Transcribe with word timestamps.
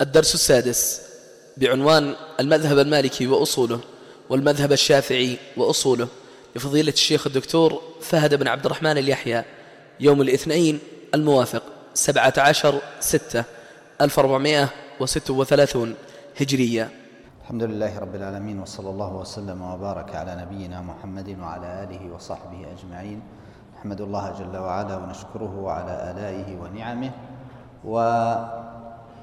الدرس 0.00 0.34
السادس 0.34 1.02
بعنوان 1.56 2.14
المذهب 2.40 2.78
المالكي 2.78 3.26
وأصوله 3.26 3.80
والمذهب 4.30 4.72
الشافعي 4.72 5.38
وأصوله 5.56 6.08
لفضيلة 6.56 6.92
الشيخ 6.92 7.26
الدكتور 7.26 7.82
فهد 8.00 8.34
بن 8.34 8.48
عبد 8.48 8.64
الرحمن 8.66 8.98
اليحيى 8.98 9.44
يوم 10.00 10.22
الاثنين 10.22 10.78
الموافق 11.14 11.62
سبعة 11.94 12.32
عشر 12.38 12.80
ستة 13.00 13.44
ألف 14.00 14.18
أربعمائة 14.18 14.68
وست 15.00 15.30
وثلاثون 15.30 15.94
هجرية. 16.40 16.90
الحمد 17.42 17.62
لله 17.62 17.98
رب 17.98 18.14
العالمين 18.14 18.58
وصلى 18.58 18.90
الله 18.90 19.16
وسلم 19.16 19.62
وبارك 19.62 20.16
على 20.16 20.36
نبينا 20.40 20.80
محمد 20.80 21.38
وعلى 21.40 21.84
آله 21.84 22.14
وصحبه 22.14 22.66
أجمعين. 22.78 23.22
نحمد 23.78 24.00
الله 24.00 24.34
جل 24.38 24.56
وعلا 24.56 24.96
ونشكره 24.96 25.70
على 25.70 26.10
آلائه 26.10 26.56
ونعمه. 26.56 27.10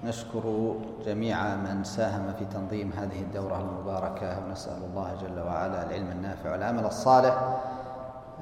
ونشكر 0.03 0.75
جميع 1.05 1.55
من 1.55 1.83
ساهم 1.83 2.33
في 2.39 2.45
تنظيم 2.45 2.91
هذه 2.91 3.21
الدورة 3.21 3.59
المباركة 3.61 4.39
ونسأل 4.39 4.83
الله 4.83 5.15
جل 5.21 5.39
وعلا 5.39 5.83
العلم 5.83 6.11
النافع 6.11 6.51
والعمل 6.51 6.85
الصالح. 6.85 7.59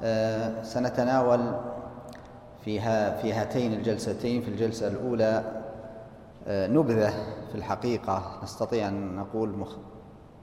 آه، 0.04 0.62
سنتناول 0.62 1.52
فيها 2.64 3.16
في 3.16 3.32
هاتين 3.32 3.72
الجلستين 3.72 4.42
في 4.42 4.48
الجلسة 4.48 4.88
الأولى 4.88 5.44
آه، 6.46 6.66
نبذة 6.66 7.10
في 7.48 7.54
الحقيقة. 7.54 8.22
نستطيع 8.42 8.88
أن 8.88 9.16
نقول 9.16 9.66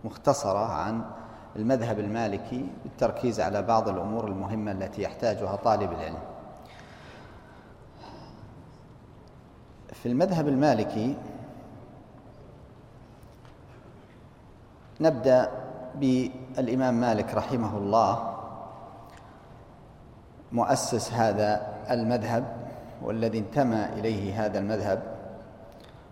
مختصرة 0.04 0.66
عن 0.72 1.02
المذهب 1.56 2.00
المالكي 2.00 2.66
بالتركيز 2.84 3.40
على 3.40 3.62
بعض 3.62 3.90
الأمور 3.90 4.28
المهمة 4.28 4.72
التي 4.72 5.02
يحتاجها 5.02 5.56
طالب 5.56 5.92
العلم. 5.92 6.29
في 10.04 10.06
المذهب 10.06 10.48
المالكي 10.48 11.16
نبدأ 15.02 15.52
بالإمام 15.96 16.94
مالك 17.02 17.34
رحمه 17.34 17.78
الله 17.78 18.36
مؤسس 20.52 21.14
هذا 21.14 21.78
المذهب 21.90 22.44
والذي 23.02 23.40
انتمى 23.40 23.86
إليه 23.86 24.46
هذا 24.46 24.60
المذهب 24.60 25.04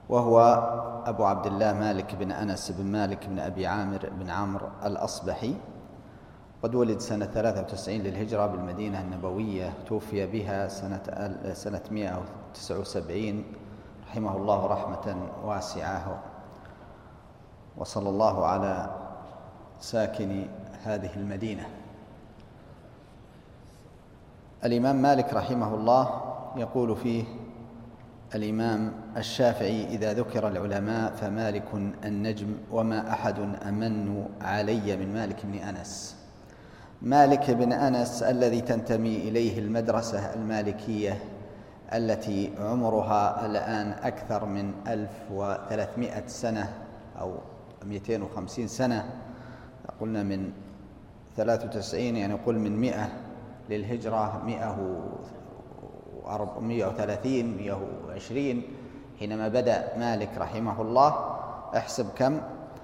وهو 0.10 0.40
أبو 1.06 1.26
عبد 1.26 1.46
الله 1.46 1.74
مالك 1.74 2.16
بن 2.16 2.32
أنس 2.32 2.72
بن 2.72 2.86
مالك 2.86 3.28
بن 3.28 3.40
أبي 3.40 3.68
عامر 3.68 4.10
بن 4.20 4.30
عمرو 4.30 4.68
الأصبحي 4.86 5.56
قد 6.64 6.76
ولد 6.76 7.00
سنة 7.00 7.26
93 7.26 7.96
للهجرة 7.96 8.46
بالمدينة 8.46 9.02
النبوية 9.02 9.74
توفي 9.88 10.26
بها 10.26 10.68
سنة 10.68 11.02
سنة 11.54 11.82
179 11.92 13.44
رحمه 14.18 14.38
الله 14.38 14.66
رحمة 14.66 15.16
واسعة. 15.46 16.20
وصلى 17.78 18.10
الله 18.10 18.46
على 18.46 18.90
ساكن 19.80 20.48
هذه 20.84 21.10
المدينة. 21.16 21.68
الإمام 24.66 24.95
مالك 24.95 25.34
رحمه 25.34 25.76
الله 25.76 26.22
يقول 26.56 26.95
فيه 26.95 27.23
الإمام 28.36 28.94
الشافعي 29.18 29.86
إذا 29.86 30.14
ذكر 30.14 30.48
العلماء 30.48 31.12
فمالك 31.16 31.73
النجم 32.06 32.58
وما 32.72 33.10
أحد 33.10 33.40
أمن 33.68 34.26
علي 34.42 34.98
من 34.98 35.14
مالك 35.14 35.45
بن 35.45 35.54
أنس. 35.54 36.16
مالك 37.02 37.52
بن 37.52 37.73
أنس 37.73 38.23
الذي 38.23 38.62
تنتمي 38.62 39.16
إليه 39.18 39.60
المدرسة 39.60 40.34
المالكية 40.34 41.37
التي 41.94 42.54
عمرها 42.60 43.46
الآن 43.46 43.92
أكثر 43.92 44.46
من 44.46 44.74
1300 44.88 46.28
سنة 46.28 46.74
أو 47.20 47.36
250 47.86 48.68
سنة. 48.68 49.10
قلنا 50.02 50.24
من 50.24 50.52
93 51.38 52.02
يعني 52.16 52.34
قل 52.34 52.60
من 52.60 52.82
100 52.82 53.10
للهجرة 53.70 54.44
130 56.61 57.58
120 57.58 58.61
حينما 59.20 59.48
بدأ 59.48 59.98
مالك 59.98 60.30
رحمه 60.38 60.82
الله. 60.82 61.16
احسب 61.78 62.10
كم. 62.16 62.42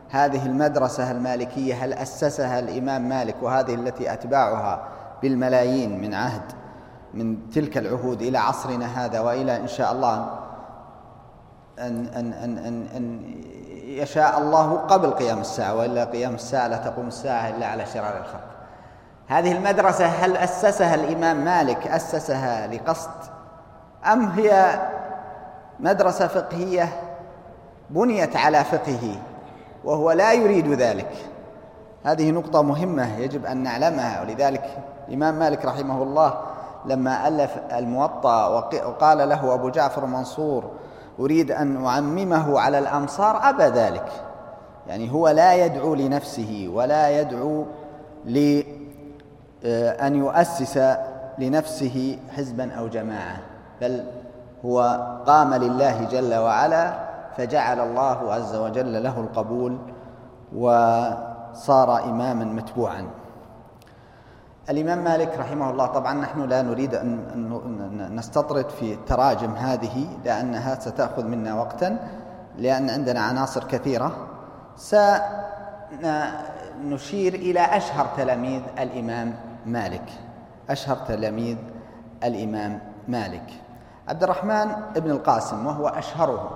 هذه 0.09 0.45
المدرسة 0.45 1.11
المالكية 1.11 1.85
هل 1.85 1.93
أسسها 1.93 2.59
الإمام 2.59 3.09
مالك؟ 3.09 3.35
وهذه 3.41 3.73
التي 3.73 4.13
أتباعها 4.13 4.87
بالملايين 5.21 6.01
من 6.01 6.13
عهد. 6.13 6.62
من 7.13 7.49
تلك 7.49 7.77
العهود 7.77 8.21
إلى 8.21 8.37
عصرنا 8.37 8.85
هذا 8.85 9.19
وإلى 9.19 9.57
إن 9.57 9.67
شاء 9.67 9.91
الله 9.91 10.39
أن, 11.79 12.05
أن, 12.05 12.33
أن, 12.33 12.57
أن, 12.57 12.87
أن 12.95 13.21
يشاء 13.85 14.37
الله 14.37 14.75
قبل 14.75 15.11
قيام 15.11 15.39
الساعة 15.39 15.75
وإلا 15.75 16.05
قيام 16.05 16.35
الساعة 16.35 16.67
لا 16.67 16.77
تقوم 16.77 17.07
الساعة 17.07 17.49
إلا 17.49 17.67
على 17.67 17.85
شرار 17.85 18.17
الخلق. 18.17 18.43
هذه 19.27 19.51
المدرسة 19.51 20.05
هل 20.05 20.37
أسسها 20.37 20.95
الإمام 20.95 21.45
مالك 21.45 21.87
أسسها 21.87 22.67
لقصد؟ 22.67 23.09
أم 24.05 24.25
هي 24.29 24.81
مدرسة 25.79 26.27
فقهية 26.27 26.89
بنيت 27.89 28.35
على 28.35 28.63
فقهه 28.63 29.21
وهو 29.83 30.11
لا 30.11 30.33
يريد 30.33 30.67
ذلك؟ 30.67 31.11
هذه 32.05 32.31
نقطة 32.31 32.61
مهمة 32.61 33.17
يجب 33.17 33.45
أن 33.45 33.57
نعلمها 33.57 34.21
ولذلك 34.21 34.77
الإمام 35.07 35.39
مالك 35.39 35.65
رحمه 35.65 36.03
الله 36.03 36.52
لما 36.85 37.27
ألف 37.27 37.57
الموطأ 37.77 38.47
وقال 38.85 39.29
له 39.29 39.53
أبو 39.53 39.69
جعفر 39.69 40.05
منصور 40.05 40.71
أريد 41.19 41.51
أن 41.51 41.85
أعممه 41.85 42.59
على 42.59 42.79
الأمصار 42.79 43.49
أبى 43.49 43.63
ذلك. 43.63 44.11
يعني 44.87 45.11
هو 45.11 45.29
لا 45.29 45.53
يدعو 45.65 45.95
لنفسه 45.95 46.69
ولا 46.73 47.21
يدعو 47.21 47.65
لأن 48.25 50.15
يؤسس 50.15 50.79
لنفسه 51.37 52.19
حزبا 52.37 52.73
أو 52.73 52.87
جماعة 52.87 53.37
بل 53.81 54.03
هو 54.65 54.81
قام 55.25 55.53
لله 55.53 56.03
جل 56.03 56.35
وعلا 56.35 56.93
فجعل 57.37 57.79
الله 57.79 58.33
عز 58.33 58.55
وجل 58.55 59.03
له 59.03 59.19
القبول 59.19 59.77
وصار 60.55 62.03
إماما 62.03 62.45
متبوعا. 62.45 63.07
الإمام 64.69 65.03
مالك 65.03 65.37
رحمه 65.39 65.69
الله 65.69 65.85
طبعا 65.85 66.13
نحن 66.13 66.41
لا 66.41 66.61
نريد 66.61 66.95
أن 66.95 68.15
نستطرد 68.15 68.69
في 68.69 68.93
التراجم 68.93 69.53
هذه 69.53 70.07
لأنها 70.25 70.79
ستأخذ 70.79 71.23
منا 71.23 71.55
وقتا 71.55 71.97
لأن 72.57 72.89
عندنا 72.89 73.19
عناصر 73.19 73.63
كثيرة. 73.63 74.27
سنشير 76.75 77.33
إلى 77.33 77.59
أشهر 77.59 78.07
تلاميذ 78.17 78.61
الإمام 78.79 79.33
مالك. 79.65 80.09
أشهر 80.69 80.97
تلاميذ 81.07 81.57
الإمام 82.23 82.79
مالك. 83.07 83.45
عبد 84.07 84.23
الرحمن 84.23 84.75
بن 84.95 85.11
القاسم 85.11 85.65
وهو 85.65 85.87
أشهرهم 85.87 86.49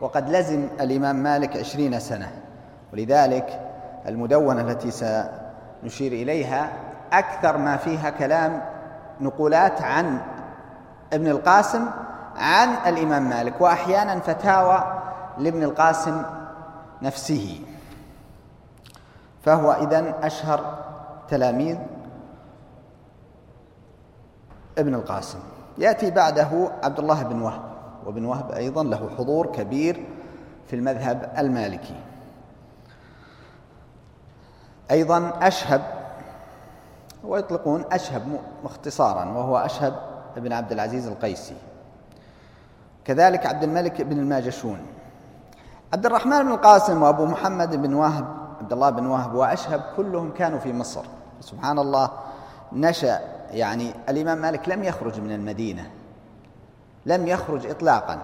وقد 0.00 0.30
لزم 0.30 0.68
الإمام 0.80 1.16
مالك 1.16 1.56
عشرين 1.56 2.00
سنة. 2.00 2.30
ولذلك 2.92 3.60
المدونة 4.06 4.60
التي 4.60 4.90
سنشير 4.90 6.12
إليها 6.12 6.70
أكثر 7.12 7.56
ما 7.56 7.76
فيها 7.76 8.10
كلام 8.10 8.62
نقولات 9.20 9.82
عن 9.82 10.20
ابن 11.12 11.26
القاسم 11.26 11.86
عن 12.36 12.68
الإمام 12.86 13.28
مالك 13.28 13.60
وأحيانا 13.60 14.20
فتاوى 14.20 15.02
لابن 15.38 15.62
القاسم 15.62 16.22
نفسه. 17.02 17.60
فهو 19.44 19.72
إذن 19.72 20.14
أشهر 20.22 20.78
تلاميذ 21.28 21.78
ابن 24.78 24.94
القاسم. 24.94 25.38
يأتي 25.78 26.10
بعده 26.10 26.70
عبد 26.82 26.98
الله 26.98 27.22
بن 27.22 27.42
وهب 27.42 27.62
وابن 28.06 28.24
وهب 28.24 28.50
أيضا 28.50 28.84
له 28.84 29.10
حضور 29.18 29.46
كبير 29.46 30.06
في 30.66 30.76
المذهب 30.76 31.32
المالكي. 31.38 32.00
أيضا 34.90 35.32
أشهب 35.42 35.97
ويطلقون 37.24 37.84
أشهب 37.92 38.40
اختصارا 38.64 39.24
وهو 39.24 39.56
أشهب 39.58 39.94
بن 40.36 40.52
عبد 40.52 40.72
العزيز 40.72 41.06
القيسي. 41.06 41.56
كذلك 43.04 43.46
عبد 43.46 43.62
الملك 43.62 44.02
بن 44.02 44.18
الماجشون. 44.18 44.78
عبد 45.92 46.06
الرحمن 46.06 46.42
بن 46.42 46.52
القاسم 46.52 47.02
وأبو 47.02 47.26
محمد 47.26 47.76
بن 47.76 47.94
وهب 47.94 48.24
عبد 48.60 48.72
الله 48.72 48.90
بن 48.90 49.06
وهب 49.06 49.34
وأشهب 49.34 49.82
كلهم 49.96 50.32
كانوا 50.32 50.58
في 50.58 50.72
مصر. 50.72 51.04
سبحان 51.40 51.78
الله 51.78 52.10
نشأ 52.72 53.20
يعني 53.50 53.94
الإمام 54.08 54.38
مالك 54.38 54.68
لم 54.68 54.84
يخرج 54.84 55.20
من 55.20 55.32
المدينة. 55.32 55.90
لم 57.06 57.26
يخرج 57.26 57.66
إطلاقا. 57.66 58.18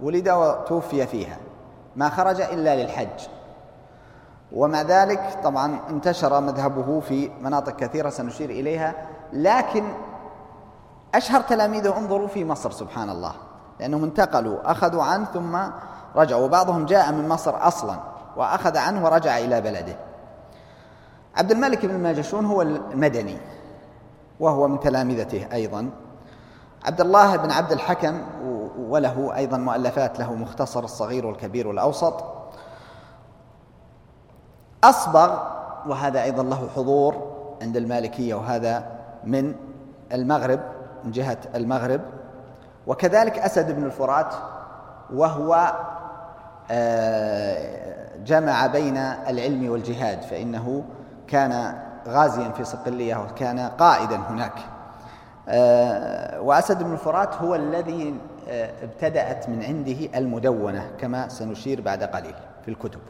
ولد 0.00 0.28
وتوفي 0.28 1.06
فيها. 1.06 1.36
ما 1.96 2.08
خرج 2.08 2.40
إلا 2.40 2.82
للحج. 2.82 3.37
ومع 4.52 4.82
ذلك 4.82 5.38
طبعا 5.44 5.78
انتشر 5.90 6.40
مذهبه 6.40 7.00
في 7.00 7.30
مناطق 7.40 7.76
كثيرة 7.76 8.10
سنشير 8.10 8.50
إليها 8.50 8.94
لكن 9.32 9.84
أشهر 11.14 11.40
تلاميذه 11.40 11.98
انظروا 11.98 12.28
في 12.28 12.44
مصر 12.44 12.70
سبحان 12.70 13.10
الله 13.10 13.32
لأنهم 13.80 14.04
انتقلوا 14.04 14.70
أخذوا 14.70 15.02
عنه 15.02 15.24
ثم 15.24 15.58
رجعوا 16.16 16.44
وبعضهم 16.44 16.86
جاء 16.86 17.12
من 17.12 17.28
مصر 17.28 17.66
أصلا 17.68 17.96
وأخذ 18.36 18.76
عنه 18.76 19.04
ورجع 19.04 19.38
إلى 19.38 19.60
بلده. 19.60 19.96
عبد 21.36 21.50
الملك 21.50 21.86
بن 21.86 21.94
الماجشون 21.94 22.46
هو 22.46 22.62
المدني 22.62 23.36
وهو 24.40 24.68
من 24.68 24.80
تلامذته 24.80 25.46
أيضا. 25.52 25.90
عبد 26.84 27.00
الله 27.00 27.36
بن 27.36 27.50
عبد 27.50 27.72
الحكم 27.72 28.20
وله 28.78 29.36
أيضا 29.36 29.56
مؤلفات 29.56 30.18
له 30.18 30.34
مختصر 30.34 30.84
الصغير 30.84 31.26
والكبير 31.26 31.68
والأوسط. 31.68 32.37
أصبغ 34.84 35.38
وهذا 35.86 36.22
أيضا 36.22 36.42
له 36.42 36.68
حضور 36.76 37.36
عند 37.62 37.76
المالكية 37.76 38.34
وهذا 38.34 38.86
من 39.24 39.54
المغرب 40.12 40.60
من 41.04 41.10
جهة 41.10 41.38
المغرب. 41.54 42.00
وكذلك 42.86 43.38
أسد 43.38 43.76
بن 43.76 43.84
الفرات 43.84 44.34
وهو 45.14 45.72
آه، 46.70 48.08
جمع 48.24 48.66
بين 48.66 48.96
العلم 48.96 49.70
والجهاد 49.70 50.22
فإنه 50.22 50.84
كان 51.26 51.74
غازيا 52.08 52.48
في 52.50 52.64
صقلية 52.64 53.16
وكان 53.16 53.58
قائدا 53.58 54.16
هناك. 54.16 54.52
آه، 55.48 56.40
وأسد 56.40 56.82
بن 56.82 56.92
الفرات 56.92 57.34
هو 57.34 57.54
الذي 57.54 58.14
آه، 58.48 58.70
ابتدأت 58.82 59.48
من 59.48 59.62
عنده 59.64 60.18
المدونة 60.18 60.90
كما 60.98 61.28
سنشير 61.28 61.80
بعد 61.80 62.02
قليل 62.02 62.34
في 62.64 62.70
الكتب. 62.70 63.00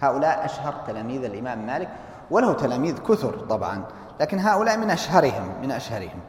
هؤلاء 0.00 0.44
أشهر 0.44 0.74
تلاميذ 0.86 1.24
الإمام 1.24 1.66
مالك 1.66 1.88
وله 2.30 2.52
تلاميذ 2.52 2.98
كثر 2.98 3.38
طبعا 3.38 3.84
لكن 4.20 4.38
هؤلاء 4.38 4.76
من 4.76 4.90
أشهرهم 4.90 5.48
من 5.62 5.70
أشهرهم. 5.70 6.20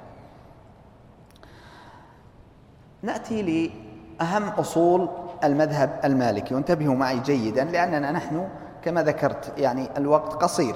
نأتي 3.01 3.41
لأهم 3.41 4.49
أصول 4.49 5.09
المذهب 5.43 5.99
المالكي 6.03 6.55
وانتبهوا 6.55 6.95
معي 6.95 7.19
جيدا 7.19 7.63
لأننا 7.63 8.11
نحن 8.11 8.47
كما 8.83 9.03
ذكرت 9.03 9.53
يعني 9.57 9.89
الوقت 9.97 10.33
قصير. 10.33 10.75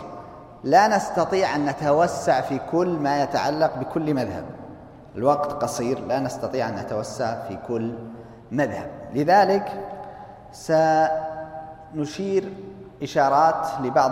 لا 0.64 0.88
نستطيع 0.88 1.56
أن 1.56 1.66
نتوسع 1.66 2.42
في 2.42 2.60
كل 2.72 2.88
ما 2.88 3.24
يتعلق 3.24 3.78
بكل 3.78 4.14
مذهب. 4.14 4.46
الوقت 5.16 5.52
قصير 5.52 6.00
لا 6.00 6.20
نستطيع 6.20 6.70
أن 6.70 6.76
نتوسع 6.76 7.48
في 7.48 7.58
كل 7.68 7.96
مذهب. 8.52 8.88
لذلك 9.14 9.82
سنشير 10.52 12.54
إشارات 13.06 13.68
لبعض 13.84 14.12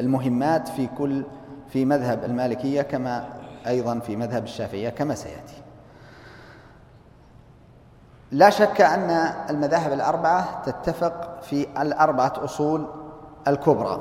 المهمات 0.00 0.68
في 0.68 0.86
كل 0.86 1.24
في 1.68 1.84
مذهب 1.84 2.24
المالكية 2.24 2.82
كما 2.82 3.24
أيضا 3.66 3.98
في 3.98 4.16
مذهب 4.16 4.44
الشافعية 4.44 4.88
كما 4.88 5.14
سيأتي. 5.14 5.62
لا 8.32 8.50
شك 8.50 8.80
أن 8.80 9.10
المذاهب 9.50 9.92
الأربعة 9.92 10.62
تتفق 10.62 11.42
في 11.42 11.66
الأربعة 11.82 12.32
أصول 12.36 12.86
الكبرى 13.48 14.00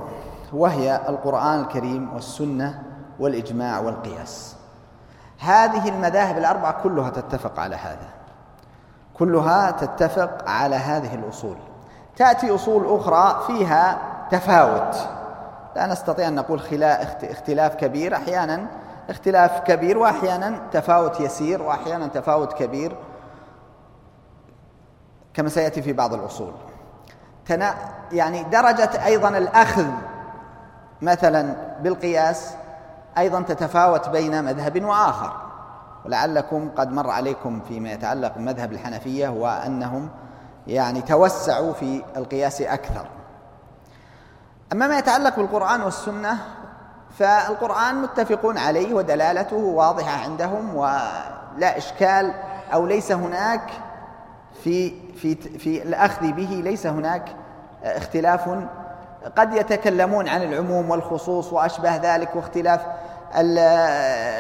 وهي 0.54 1.02
القرآن 1.10 1.60
الكريم 1.60 2.14
والسنة 2.14 2.84
والإجماع 3.20 3.80
والقياس. 3.80 4.56
هذه 5.40 5.90
المذاهب 5.90 6.38
الأربعة 6.38 6.84
كلها 6.84 7.10
تتفق 7.10 7.60
على 7.60 7.76
هذا 7.76 8.10
كلها 9.14 9.72
تتفق 9.72 10.50
على 10.50 10.76
هذه 10.76 11.16
الأصول. 11.16 11.58
تأتي 12.16 12.56
أصول 12.56 13.00
أخرى 13.00 13.44
فيها 13.48 13.98
تفاوت. 14.32 14.96
لا 15.76 15.88
نستطيع 15.88 16.28
أن 16.28 16.36
نقول 16.36 16.62
اختلاف 17.24 17.76
كبير. 17.76 18.16
أحيانا 18.16 18.66
اختلاف 19.10 19.60
كبير 19.60 19.98
وأحيانا 19.98 20.60
تفاوت 20.72 21.20
يسير 21.20 21.62
وأحيانا 21.62 22.08
تفاوت 22.08 22.54
كبير 22.54 22.96
كما 25.34 25.50
سيأتي 25.50 25.82
في 25.82 25.94
بعض 25.94 26.14
الأصول. 26.14 26.52
يعني 28.12 28.44
درجة 28.44 29.06
أيضا 29.06 29.30
الأخذ 29.30 29.88
مثلا 31.02 31.56
بالقياس 31.82 32.56
أيضا 33.18 33.42
تتفاوت 33.42 34.10
بين 34.10 34.44
مذهب 34.44 34.84
وآخر. 34.86 35.32
ولعلكم 36.06 36.70
قد 36.78 36.92
مر 36.92 37.10
عليكم 37.10 37.60
فيما 37.68 37.92
يتعلق 37.92 38.38
بمذهب 38.38 38.72
الحنفية 38.72 39.30
وأنهم 39.30 40.10
يعني 40.68 41.02
توسعوا 41.02 41.74
في 41.74 42.02
القياس 42.18 42.62
أكثر. 42.62 43.06
أما 44.74 44.88
ما 44.88 44.98
يتعلق 44.98 45.36
بالقرآن 45.36 45.82
والسنة 45.82 46.38
فالقرآن 47.20 48.02
متفقون 48.02 48.58
عليه 48.58 48.94
ودلالته 48.94 49.56
واضحة 49.58 50.24
عندهم 50.24 50.76
ولا 50.76 51.78
إشكال 51.78 52.34
أو 52.74 52.86
ليس 52.86 53.12
هناك 53.12 53.72
في 54.64 54.94
في 55.14 55.36
في 55.36 55.84
الأخذ 55.84 56.32
به 56.32 56.62
ليس 56.64 56.88
هناك 56.88 57.36
اختلاف. 57.84 58.50
قد 59.38 59.54
يتكلمون 59.54 60.28
عن 60.28 60.44
العموم 60.44 60.90
والخصوص 60.90 61.54
وأشبه 61.54 61.96
ذلك 61.96 62.36
واختلاف 62.36 62.82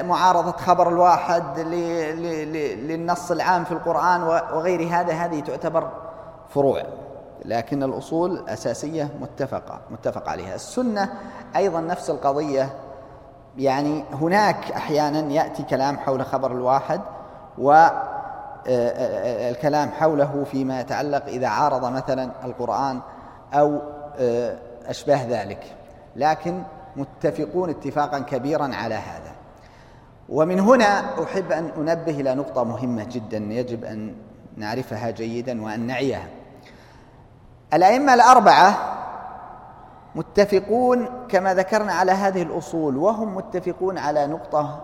معارضة 0.05 0.51
خبر 0.51 0.89
الواحد 0.89 1.59
للنص 1.59 3.31
العام 3.31 3.63
في 3.63 3.71
القرآن 3.71 4.23
وغير 4.23 4.87
هذا. 4.87 5.13
هذه 5.13 5.39
تعتبر 5.39 5.89
فروع 6.49 6.83
لكن 7.45 7.83
الأصول 7.83 8.31
الأساسية 8.31 9.09
متفقة 9.21 9.79
متفق 9.91 10.29
عليها. 10.29 10.55
السنة 10.55 11.13
أيضا 11.55 11.81
نفس 11.81 12.09
القضية 12.09 12.73
يعني 13.57 14.03
هناك 14.13 14.71
أحيانا 14.71 15.33
يأتي 15.33 15.63
كلام 15.63 15.97
حول 15.97 16.25
خبر 16.25 16.51
الواحد 16.51 17.01
والكلام 18.67 18.79
حوله 19.89 20.43
فيما 20.51 20.81
يتعلق 20.81 21.25
إذا 21.25 21.47
عارض 21.47 21.85
مثلا 21.85 22.31
القرآن 22.45 22.99
أو 23.53 23.79
أشباه 24.85 25.27
ذلك. 25.27 25.75
لكن 26.15 26.63
متفقون 26.95 27.69
اتفاقا 27.69 28.19
كبيرا 28.19 28.75
على 28.75 28.95
هذا. 28.95 29.31
ومن 30.29 30.59
هنا 30.59 31.23
أحب 31.23 31.51
أن 31.51 31.69
أنبه 31.77 32.11
إلى 32.11 32.35
نقطة 32.35 32.63
مهمة 32.63 33.03
جدا 33.11 33.37
يجب 33.37 33.85
أن 33.85 34.15
نعرفها 34.57 35.09
جيدا 35.09 35.63
وأن 35.63 35.79
نعيها. 35.79 36.27
الأئمة 37.73 38.13
الأربعة 38.13 38.77
متفقون 40.15 41.09
كما 41.29 41.53
ذكرنا 41.53 41.93
على 41.93 42.11
هذه 42.11 42.41
الأصول 42.41 42.97
وهم 42.97 43.35
متفقون 43.35 43.97
على 43.97 44.27
نقطة 44.27 44.81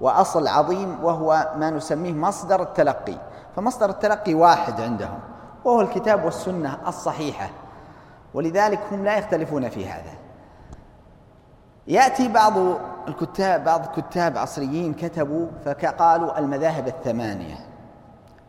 وأصل 0.00 0.48
عظيم 0.48 1.04
وهو 1.04 1.52
ما 1.56 1.70
نسميه 1.70 2.12
مصدر 2.12 2.62
التلقي. 2.62 3.16
فمصدر 3.56 3.90
التلقي 3.90 4.34
واحد 4.34 4.80
عندهم 4.80 5.18
وهو 5.64 5.80
الكتاب 5.80 6.24
والسنة 6.24 6.78
الصحيحة. 6.86 7.50
ولذلك 8.34 8.80
هم 8.92 9.04
لا 9.04 9.18
يختلفون 9.18 9.68
في 9.68 9.88
هذا. 9.88 10.12
يأتي 11.86 12.28
بعض 12.28 12.52
الكتاب 13.08 13.64
بعض 13.64 13.84
الكتاب 13.84 14.38
عصريين 14.38 14.94
كتبوا 14.94 15.46
فقالوا 15.64 16.38
المذاهب 16.38 16.88
الثمانية. 16.88 17.69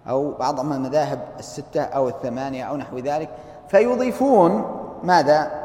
أو 0.10 0.32
بعض 0.32 0.60
المذاهب 0.60 1.20
الستة 1.40 1.82
أو 1.82 2.10
الثمانية 2.10 2.64
أو 2.64 2.78
نحو 2.78 2.98
ذلك 2.98 3.30
فيضيفون 3.68 4.66
ماذا؟ 5.04 5.62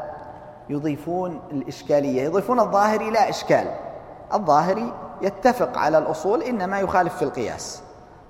يضيفون 0.69 1.39
الإشكالية 1.51 2.23
يضيفون 2.23 2.59
الظاهري 2.59 3.09
لا 3.09 3.29
إشكال. 3.29 3.67
الظاهري 4.33 4.93
يتفق 5.21 5.77
على 5.77 5.97
الأصول 5.97 6.43
إنما 6.43 6.79
يخالف 6.79 7.15
في 7.15 7.21
القياس. 7.21 7.81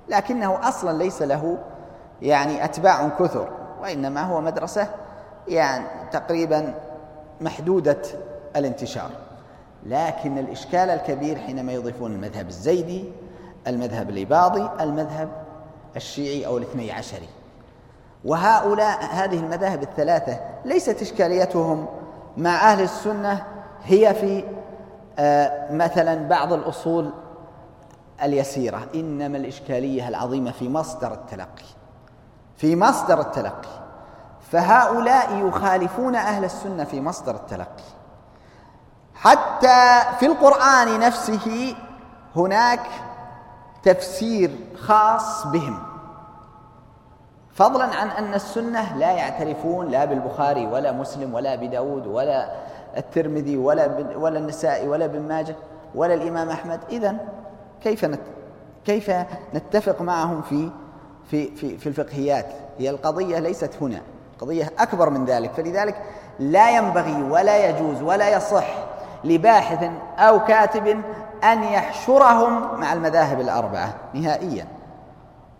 لكنه 0.10 0.68
أصلا 0.70 0.98
ليس 0.98 1.22
له 1.22 1.58
يعني 2.22 2.66
أتباع 2.66 3.08
كثر 3.08 3.48
وإنما 3.82 4.22
هو 4.22 4.42
مدرسة 4.42 4.88
يعني 5.48 5.86
تقريبا 6.12 6.74
محدودة 7.42 8.02
الانتشار. 8.56 9.10
لكن 9.86 10.38
الإشكال 10.38 10.90
الكبير 10.90 11.38
حينما 11.38 11.72
يضيفون 11.74 12.12
المذهب 12.12 12.48
الزيدي 12.48 13.12
المذهب 13.68 14.10
الإباضي 14.10 14.70
المذهب 14.80 15.30
الشيعي 15.98 16.46
أو 16.46 16.58
الاثني 16.58 16.92
عشري. 16.92 17.30
وهؤلاء 18.26 19.06
هذه 19.12 19.40
المذاهب 19.40 19.84
الثلاثة 19.84 20.40
ليست 20.66 21.02
إشكاليتهم 21.02 21.86
مع 22.38 22.72
أهل 22.72 22.82
السنة 22.84 23.46
هي 23.84 24.14
في 24.14 24.44
آه 25.20 25.74
مثلا 25.74 26.28
بعض 26.28 26.54
الأصول 26.54 27.14
اليسيرة. 28.24 28.88
إنما 28.96 29.38
الإشكالية 29.38 30.08
العظيمة 30.08 30.52
في 30.52 30.70
مصدر 30.70 31.14
التلقي 31.14 31.66
في 32.58 32.76
مصدر 32.76 33.20
التلقي. 33.20 33.88
فهؤلاء 34.52 35.48
يخالفون 35.48 36.16
أهل 36.16 36.46
السنة 36.46 36.84
في 36.84 37.02
مصدر 37.02 37.36
التلقي. 37.36 37.84
حتى 39.16 40.00
في 40.20 40.26
القرآن 40.26 41.00
نفسه 41.00 41.76
هناك 42.36 42.82
تفسير 43.84 44.52
خاص 44.78 45.48
بهم. 45.48 45.80
فضلا 47.54 47.84
عن 47.84 48.08
أن 48.10 48.34
السنة 48.34 48.98
لا 48.98 49.12
يعترفون 49.12 49.88
لا 49.88 50.06
بالبخاري 50.06 50.68
ولا 50.68 50.92
مسلم 50.92 51.34
ولا 51.34 51.56
بداود 51.56 52.08
ولا 52.08 52.52
الترمذي 52.98 53.58
ولا 53.58 53.90
ولا 54.16 54.40
النسائي 54.40 54.88
ولا 54.88 55.06
ابن 55.06 55.22
ماجه 55.22 55.56
ولا 55.96 56.14
الإمام 56.14 56.50
أحمد. 56.50 56.80
إذا 56.90 57.16
كيف 57.84 58.06
كيف 58.86 59.12
نتفق 59.54 60.02
معهم 60.02 60.42
في 60.42 60.70
في 61.32 61.56
في 61.56 61.78
في 61.78 61.88
الفقهيات؟ 61.88 62.46
هي 62.80 62.90
القضية 62.90 63.40
ليست 63.40 63.72
هنا. 63.82 64.02
قضية 64.40 64.72
أكبر 64.80 65.10
من 65.10 65.26
ذلك. 65.26 65.52
فلذلك 65.52 66.02
لا 66.40 66.78
ينبغي 66.78 67.24
ولا 67.24 67.70
يجوز 67.70 68.02
ولا 68.02 68.30
يصح 68.30 68.68
لباحث 69.24 69.90
أو 70.18 70.46
كاتب 70.46 71.02
أن 71.44 71.64
يحشرهم 71.64 72.80
مع 72.80 72.94
المذاهب 72.94 73.40
الأربعة 73.40 73.94
نهائيا. 74.14 74.68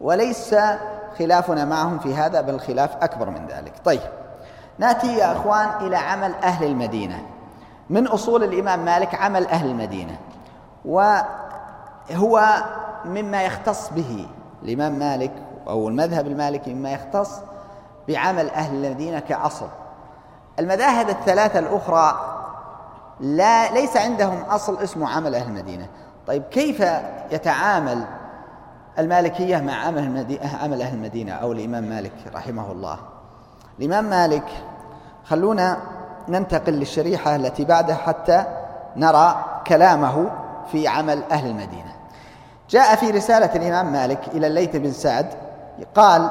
وليس 0.02 0.56
خلافنا 1.20 1.66
معهم 1.66 2.00
في 2.00 2.16
هذا 2.16 2.42
بل 2.42 2.54
الخلاف 2.54 2.96
أكبر 3.04 3.30
من 3.30 3.48
ذلك. 3.48 3.74
طيب 3.86 4.02
نأتي 4.78 5.18
يا 5.18 5.32
أخوان 5.32 5.70
إلى 5.82 5.96
عمل 5.98 6.34
أهل 6.44 6.66
المدينة. 6.66 7.26
من 7.90 8.08
أصول 8.08 8.44
الإمام 8.44 8.86
مالك 8.86 9.16
عمل 9.16 9.48
أهل 9.48 9.70
المدينة 9.70 10.18
وهو 10.86 12.64
مما 13.06 13.44
يختص 13.44 13.90
به 13.90 14.28
الإمام 14.64 15.00
مالك 15.00 15.32
أو 15.68 15.88
المذهب 15.88 16.28
المالكي 16.28 16.74
مما 16.74 16.92
يختص 16.92 17.32
بعمل 18.08 18.50
أهل 18.50 18.86
المدينة 18.86 19.20
كأصل. 19.20 19.68
المذاهب 20.60 21.10
الثلاثة 21.10 21.60
الأخرى 21.60 22.37
لا 23.20 23.72
ليس 23.72 23.98
عندهم 23.98 24.42
أصل 24.42 24.78
اسمه 24.78 25.10
عمل 25.10 25.36
أهل 25.36 25.48
المدينة. 25.48 25.88
طيب 26.28 26.44
كيف 26.44 26.84
يتعامل 27.32 28.04
المالكية 29.00 29.58
مع 29.58 29.74
عمل 30.64 30.82
أهل 30.82 30.94
المدينة 30.94 31.34
أو 31.34 31.52
الإمام 31.52 31.84
مالك 31.84 32.14
رحمه 32.34 32.72
الله؟ 32.72 33.00
الإمام 33.80 34.06
مالك 34.06 34.48
خلونا 35.26 35.78
ننتقل 36.28 36.74
للشريحة 36.74 37.36
التي 37.36 37.66
بعدها 37.66 37.96
حتى 37.96 38.46
نرى 38.96 39.46
كلامه 39.68 40.32
في 40.72 40.88
عمل 40.88 41.24
أهل 41.32 41.48
المدينة. 41.48 41.96
جاء 42.70 42.96
في 42.96 43.12
رسالة 43.12 43.56
الإمام 43.56 43.94
مالك 43.94 44.28
إلى 44.28 44.48
الليث 44.48 44.76
بن 44.76 44.92
سعد 44.92 45.28
قال 45.96 46.30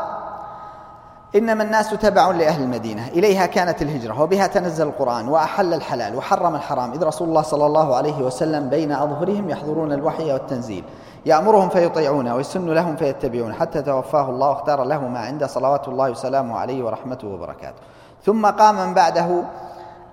إنما 1.37 1.63
الناس 1.63 1.91
تبع 1.91 2.31
لأهل 2.31 2.63
المدينة. 2.63 3.09
إليها 3.09 3.47
كانت 3.47 3.83
الهجرة 3.83 4.21
وبها 4.21 4.47
تنزل 4.47 4.87
القرآن 4.87 5.29
وأحل 5.29 5.75
الحلال 5.75 6.17
وحرم 6.17 6.55
الحرام. 6.55 6.93
إذ 6.93 7.05
رسول 7.05 7.29
الله 7.29 7.43
صلى 7.43 7.67
الله 7.67 7.97
عليه 7.97 8.19
وسلم 8.19 8.69
بين 8.69 8.93
أظهرهم 8.93 9.51
يحضرون 9.51 9.93
الوحي 9.93 10.33
والتنزيل. 10.33 10.85
يأمرهم 11.27 11.69
فيطيعونه 11.69 12.35
ويسن 12.35 12.71
لهم 12.71 12.97
فيتبعون 12.97 13.55
حتى 13.55 13.83
توفاه 13.83 14.31
الله 14.31 14.49
واختار 14.49 14.85
له 14.85 15.09
ما 15.09 15.19
عنده 15.19 15.47
صلوات 15.47 15.89
الله 15.89 16.11
وسلامه 16.11 16.59
عليه 16.59 16.85
ورحمته 16.85 17.29
وبركاته. 17.29 17.79
ثم 18.25 18.47
قام 18.47 18.87
من 18.87 18.95
بعده 18.95 19.43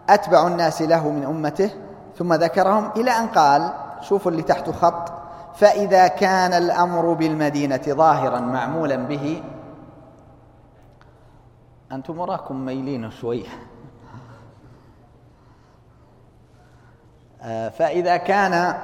أتبع 0.10 0.48
الناس 0.48 0.82
له 0.82 1.10
من 1.10 1.24
أمته. 1.24 1.70
ثم 2.18 2.34
ذكرهم 2.34 2.90
إلى 2.98 3.12
أن 3.12 3.28
قال 3.28 3.70
شوفوا 4.02 4.32
اللي 4.32 4.44
تحت 4.44 4.70
خط 4.70 5.12
فإذا 5.56 6.08
كان 6.08 6.54
الأمر 6.54 7.14
بالمدينة 7.14 7.82
ظاهرا 7.90 8.40
معمولا 8.40 8.96
به 8.96 9.44
أنتم 11.94 12.20
وراكم 12.20 12.66
ميلين 12.66 13.12
شوي. 13.12 13.44
آه، 17.42 17.70
فإذا 17.70 18.18
كان 18.18 18.76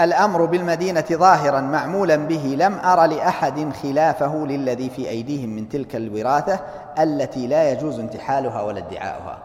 الأمر 0.00 0.44
بالمدينة 0.44 1.04
ظاهرا 1.12 1.60
معمولا 1.60 2.16
به 2.16 2.56
لم 2.58 2.78
أر 2.78 3.04
لأحد 3.04 3.72
خلافه 3.82 4.36
للذي 4.36 4.90
في 4.90 5.08
أيديهم 5.08 5.48
من 5.48 5.68
تلك 5.68 5.96
الوراثة 5.96 6.60
التي 6.98 7.46
لا 7.46 7.70
يجوز 7.70 7.98
انتحالها 7.98 8.62
ولا 8.62 8.78
ادعاؤها. 8.78 9.38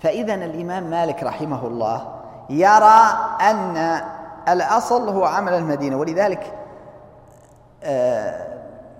فاذا 0.00 0.34
الإمام 0.34 0.90
مالك 0.90 1.22
رحمه 1.22 1.66
الله 1.66 2.14
يرى 2.50 3.02
أن 3.40 4.00
الأصل 4.48 5.08
هو 5.08 5.24
عمل 5.24 5.52
المدينة 5.52 5.96
ولذلك 5.96 6.54
آه، 7.82 8.47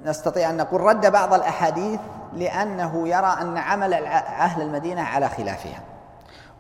نستطيع 0.05 0.51
أن 0.51 0.57
نقول 0.57 0.81
رد 0.81 1.13
بعض 1.13 1.35
الأحاديث 1.35 2.01
لأنه 2.33 3.09
يرى 3.09 3.37
أن 3.41 3.59
عمل 3.59 3.95
أهل 3.95 4.63
المدينة 4.63 5.03
على 5.03 5.29
خلافها. 5.29 5.81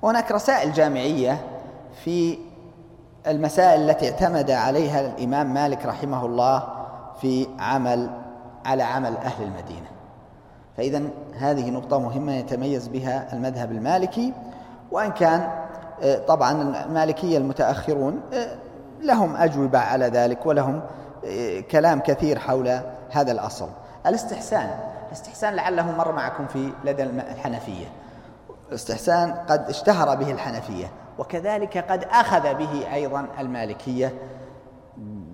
وهناك 0.03 0.33
رسائل 0.33 0.73
جامعية 0.73 1.41
في 2.05 2.39
المسائل 3.27 3.91
التي 3.91 4.11
اعتمد 4.11 4.51
عليها 4.51 5.01
الإمام 5.01 5.55
مالك 5.55 5.87
رحمه 5.87 6.27
الله 6.27 6.69
في 7.21 7.47
عمل 7.59 8.11
على 8.65 8.83
عمل 8.83 9.17
أهل 9.17 9.45
المدينة. 9.45 9.89
فإذا 10.77 11.03
هذه 11.39 11.71
نقطة 11.71 11.99
مهمة 12.01 12.33
يتميز 12.33 12.89
بها 12.89 13.33
المذهب 13.33 13.73
المالكي 13.73 14.33
وإن 14.91 15.11
كان 15.11 15.51
آه، 16.03 16.19
طبعا 16.19 16.85
المالكية 16.87 17.39
المتأخرون 17.39 18.21
آه، 18.33 18.49
لهم 19.01 19.37
أجوبة 19.37 19.79
على 19.79 20.07
ذلك 20.07 20.47
ولهم 20.47 20.81
آه، 21.27 21.61
كلام 21.61 22.01
كثير 22.01 22.39
حول 22.39 22.81
هذا 23.11 23.33
الأصل. 23.33 23.69
الاستحسان. 24.07 24.71
الاستحسان 25.07 25.55
لعله 25.55 25.93
مر 25.93 26.13
معكم 26.13 26.47
في 26.47 26.73
لدى 26.85 27.03
الحنفية. 27.03 27.87
الاستحسان 28.69 29.33
قد 29.49 29.69
اشتهر 29.69 30.17
به 30.17 30.31
الحنفية 30.33 30.91
وكذلك 31.19 31.79
قد 31.91 32.05
أخذ 32.05 32.55
به 32.55 32.95
أيضا 32.95 33.27
المالكية 33.39 34.15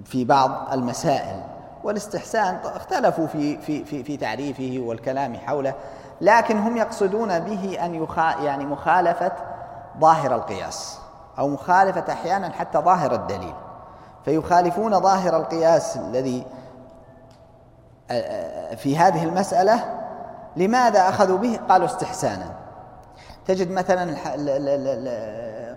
في 0.05 0.25
بعض 0.25 0.73
المسائل. 0.73 1.41
والاستحسان 1.85 2.59
اختلفوا 2.65 3.27
في 3.27 3.59
في 3.59 3.85
في 3.85 4.05
في 4.05 4.17
تعريفه 4.17 4.77
والكلام 4.87 5.37
حوله 5.37 5.75
لكن 6.21 6.59
هم 6.59 6.77
يقصدون 6.77 7.39
به 7.39 7.85
أن 7.85 7.95
يخا 7.95 8.41
يعني 8.41 8.67
مخالفة 8.67 9.33
ظاهر 10.01 10.35
القياس 10.35 10.99
أو 11.39 11.49
مخالفة 11.49 12.13
أحيانا 12.13 12.51
حتى 12.51 12.79
ظاهر 12.79 13.15
الدليل. 13.15 13.55
فيخالفون 14.25 15.01
ظاهر 15.01 15.37
القياس 15.37 15.97
الذي 15.97 16.47
في 18.77 18.97
هذه 18.97 19.25
المسألة 19.25 20.01
لماذا 20.57 21.09
أخذوا 21.09 21.39
به؟ 21.39 21.61
قالوا 21.69 21.87
استحسانا. 21.87 22.47
تجد 23.47 23.71
مثلا 23.71 24.17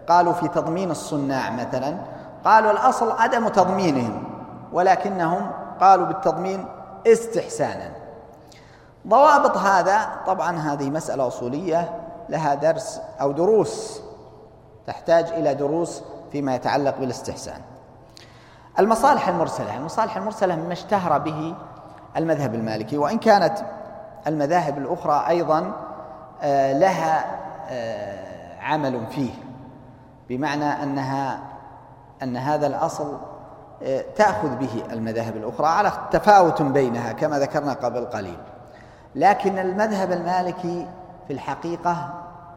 قالوا 0.09 0.33
في 0.33 0.47
تضمين 0.47 0.91
الصناع 0.91 1.49
مثلا 1.49 1.97
قالوا 2.45 2.71
الأصل 2.71 3.11
عدم 3.11 3.47
تضمينهم 3.47 4.23
ولكنهم 4.73 5.51
قالوا 5.81 6.05
بالتضمين 6.05 6.65
استحسانا. 7.07 7.91
ضوابط 9.07 9.57
هذا 9.57 10.09
طبعا 10.27 10.57
هذه 10.57 10.89
مسألة 10.89 11.27
أصولية 11.27 11.89
لها 12.29 12.55
درس 12.55 13.01
أو 13.21 13.31
دروس 13.31 14.01
تحتاج 14.87 15.27
إلى 15.27 15.53
دروس 15.53 16.03
فيما 16.31 16.55
يتعلق 16.55 16.97
بالاستحسان. 16.99 17.61
المصالح 18.79 19.27
المرسلة 19.27 19.77
المصالح 19.77 20.17
المرسلة 20.17 20.55
مما 20.55 20.73
اشتهر 20.73 21.17
به 21.17 21.55
المذهب 22.17 22.55
المالكي 22.55 22.97
وإن 22.97 23.17
كانت 23.17 23.57
المذاهب 24.27 24.77
الأخرى 24.77 25.25
أيضا 25.27 25.73
آه، 26.41 26.73
لها 26.73 27.25
آه، 27.69 28.59
عمل 28.61 29.07
فيه 29.09 29.31
بمعنى 30.29 30.83
أنها 30.83 31.39
أن 32.23 32.37
هذا 32.37 32.67
الأصل 32.67 33.17
آه، 33.83 34.05
تأخذ 34.15 34.55
به 34.55 34.83
المذاهب 34.91 35.35
الأخرى 35.35 35.67
على 35.67 35.91
تفاوت 36.11 36.61
بينها 36.61 37.11
كما 37.11 37.39
ذكرنا 37.39 37.73
قبل 37.73 38.05
قليل 38.05 38.37
لكن 39.15 39.59
المذهب 39.59 40.11
المالكي 40.11 40.87
في 41.27 41.33
الحقيقة 41.33 42.09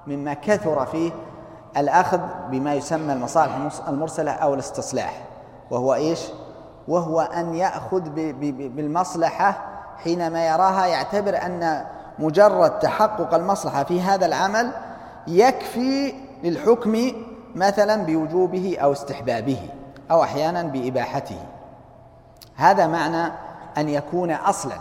مما 0.06 0.34
كثر 0.34 0.86
فيه 0.86 1.12
الأخذ 1.76 2.20
بما 2.50 2.74
يسمى 2.74 3.12
المصالح 3.12 3.70
المرسلة 3.88 4.32
أو 4.32 4.54
الاستصلاح 4.54 5.22
وهو 5.70 5.94
إيش؟ 5.94 6.20
وهو 6.88 7.20
أن 7.20 7.54
يأخذ 7.54 8.00
بالمصلحة 8.50 9.58
حينما 10.04 10.46
يراها. 10.46 10.86
يعتبر 10.86 11.36
أن 11.36 11.84
مجرد 12.18 12.78
تحقق 12.78 13.34
المصلحة 13.34 13.84
في 13.84 14.00
هذا 14.00 14.26
العمل 14.26 14.70
يكفي 15.26 16.14
للحكم 16.42 17.12
مثلا 17.54 18.04
بوجوبه 18.04 18.76
أو 18.82 18.92
استحبابه 18.92 19.68
أو 20.10 20.22
أحيانا 20.22 20.62
بإباحته. 20.62 21.38
هذا 22.56 22.86
معنى 22.86 23.32
أن 23.78 23.88
يكون 23.88 24.30
أصلا. 24.30 24.76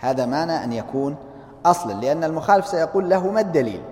هذا 0.00 0.26
معنى 0.26 0.64
أن 0.64 0.72
يكون 0.72 1.16
أصلا 1.66 1.92
لأن 1.92 2.24
المخالف 2.24 2.66
سيقول 2.66 3.10
له 3.10 3.30
ما 3.30 3.40
الدليل؟ 3.40 3.82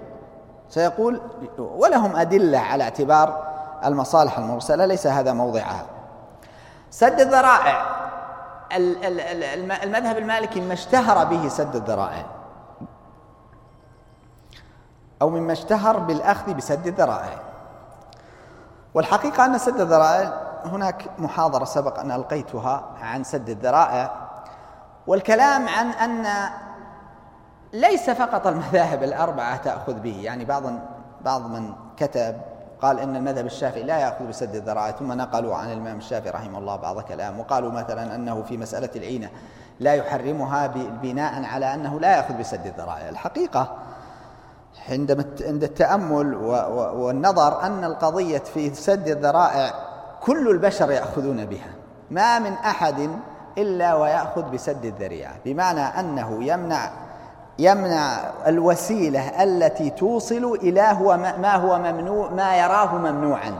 سيقول 0.68 1.20
ولهم 1.58 2.16
أدلة 2.16 2.58
على 2.58 2.84
اعتبار 2.84 3.42
المصالح 3.84 4.38
المرسلة 4.38 4.86
ليس 4.86 5.06
هذا 5.06 5.32
موضعها. 5.32 5.84
سد 6.92 7.20
الذرائع. 7.20 7.87
المذهب 9.82 10.18
المالكي 10.18 10.61
ما 10.61 10.72
اشتهر 10.72 11.25
به 11.25 11.49
سد 11.49 11.76
الذرائع. 11.76 12.26
أو 15.22 15.30
مما 15.30 15.52
اشتهر 15.52 15.99
بالأخذ 15.99 16.54
بسد 16.54 16.87
الذرائع. 16.87 17.38
والحقيقة 18.94 19.44
أن 19.44 19.58
سد 19.58 19.80
الذرائع 19.80 20.32
هناك 20.64 21.04
محاضرة 21.18 21.64
سبق 21.64 22.00
أن 22.00 22.11
ألقيتها 22.11 22.84
عن 23.02 23.25
سد 23.25 23.49
الذرائع. 23.49 24.11
والكلام 25.06 25.68
عن 25.68 25.90
أن 25.90 26.26
ليس 27.72 28.11
فقط 28.11 28.46
المذاهب 28.46 29.02
الأربعة 29.02 29.56
تأخذ 29.56 29.94
به 29.94 30.20
يعني 30.22 30.44
بعض 30.44 30.62
بعض 31.20 31.46
من 31.50 31.75
كتب 31.96 32.40
وقال 32.82 32.98
إن 32.98 33.16
المذهب 33.16 33.46
الشافعي 33.46 33.82
لا 33.82 33.98
يأخذ 33.98 34.28
بسد 34.28 34.54
الذرائع 34.54 34.90
ثم 34.90 35.12
نقلوا 35.12 35.54
عن 35.54 35.72
الإمام 35.72 35.98
الشافعي 35.98 36.30
رحمه 36.30 36.58
الله 36.58 36.76
بعض 36.76 37.00
كلام 37.00 37.40
وقالوا 37.40 37.70
مثلا 37.72 38.14
أنه 38.14 38.42
في 38.42 38.56
مسألة 38.56 38.88
العينة 38.96 39.30
لا 39.80 39.94
يحرمها 39.94 40.66
بناء 41.02 41.44
على 41.44 41.74
أنه 41.74 42.00
لا 42.00 42.16
يأخذ 42.16 42.34
بسد 42.34 42.66
الذرائع. 42.66 43.08
الحقيقة 43.08 43.76
عندما 44.88 45.24
عند 45.40 45.64
التأمل 45.64 46.34
والنظر 46.94 47.62
أن 47.62 47.84
القضية 47.84 48.38
في 48.38 48.74
سد 48.74 49.08
الذرائع 49.08 49.74
كل 50.20 50.48
البشر 50.48 50.90
يأخذون 50.90 51.44
بها 51.44 51.70
ما 52.10 52.38
من 52.38 52.52
أحد 52.52 53.10
إلا 53.58 53.94
ويأخذ 53.94 54.50
بسد 54.50 54.84
الذريعة. 54.84 55.34
بمعنى 55.44 55.80
أنه 55.80 56.44
يمنع 56.44 56.90
يمنع 57.59 58.21
الوسيلة 58.47 59.42
التي 59.42 59.90
توصل 59.90 60.59
إلى 60.62 60.82
هو 60.82 61.16
ما 61.16 61.54
هو 61.54 61.78
ممنوع 61.78 62.30
ما 62.30 62.56
يراه 62.56 62.94
ممنوعا. 62.94 63.52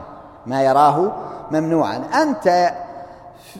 ما 0.45 0.63
يراه 0.63 1.11
ممنوعا. 1.51 2.03
أنت 2.21 2.73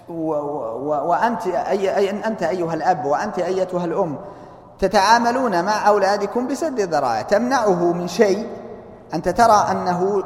وأنت 0.09 1.47
أي 1.47 2.09
أنت 2.09 2.43
أيها 2.43 2.73
الأب 2.73 3.05
وأنت 3.05 3.39
أيتها 3.39 3.85
الأم 3.85 4.17
تتعاملون 4.79 5.65
مع 5.65 5.87
أولادكم 5.87 6.47
بسد 6.47 6.79
الذرائع. 6.79 7.21
تمنعه 7.21 7.93
من 7.93 8.07
شيء 8.07 8.47
أنت 9.13 9.29
ترى 9.29 9.65
أنه 9.71 10.23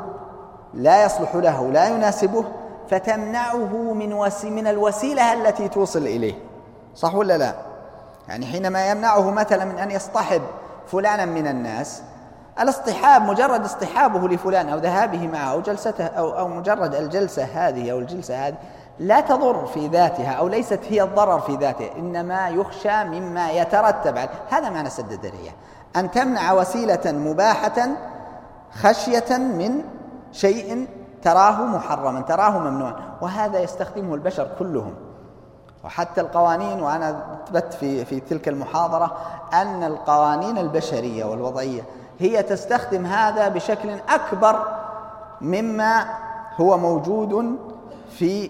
لا 0.74 1.06
يصلح 1.06 1.36
له 1.36 1.72
لا 1.72 1.88
يناسبه 1.88 2.46
فتمنعه 2.90 3.94
من 3.94 4.30
من 4.44 4.68
الوسيلة 4.68 5.34
التي 5.34 5.68
توصل 5.68 6.00
إليه. 6.00 6.34
صح 6.96 7.16
ولا 7.16 7.38
لا؟ 7.38 7.67
يعني 8.30 8.46
حينما 8.46 8.92
يمنعه 8.92 9.32
مثلا 9.32 9.66
من 9.66 9.80
أن 9.80 9.92
يصطحب 9.92 10.42
فلانا 10.88 11.26
من 11.26 11.48
الناس 11.48 12.02
الاصطحاب 12.60 13.22
مجرد 13.22 13.66
اصطحابه 13.66 14.28
لفلان 14.28 14.70
أو 14.70 14.78
ذهابه 14.78 15.28
معه 15.28 15.52
أو 15.52 15.62
جلسته 15.62 16.06
أو, 16.06 16.40
أو 16.40 16.48
مجرد 16.48 16.96
الجلسة 16.96 17.44
هذه 17.44 17.92
أو 17.92 18.00
الجلسة 18.00 18.48
هذه 18.48 18.56
لا 19.00 19.22
تضر 19.22 19.66
في 19.66 19.88
ذاتها 19.88 20.32
أو 20.32 20.48
ليست 20.48 20.80
هي 20.90 21.04
الضرر 21.04 21.40
في 21.40 21.56
ذاته 21.56 21.90
إنما 21.98 22.50
يخشى 22.50 23.04
مما 23.04 23.52
يترتب 23.52 24.18
عليه. 24.18 24.30
هذا 24.50 24.70
معنى 24.70 24.90
سد 24.90 25.12
الذريعة 25.12 25.54
أن 25.96 26.12
تمنع 26.12 26.54
وسيلة 26.54 27.02
مباحة 27.06 27.90
خشية 28.72 29.38
من 29.38 29.82
شيء 30.32 30.88
تراه 31.24 31.62
محرما 31.62 32.22
تراه 32.22 32.60
ممنوعا. 32.60 32.96
وهذا 33.22 33.60
يستخدمه 33.60 34.16
البشر 34.16 34.48
كلهم. 34.60 34.94
وحتى 35.84 36.22
القوانين 36.22 36.82
وأنا 36.82 37.24
أثبت 37.46 37.74
في, 37.74 38.06
في 38.06 38.20
تلك 38.20 38.48
المحاضرة 38.48 39.18
أن 39.54 39.84
القوانين 39.84 40.58
البشرية 40.58 41.26
والوضعية 41.26 41.82
هي 42.20 42.44
تستخدم 42.44 43.06
هذا 43.06 43.48
بشكل 43.48 43.90
أكبر 44.10 44.60
مما 45.42 46.06
هو 46.62 46.78
موجود 46.78 47.56
في 48.10 48.50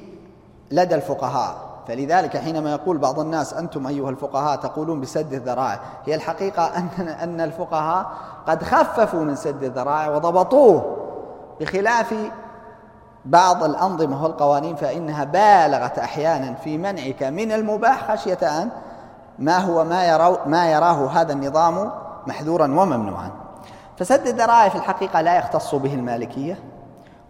لدى 0.72 0.96
الفقهاء. 0.96 1.56
فلذلك 1.88 2.38
حينما 2.38 2.72
يقول 2.72 2.98
بعض 2.98 3.20
الناس 3.20 3.54
أنتم 3.54 3.88
أيها 3.88 4.10
الفقهاء 4.10 4.56
تقولون 4.56 5.02
بسد 5.02 5.34
الذرائع. 5.34 5.80
هي 6.06 6.16
الحقيقة 6.16 6.64
أن, 6.78 7.08
أن 7.08 7.42
الفقهاء 7.42 8.12
قد 8.48 8.64
خففوا 8.64 9.20
من 9.20 9.36
سد 9.36 9.64
الذرائع 9.64 10.16
وضبطوه 10.16 10.98
بخلاف 11.60 12.16
بعض 13.28 13.64
الأنظمة 13.64 14.24
والقوانين 14.24 14.76
فإنها 14.76 15.24
بالغت 15.24 16.00
أحيانا 16.00 16.54
في 16.54 16.78
منعك 16.78 17.24
من 17.24 17.52
المباح 17.52 18.12
خشية 18.12 18.62
أن 18.62 18.70
ما 19.40 19.58
هو 19.58 19.84
ما, 19.84 20.08
يرو 20.08 20.38
ما 20.46 20.72
يراه 20.72 21.08
هذا 21.08 21.34
النظام 21.34 21.92
محذورا 22.28 22.66
وممنوعا. 22.66 23.32
فسد 23.98 24.28
الذرائع 24.28 24.70
في 24.70 24.76
الحقيقة 24.76 25.22
لا 25.22 25.38
يختص 25.38 25.76
به 25.76 25.94
المالكية 25.94 26.60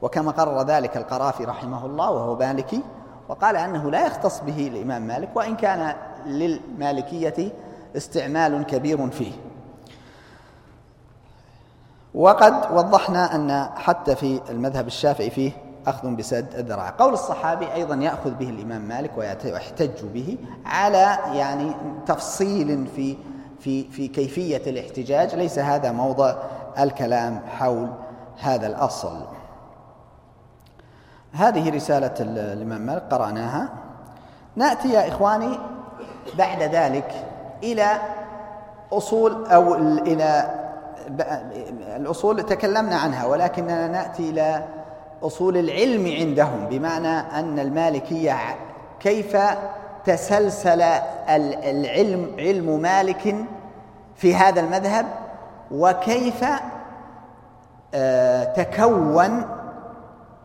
وكما 0.02 0.32
قرر 0.32 0.62
ذلك 0.62 0.98
القرافي 0.98 1.46
رحمه 1.46 1.86
الله 1.86 2.12
وهو 2.12 2.36
مالكي 2.36 2.82
وقال 3.30 3.56
أنه 3.56 3.92
لا 3.92 4.08
يختص 4.08 4.40
به 4.40 4.68
الإمام 4.68 5.02
مالك 5.02 5.30
وإن 5.36 5.56
كان 5.56 5.96
للمالكية 6.26 7.52
استعمال 7.98 8.64
كبير 8.66 9.10
فيه. 9.10 9.32
وقد 12.16 12.54
وضحنا 12.72 13.36
أن 13.36 13.70
حتى 13.76 14.16
في 14.16 14.42
المذهب 14.50 14.88
الشافعي 14.88 15.30
فيه 15.30 15.67
أخذ 15.88 16.16
بسد 16.16 16.56
الذراع 16.56 16.90
قول 16.90 17.14
الصحابي 17.14 17.74
أيضا 17.74 17.96
يأخذ 17.96 18.32
به 18.32 18.50
الإمام 18.50 18.82
مالك 18.82 19.18
ويحتج 19.18 20.06
به 20.14 20.38
على 20.66 21.18
يعني 21.34 21.72
تفصيل 22.06 22.88
في 22.96 23.18
في 23.60 23.90
في 23.90 24.08
كيفية 24.08 24.62
الاحتجاج. 24.70 25.36
ليس 25.36 25.60
هذا 25.60 25.92
موضع 25.92 26.36
الكلام 26.80 27.42
حول 27.58 27.90
هذا 28.40 28.68
الأصل. 28.68 29.26
هذه 31.34 31.76
رسالة 31.76 32.14
الإمام 32.20 32.82
مالك 32.82 33.04
قرأناها. 33.12 33.70
نأتي 34.56 34.94
يا 34.94 35.08
إخواني 35.08 35.60
بعد 36.38 36.64
ذلك 36.64 37.26
إلى 37.64 38.02
أصول 38.94 39.46
أو 39.46 39.76
إلى 39.76 40.50
الأصول 41.96 42.44
تكلمنا 42.44 42.96
عنها 42.96 43.26
ولكننا 43.26 43.88
نأتي 43.88 44.30
إلى 44.30 44.64
أصول 45.24 45.58
العلم 45.58 46.08
عندهم 46.08 46.66
بمعنى 46.70 47.40
أن 47.40 47.60
المالكية 47.60 48.36
كيف 49.00 49.38
تسلسل 50.06 50.82
العلم 51.32 52.36
علم 52.38 52.80
مالك 52.82 53.36
في 54.16 54.36
هذا 54.36 54.60
المذهب؟ 54.60 55.06
وكيف 55.72 56.46
آه، 57.94 58.44
تكون 58.44 59.46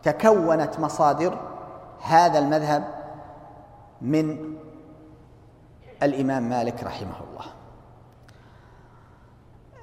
تكونت 0.03 0.79
مصادر 0.79 1.37
هذا 2.03 2.39
المذهب 2.39 2.83
من 4.01 4.37
الإمام 6.03 6.49
مالك 6.49 6.83
رحمه 6.83 7.15
الله. 7.31 7.45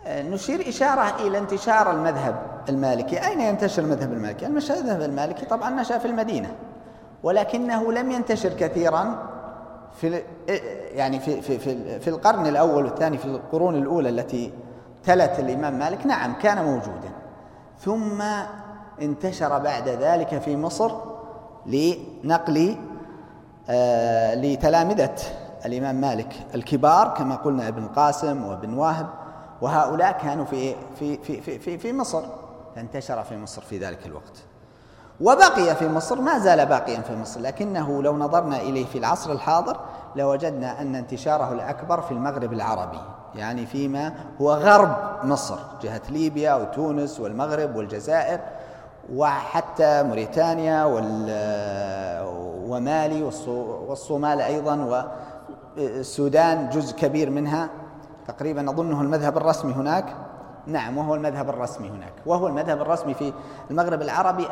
نشير 0.09 0.69
إشارة 0.69 1.27
إلى 1.27 1.39
انتشار 1.39 1.91
المذهب 1.91 2.43
المالكي. 2.69 3.27
أين 3.27 3.41
ينتشر 3.41 3.83
المذهب 3.83 4.13
المالكي؟ 4.13 4.47
المذهب 4.47 5.03
المالكي 5.03 5.47
طبعا 5.47 5.71
نشأ 5.71 5.99
في 5.99 6.05
المدينة 6.05 6.49
ولكنه 7.23 7.93
لم 7.93 8.11
ينتشر 8.11 8.49
كثيرا 8.49 9.27
في 10.01 10.23
يعني 10.93 11.21
في 11.21 11.41
في 11.41 11.59
في, 11.59 12.01
في 12.01 12.11
القرن 12.11 12.47
الأول 12.47 12.85
والثاني 12.85 13.19
في 13.19 13.25
القرون 13.25 13.75
الأولى 13.75 14.09
التي 14.09 14.53
تلت 15.05 15.39
الإمام 15.39 15.79
مالك. 15.79 16.07
نعم 16.07 16.35
كان 16.35 16.65
موجودا. 16.65 17.11
ثم 17.79 18.23
انتشر 19.03 19.59
بعد 19.59 19.89
ذلك 19.89 20.39
في 20.39 20.57
مصر 20.57 20.93
لنقل 21.67 22.77
آه 23.71 24.35
لتلامذة 24.35 25.15
الإمام 25.67 26.01
مالك 26.01 26.33
الكبار 26.55 27.15
كما 27.17 27.37
قلنا 27.37 27.69
ابن 27.69 27.83
القاسم 27.83 28.45
وابن 28.45 28.75
واهب 28.75 29.07
وهؤلاء 29.63 30.13
كانوا 30.23 30.45
في 30.45 30.75
في 30.99 31.19
في 31.19 31.41
في 31.41 31.59
في, 31.59 31.79
في 31.79 31.93
مصر. 31.93 32.23
فانتشر 32.77 33.23
في 33.23 33.37
مصر 33.37 33.63
في 33.63 33.79
ذلك 33.79 34.07
الوقت. 34.07 34.43
وبقي 35.21 35.77
في 35.77 35.89
مصر 35.89 36.21
ما 36.21 36.39
زال 36.39 36.67
باقيا 36.67 37.01
في 37.01 37.17
مصر 37.17 37.41
لكنه 37.41 38.03
لو 38.03 38.17
نظرنا 38.17 38.61
إليه 38.61 38.87
في 38.87 38.99
العصر 38.99 39.33
الحاضر 39.33 39.77
لوجدنا 40.17 40.81
أن 40.81 40.95
انتشاره 40.95 41.53
الأكبر 41.53 42.01
في 42.01 42.13
المغرب 42.13 42.53
العربي 42.53 42.99
يعني 43.35 43.67
فيما 43.67 44.13
هو 44.41 44.53
غرب 44.53 44.97
مصر 45.25 45.59
جهة 45.83 46.01
ليبيا 46.11 46.55
وتونس 46.55 47.21
والمغرب 47.21 47.77
والجزائر 47.77 48.41
وحتى 49.15 50.03
موريتانيا 50.03 50.85
ومالي 52.69 53.23
والصومال 53.89 54.41
أيضا 54.41 55.07
والسودان 55.77 56.69
جزء 56.69 56.97
كبير 56.97 57.31
منها. 57.31 57.69
تقريبا 58.33 58.71
أظنه 58.71 59.01
المذهب 59.01 59.37
الرسمي 59.37 59.73
هناك. 59.73 60.17
نعم 60.67 60.99
وهو 60.99 61.15
المذهب 61.15 61.49
الرسمي 61.49 61.89
هناك. 61.89 62.13
وهو 62.27 62.47
المذهب 62.47 62.81
الرسمي 62.81 63.15
في 63.15 63.33
المغرب 63.71 64.03
العربي 64.03 64.49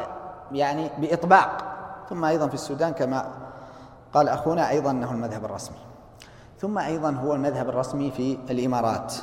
يعني 0.53 0.91
بإطباق. 0.99 1.65
ثم 2.11 2.25
أيضا 2.25 2.49
في 2.49 2.55
السودان 2.55 2.93
كما 2.93 3.27
قال 4.15 4.29
أخونا 4.29 4.71
أيضا 4.71 4.91
أنه 4.91 5.13
المذهب 5.13 5.45
الرسمي. 5.45 5.77
ثم 6.61 6.79
أيضا 6.79 7.11
هو 7.11 7.35
المذهب 7.35 7.69
الرسمي 7.69 8.11
في 8.11 8.39
الإمارات. 8.51 9.15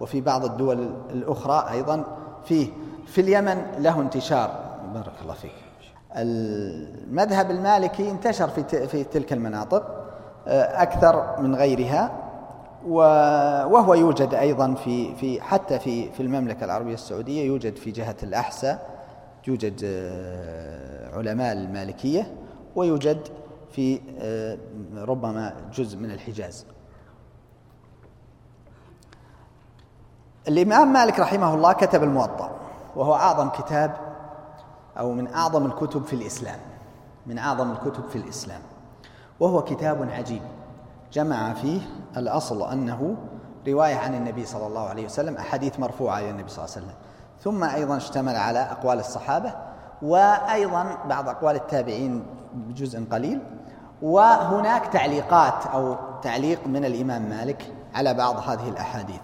وفي 0.00 0.20
بعض 0.20 0.44
الدول 0.44 0.90
الأخرى 1.10 1.70
أيضا 1.70 2.04
فيه 2.44 2.68
في 3.06 3.20
اليمن 3.20 3.62
له 3.78 4.00
انتشار. 4.00 4.50
بارك 4.94 5.12
الله 5.22 5.34
فيك. 5.34 5.52
المذهب 6.16 7.50
المالكي 7.50 8.10
انتشر 8.10 8.48
في 8.48 8.86
في 8.86 9.04
تلك 9.04 9.32
المناطق 9.32 9.82
آه، 10.48 10.82
أكثر 10.82 11.40
من 11.40 11.54
غيرها. 11.54 12.21
وهو 12.86 13.94
يوجد 13.94 14.34
أيضا 14.34 14.74
في 14.74 15.14
في 15.14 15.40
حتى 15.40 15.78
في 15.78 16.12
في 16.12 16.22
المملكة 16.22 16.64
العربية 16.64 16.94
السعودية 16.94 17.46
يوجد 17.46 17.76
في 17.76 17.90
جهة 17.90 18.16
الأحساء 18.22 19.02
يوجد 19.48 19.80
آه، 19.84 21.16
علماء 21.16 21.52
المالكية 21.52 22.34
ويوجد 22.76 23.28
في 23.72 24.00
آه، 24.20 24.58
ربما 24.94 25.54
جزء 25.72 25.98
من 25.98 26.10
الحجاز. 26.10 26.66
الإمام 30.48 30.92
مالك 30.92 31.20
رحمه 31.20 31.54
الله 31.54 31.72
كتب 31.72 32.02
الموطأ 32.02 32.50
وهو 32.96 33.14
أعظم 33.14 33.48
كتاب 33.48 33.96
أو 34.98 35.12
من 35.12 35.26
أعظم 35.34 35.66
الكتب 35.66 36.04
في 36.04 36.12
الإسلام 36.12 36.58
من 37.26 37.38
أعظم 37.38 37.72
الكتب 37.72 38.08
في 38.08 38.16
الإسلام 38.16 38.60
وهو 39.40 39.62
كتاب 39.62 40.10
عجيب. 40.10 40.42
جمع 41.12 41.54
فيه 41.54 41.80
الأصل 42.16 42.70
أنه 42.70 43.16
رواية 43.68 43.96
عن 43.96 44.14
النبي 44.14 44.44
صلى 44.44 44.66
الله 44.66 44.88
عليه 44.88 45.04
وسلم 45.04 45.36
أحاديث 45.36 45.80
مرفوعة 45.80 46.18
إلى 46.18 46.30
النبي 46.30 46.48
صلى 46.48 46.64
الله 46.64 46.76
عليه 46.76 46.86
وسلم. 46.86 46.96
ثم 47.40 47.64
أيضا 47.64 47.96
اشتمل 47.96 48.36
على 48.36 48.58
أقوال 48.58 48.98
الصحابة 48.98 49.52
وأيضا 50.02 50.86
بعض 51.08 51.28
أقوال 51.28 51.56
التابعين 51.56 52.24
بجزء 52.54 53.04
قليل. 53.12 53.40
وهناك 54.02 54.86
تعليقات 54.86 55.66
أو 55.66 55.96
تعليق 56.22 56.66
من 56.66 56.84
الإمام 56.84 57.22
مالك 57.22 57.72
على 57.94 58.14
بعض 58.14 58.36
هذه 58.48 58.68
الأحاديث. 58.68 59.20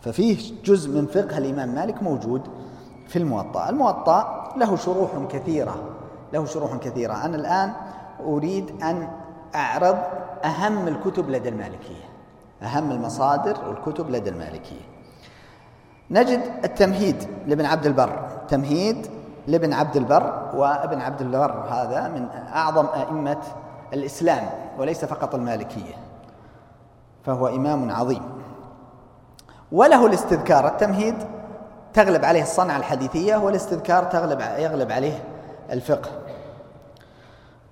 ففيه 0.00 0.62
جزء 0.64 0.90
من 0.90 1.06
فقه 1.06 1.38
الإمام 1.38 1.74
مالك 1.74 2.02
موجود 2.02 2.42
في 3.08 3.18
الموطأ. 3.18 3.68
الموطأ 3.68 4.52
له 4.56 4.76
شروح 4.76 5.10
كثيرة 5.28 5.74
له 6.32 6.44
شروح 6.44 6.76
كثيرة. 6.76 7.24
أنا 7.24 7.36
الآن 7.36 7.72
أريد 8.26 8.82
أن 8.82 9.08
أعرض 9.54 9.98
أهم 10.44 10.88
الكتب 10.88 11.30
لدى 11.30 11.48
المالكية. 11.48 12.04
أهم 12.62 12.90
المصادر 12.90 13.56
والكتب 13.68 14.10
لدى 14.10 14.30
المالكية. 14.30 14.80
نجد 16.10 16.40
التمهيد 16.64 17.28
لابن 17.46 17.64
عبد 17.64 17.86
البر. 17.86 18.28
تمهيد 18.48 19.06
لابن 19.46 19.72
عبد 19.72 19.96
البر 19.96 20.50
وابن 20.54 21.00
عبد 21.00 21.20
البر 21.20 21.64
هذا 21.70 22.08
من 22.08 22.28
أعظم 22.54 22.86
أئمة 22.86 23.42
الإسلام 23.92 24.50
وليس 24.78 25.04
فقط 25.04 25.34
المالكية. 25.34 25.94
فهو 27.24 27.48
إمام 27.48 27.90
عظيم. 27.90 28.22
وله 29.72 30.06
الاستذكار. 30.06 30.66
التمهيد 30.66 31.14
تغلب 31.94 32.24
عليه 32.24 32.42
الصنعة 32.42 32.76
الحديثية 32.76 33.36
والاستذكار 33.36 34.04
تغلب 34.04 34.40
يغلب 34.40 34.92
عليه 34.92 35.24
الفقه. 35.70 36.10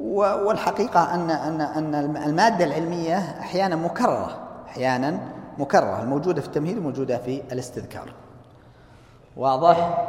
والحقيقة 0.00 1.14
أن 1.14 1.30
أن 1.30 1.60
أن 1.60 2.16
المادة 2.16 2.64
العلمية 2.64 3.18
أحيانا 3.18 3.76
مكررة 3.76 4.38
أحيانا 4.68 5.20
مكررة 5.58 6.02
الموجودة 6.02 6.40
في 6.40 6.46
التمهيد 6.46 6.78
موجودة 6.78 7.18
في 7.18 7.42
الاستذكار. 7.52 8.12
واضح؟ 9.36 10.06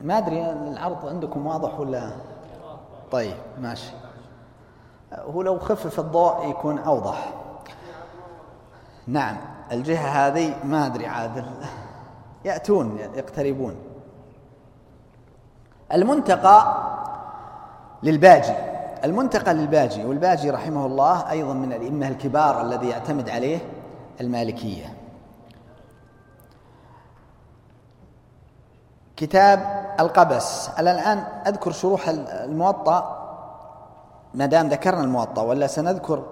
ما 0.00 0.18
أدري 0.18 0.50
العرض 0.50 1.06
عندكم 1.06 1.46
واضح 1.46 1.80
ولا؟ 1.80 2.10
طيب 3.10 3.36
ماشي. 3.60 3.92
هو 5.12 5.42
لو 5.42 5.58
خفف 5.58 6.00
الضوء 6.00 6.50
يكون 6.50 6.78
أوضح. 6.78 7.32
نعم 9.06 9.36
الجهة 9.72 10.26
هذه 10.26 10.64
ما 10.64 10.86
أدري 10.86 11.06
عاد 11.06 11.44
يأتون 12.44 12.98
يقتربون. 12.98 13.87
المنتقى 15.92 16.76
للباجي. 18.02 18.54
المنتقى 19.04 19.54
للباجي 19.54 20.04
والباجي 20.04 20.50
رحمه 20.50 20.86
الله 20.86 21.30
أيضا 21.30 21.52
من 21.52 21.72
الأئمة 21.72 22.08
الكبار 22.08 22.60
الذي 22.60 22.88
يعتمد 22.88 23.28
عليه 23.28 23.58
المالكية. 24.20 24.94
كتاب 29.16 29.86
القبس. 30.00 30.70
الآن 30.78 31.24
أذكر 31.46 31.72
شروح 31.72 32.08
الموطأ 32.08 33.14
ما 34.34 34.46
دام 34.46 34.68
ذكرنا 34.68 35.00
الموطأ 35.00 35.42
ولا 35.42 35.66
سنذكر 35.66 36.22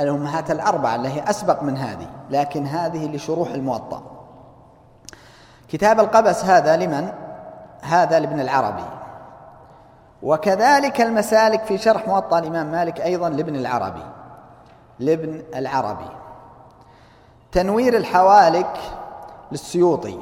الأمهات 0.00 0.50
الأربعة 0.50 0.94
اللي 0.96 1.08
هي 1.08 1.30
أسبق 1.30 1.62
من 1.62 1.76
هذه 1.76 2.08
لكن 2.30 2.66
هذه 2.66 3.06
لشروح 3.16 3.48
الموطأ. 3.48 4.02
كتاب 5.68 6.00
القبس 6.00 6.44
هذا 6.44 6.76
لمن؟ 6.76 7.25
هذا 7.86 8.20
لابن 8.20 8.40
العربي. 8.40 8.84
وكذلك 10.22 11.00
المسالك 11.00 11.64
في 11.64 11.78
شرح 11.78 12.08
موطأ 12.08 12.38
الإمام 12.38 12.66
مالك 12.66 13.00
أيضا 13.00 13.28
لابن 13.28 13.56
العربي. 13.56 14.04
لابن 14.98 15.42
العربي. 15.54 16.10
تنوير 17.52 17.96
الحوالك 17.96 18.76
للسيوطي. 19.52 20.18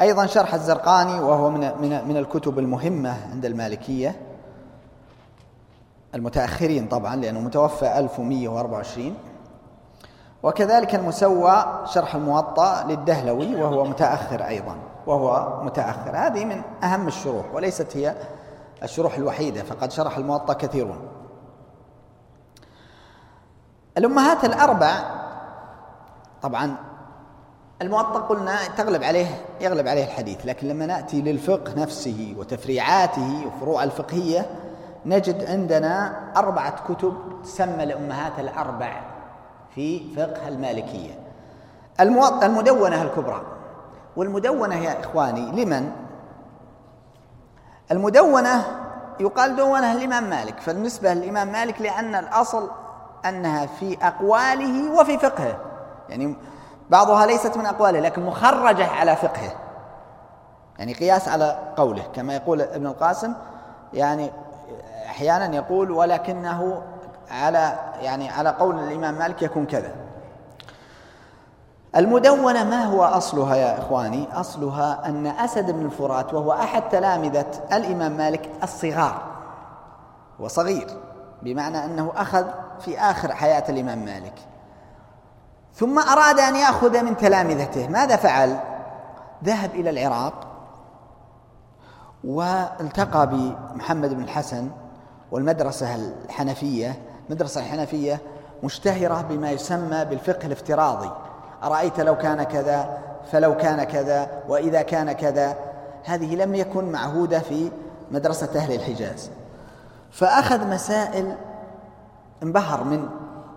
أيضا 0.00 0.26
شرح 0.26 0.54
الزرقاني 0.54 1.20
وهو 1.20 1.50
من 1.50 1.60
من 1.60 2.08
من 2.08 2.16
الكتب 2.16 2.58
المهمة 2.58 3.16
عند 3.32 3.44
المالكية. 3.44 4.16
المتأخرين 6.14 6.88
طبعا 6.88 7.16
لأنه 7.16 7.40
متوفى 7.40 7.98
1124 7.98 9.16
وكذلك 10.42 10.94
المسوى 10.94 11.64
شرح 11.84 12.14
الموطأ 12.14 12.84
للدهلوي 12.88 13.62
وهو 13.62 13.84
متأخر 13.84 14.46
أيضا. 14.46 14.76
وهو 15.06 15.60
متأخر. 15.62 16.16
هذه 16.16 16.44
من 16.44 16.62
أهم 16.82 17.08
الشروح 17.08 17.54
وليست 17.54 17.96
هي 17.96 18.14
الشروح 18.82 19.14
الوحيدة 19.14 19.62
فقد 19.62 19.92
شرح 19.92 20.16
الموطأ 20.16 20.52
كثيرون. 20.52 21.08
الأمهات 23.98 24.44
الأربع 24.44 24.92
طبعا 26.42 26.76
الموطأ 27.82 28.20
قلنا 28.20 28.56
تغلب 28.76 29.02
عليه 29.02 29.26
يغلب 29.60 29.88
عليه 29.88 30.04
الحديث 30.04 30.46
لكن 30.46 30.68
لما 30.68 30.86
نأتي 30.86 31.22
للفقه 31.22 31.74
نفسه 31.76 32.34
وتفريعاته 32.38 33.46
وفروع 33.46 33.84
الفقهية 33.84 34.46
نجد 35.06 35.44
عندنا 35.44 36.20
أربعة 36.36 36.94
كتب 36.94 37.14
تسمى 37.44 37.82
الأمهات 37.82 38.38
الأربع 38.38 39.00
في 39.74 40.14
فقه 40.14 40.48
المالكية. 40.48 41.18
المدونة 42.00 43.02
الكبرى. 43.02 43.42
والمدونة 44.16 44.74
يا 44.74 45.00
إخواني 45.00 45.64
لمن؟ 45.64 45.92
المدونة 47.90 48.64
يقال 49.20 49.56
دونة 49.56 49.92
الإمام 49.92 50.30
مالك 50.30 50.60
فالنسبة 50.60 51.14
للإمام 51.14 51.52
مالك 51.52 51.80
لأن 51.80 52.14
الأصل 52.14 52.70
أنها 53.24 53.66
في 53.66 53.98
أقواله 54.02 55.00
وفي 55.00 55.18
فقهه. 55.18 55.56
يعني 56.08 56.36
بعضها 56.90 57.26
ليست 57.26 57.56
من 57.56 57.66
أقواله 57.66 58.00
لكن 58.00 58.22
مخرجة 58.22 58.86
على 58.86 59.16
فقهه. 59.16 59.52
يعني 60.78 60.92
قياس 60.92 61.28
على 61.28 61.58
قوله 61.76 62.02
كما 62.14 62.34
يقول 62.34 62.60
ابن 62.60 62.86
القاسم 62.86 63.34
يعني 63.92 64.30
أحيانا 65.06 65.56
يقول 65.56 65.90
ولكنه 65.90 66.82
على 67.30 67.78
يعني 68.00 68.30
على 68.30 68.50
قول 68.50 68.78
الإمام 68.78 69.14
مالك 69.14 69.42
يكون 69.42 69.66
كذا. 69.66 70.03
المدونة 71.96 72.64
ما 72.64 72.84
هو 72.84 73.04
أصلها 73.04 73.56
يا 73.56 73.78
إخواني؟ 73.78 74.28
أصلها 74.32 75.06
أن 75.06 75.26
أسد 75.26 75.70
بن 75.70 75.86
الفرات 75.86 76.34
وهو 76.34 76.52
أحد 76.52 76.88
تلامذة 76.88 77.46
الإمام 77.72 78.12
مالك 78.12 78.50
الصغار 78.62 79.22
وصغير 80.38 80.86
بمعنى 81.42 81.84
أنه 81.84 82.12
أخذ 82.16 82.44
في 82.80 82.98
آخر 82.98 83.34
حياة 83.34 83.64
الإمام 83.68 84.04
مالك. 84.04 84.34
ثم 85.74 85.98
أراد 85.98 86.40
أن 86.40 86.56
يأخذ 86.56 87.02
من 87.02 87.16
تلامذته 87.16 87.88
ماذا 87.88 88.16
فعل؟ 88.16 88.58
ذهب 89.44 89.70
إلى 89.74 89.90
العراق 89.90 90.34
والتقى 92.24 93.26
بمحمد 93.26 94.14
بن 94.14 94.22
الحسن 94.22 94.70
والمدرسة 95.30 95.94
الحنفية 95.94 96.98
المدرسة 97.28 97.60
الحنفية 97.60 98.20
مشتهرة 98.62 99.24
بما 99.28 99.50
يسمى 99.50 100.04
بالفقه 100.04 100.46
الافتراضي. 100.46 101.10
أرأيت 101.64 102.00
لو 102.00 102.16
كان 102.16 102.42
كذا 102.42 102.98
فلو 103.32 103.56
كان 103.56 103.84
كذا 103.84 104.28
وإذا 104.48 104.82
كان 104.82 105.12
كذا. 105.12 105.56
هذه 106.04 106.34
لم 106.34 106.54
يكن 106.54 106.92
معهودة 106.92 107.38
في 107.38 107.70
مدرسة 108.10 108.50
أهل 108.56 108.74
الحجاز. 108.74 109.30
فأخذ 110.10 110.66
مسائل 110.66 111.36
انبهر 112.42 112.84
من 112.84 113.08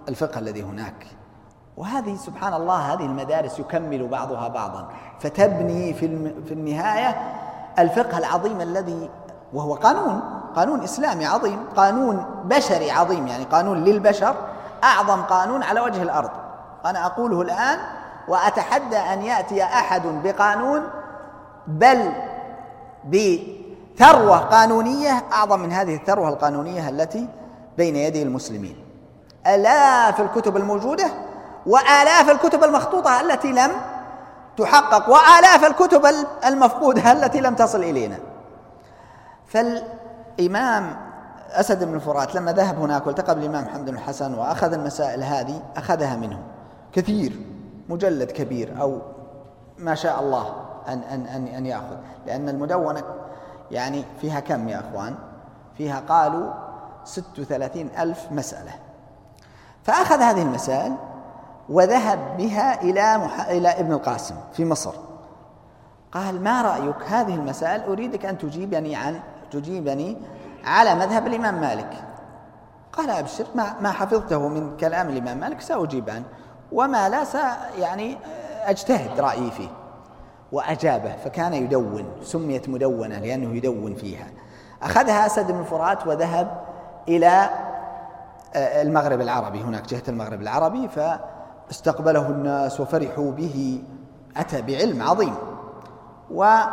الفقه 0.09 0.39
الذي 0.39 0.63
هناك. 0.63 1.07
وهذه 1.77 2.15
سبحان 2.15 2.53
الله 2.53 2.93
هذه 2.93 3.05
المدارس 3.05 3.59
يكمل 3.59 4.07
بعضها 4.07 4.47
بعضا. 4.47 4.87
فتبني 5.19 5.93
في 5.93 6.31
في 6.45 6.53
النهاية 6.53 7.15
الفقه 7.79 8.17
العظيم 8.17 8.61
الذي 8.61 9.09
وهو 9.53 9.73
قانون 9.73 10.21
قانون 10.55 10.83
إسلامي 10.83 11.25
عظيم 11.25 11.59
قانون 11.75 12.25
بشري 12.43 12.91
عظيم 12.91 13.27
يعني 13.27 13.43
قانون 13.43 13.83
للبشر 13.83 14.35
أعظم 14.83 15.21
قانون 15.21 15.63
على 15.63 15.79
وجه 15.79 16.03
الأرض. 16.03 16.29
أنا 16.85 17.05
أقوله 17.05 17.41
الآن 17.41 17.79
وأتحدى 18.27 18.97
أن 18.97 19.21
يأتي 19.21 19.63
أحد 19.63 20.01
بقانون 20.23 20.89
بل 21.67 22.11
بثروة 23.05 24.37
قانونية 24.37 25.23
أعظم 25.33 25.59
من 25.59 25.71
هذه 25.71 25.95
الثروة 25.95 26.29
القانونية 26.29 26.89
التي 26.89 27.27
بين 27.77 27.95
يدي 27.95 28.23
المسلمين. 28.23 28.75
آلاف 29.47 30.21
الكتب 30.21 30.57
الموجودة 30.57 31.07
وآلاف 31.65 32.29
الكتب 32.29 32.63
المخطوطة 32.63 33.21
التي 33.21 33.51
لم 33.51 33.71
تحقق 34.57 35.09
وآلاف 35.09 35.65
الكتب 35.65 36.05
المفقودة 36.45 37.11
التي 37.17 37.41
لم 37.41 37.55
تصل 37.55 37.83
إلينا. 37.83 38.17
فالإمام 39.47 40.95
أسد 41.51 41.83
بن 41.83 41.95
الفرات 41.95 42.35
لما 42.35 42.51
ذهب 42.53 42.79
هناك 42.79 43.07
والتقى 43.07 43.35
بالإمام 43.35 43.63
محمد 43.63 43.85
بن 43.85 43.97
الحسن 43.97 44.33
وأخذ 44.33 44.73
المسائل 44.73 45.23
هذه 45.23 45.61
أخذها 45.77 46.15
منه 46.15 46.39
كثير. 46.93 47.56
مجلد 47.89 48.31
كبير 48.31 48.81
أو 48.81 49.01
ما 49.77 49.95
شاء 49.95 50.19
الله 50.19 50.53
أن, 50.87 50.99
أن, 50.99 51.27
أن, 51.27 51.47
أن 51.47 51.65
يأخذ. 51.65 51.97
لأن 52.25 52.49
المدونة 52.49 53.03
يعني 53.71 54.03
فيها 54.21 54.39
كم 54.39 54.69
يا 54.69 54.79
أخوان؟ 54.79 55.15
فيها 55.77 55.99
قالوا 55.99 56.53
ست 57.03 57.39
وثلاثين 57.39 57.89
ألف 57.99 58.31
مسألة. 58.31 58.71
فأخذ 59.83 60.19
هذه 60.19 60.41
المسائل 60.41 60.95
وذهب 61.69 62.37
بها 62.37 62.81
إلى, 62.81 63.17
مح... 63.17 63.47
إلى 63.47 63.69
ابن 63.69 63.93
القاسم 63.93 64.35
في 64.53 64.65
مصر. 64.65 64.93
قال 66.11 66.43
ما 66.43 66.61
رأيك؟ 66.61 67.03
هذه 67.07 67.35
المسائل 67.35 67.81
أريدك 67.81 68.25
أن 68.25 68.37
تجيبني 68.37 68.95
عن 68.95 69.19
تجيبني 69.51 70.17
على 70.63 70.95
مذهب 70.95 71.27
الإمام 71.27 71.61
مالك. 71.61 72.03
قال 72.93 73.09
أبشر 73.09 73.45
ما, 73.55 73.75
ما 73.81 73.91
حفظته 73.91 74.47
من 74.47 74.77
كلام 74.77 75.09
الإمام 75.09 75.37
مالك 75.37 75.61
سأجيب 75.61 76.09
عنه. 76.09 76.25
وما 76.71 77.09
لا 77.09 77.25
يعني 77.79 78.17
أجتهد 78.65 79.19
رأيي 79.19 79.51
فيه 79.51 79.69
وأجابه 80.51 81.15
فكان 81.15 81.53
يدون 81.53 82.05
سميت 82.23 82.69
مدونة 82.69 83.19
لأنه 83.19 83.55
يدون 83.55 83.95
فيها. 83.95 84.27
أخذها 84.83 85.25
أسد 85.25 85.51
بن 85.51 85.63
فرات 85.63 86.07
وذهب 86.07 86.61
إلى 87.07 87.49
آه، 88.55 88.81
المغرب 88.81 89.21
العربي. 89.21 89.61
هناك 89.61 89.85
جهة 89.85 90.03
المغرب 90.07 90.41
العربي 90.41 90.87
فاستقبله 90.87 92.27
الناس 92.27 92.79
وفرحوا 92.79 93.31
به. 93.31 93.83
أتى 94.37 94.61
بعلم 94.61 95.01
عظيم 95.01 95.35
وصار 96.31 96.69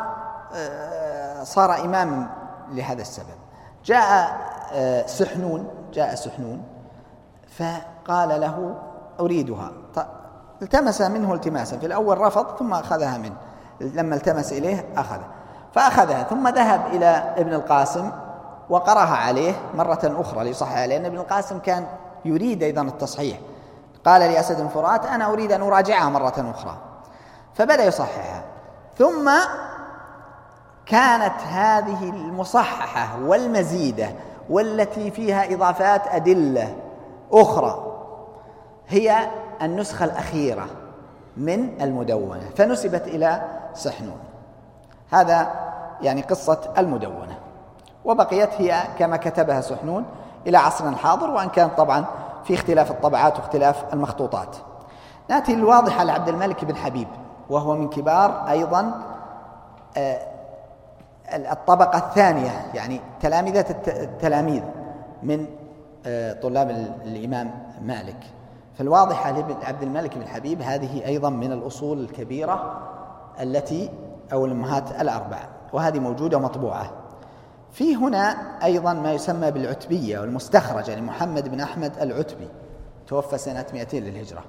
آه، 1.72 1.84
إماما 1.84 2.30
لهذا 2.72 3.02
السبب. 3.02 3.44
جاء 3.84 4.36
آه، 4.72 5.06
سحنون 5.06 5.68
جاء 5.92 6.14
سحنون 6.14 6.62
فقال 7.58 8.40
له 8.40 8.76
أريدها. 9.20 9.72
التمس 10.62 11.00
منه 11.00 11.34
التماسا. 11.34 11.78
في 11.78 11.86
الأول 11.86 12.18
رفض 12.18 12.56
ثم 12.58 12.74
أخذها 12.74 13.18
منه. 13.18 13.36
لما 13.80 14.14
التمس 14.14 14.52
إليه 14.52 14.84
أخذها 14.96 15.28
فأخذها 15.74 16.22
ثم 16.22 16.48
ذهب 16.48 16.86
إلى 16.86 17.34
ابن 17.36 17.52
القاسم 17.52 18.10
وقرأها 18.70 19.16
عليه 19.16 19.52
مرة 19.74 20.00
أخرى 20.20 20.44
ليصححها 20.44 20.86
لأن 20.86 21.04
ابن 21.04 21.16
القاسم 21.16 21.58
كان 21.58 21.86
يريد 22.24 22.62
أيضا 22.62 22.82
التصحيح. 22.82 23.38
قال 24.04 24.20
لأسد 24.20 24.60
الفرات 24.60 25.06
أنا 25.06 25.32
أريد 25.32 25.52
أن 25.52 25.62
أراجعها 25.62 26.08
مرة 26.08 26.52
أخرى. 26.54 26.76
فبدأ 27.54 27.84
يصححها. 27.84 28.42
ثم 28.98 29.30
كانت 30.86 31.40
هذه 31.50 32.10
المصححة 32.10 33.18
والمزيدة 33.24 34.08
والتي 34.50 35.10
فيها 35.10 35.54
إضافات 35.54 36.02
أدلة 36.06 36.76
أخرى 37.32 37.94
هي 38.88 39.28
النسخة 39.62 40.04
الأخيرة 40.04 40.66
من 41.36 41.82
المدونة 41.82 42.50
فنسبت 42.56 43.02
إلى 43.06 43.42
سحنون 43.74 44.18
هذا 45.10 45.50
يعني 46.02 46.22
قصة 46.22 46.72
المدونة. 46.78 47.38
وبقيت 48.04 48.50
هي 48.58 48.82
كما 48.98 49.16
كتبها 49.16 49.60
سحنون 49.60 50.04
إلى 50.46 50.58
عصرنا 50.58 50.90
الحاضر 50.90 51.30
وأن 51.30 51.48
كان 51.48 51.68
طبعا 51.68 52.04
في 52.44 52.54
اختلاف 52.54 52.90
الطبعات 52.90 53.36
واختلاف 53.36 53.84
المخطوطات. 53.92 54.56
نأتي 55.28 55.54
الواضحة 55.54 56.04
لعبد 56.04 56.28
الملك 56.28 56.64
بن 56.64 56.76
حبيب 56.76 57.08
وهو 57.50 57.76
من 57.76 57.88
كبار 57.88 58.48
أيضا 58.48 59.00
آه، 59.96 60.18
الطبقة 61.34 61.98
الثانية 61.98 62.50
يعني 62.74 63.00
تلامذة 63.20 63.64
التلاميذ 63.88 64.62
من 65.22 65.46
آه، 66.06 66.32
طلاب 66.32 66.70
الإمام 67.04 67.50
مالك. 67.82 68.16
فالواضحة 68.78 69.30
لعبد 69.30 69.82
الملك 69.82 70.18
بن 70.18 70.26
حبيب 70.26 70.62
هذه 70.62 71.06
أيضا 71.06 71.30
من 71.30 71.52
الأصول 71.52 72.00
الكبيرة 72.00 72.80
التي 73.40 73.90
أو 74.32 74.44
الأمهات 74.44 75.00
الأربعة 75.00 75.48
وهذه 75.72 75.98
موجودة 75.98 76.36
ومطبوعة. 76.36 76.90
في 77.72 77.96
هنا 77.96 78.36
أيضا 78.64 78.92
ما 78.92 79.12
يسمى 79.12 79.50
بالعتبية 79.50 80.18
والمستخرجة 80.18 80.94
لمحمد 80.94 81.48
بن 81.48 81.60
أحمد 81.60 81.92
العتبي 82.00 82.48
توفى 83.06 83.38
سنة 83.38 83.66
200 83.74 83.96
للهجرة. 83.96 84.44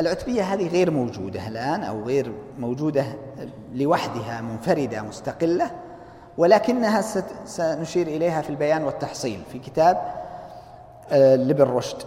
العتبية 0.00 0.42
هذه 0.42 0.68
غير 0.68 0.90
موجودة 0.90 1.48
الآن 1.48 1.82
أو 1.82 2.02
غير 2.02 2.32
موجودة 2.58 3.04
لوحدها 3.74 4.40
منفردة 4.40 5.02
مستقلة 5.02 5.70
ولكنها 6.38 7.00
سنشير 7.44 8.06
إليها 8.06 8.42
في 8.42 8.50
البيان 8.50 8.84
والتحصيل 8.84 9.42
في 9.52 9.58
كتاب 9.58 10.22
آه، 11.10 11.36
لابن 11.36 11.64
رشد. 11.64 12.02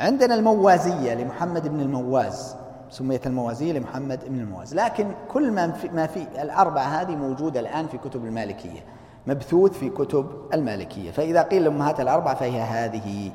عندنا 0.00 0.34
الموازية 0.34 1.14
لمحمد 1.14 1.68
بن 1.68 1.80
المواز 1.80 2.56
سميت 2.90 3.26
الموازية 3.26 3.72
لمحمد 3.72 4.24
بن 4.28 4.40
المواز 4.40 4.74
لكن 4.74 5.14
كل 5.32 5.50
ما 5.52 5.72
في, 5.72 5.88
ما 5.88 6.06
في 6.06 6.26
الأربعة 6.42 6.82
هذه 6.82 7.16
موجودة 7.16 7.60
الآن 7.60 7.86
في 7.86 7.98
كتب 7.98 8.24
المالكية 8.24 8.80
مبثوث 9.26 9.72
في 9.72 9.90
كتب 9.90 10.26
المالكية. 10.54 11.10
فإذا 11.10 11.42
قيل 11.42 11.62
الأمهات 11.62 12.00
الأربعة 12.00 12.34
فهي 12.34 12.60
هذه 12.60 13.32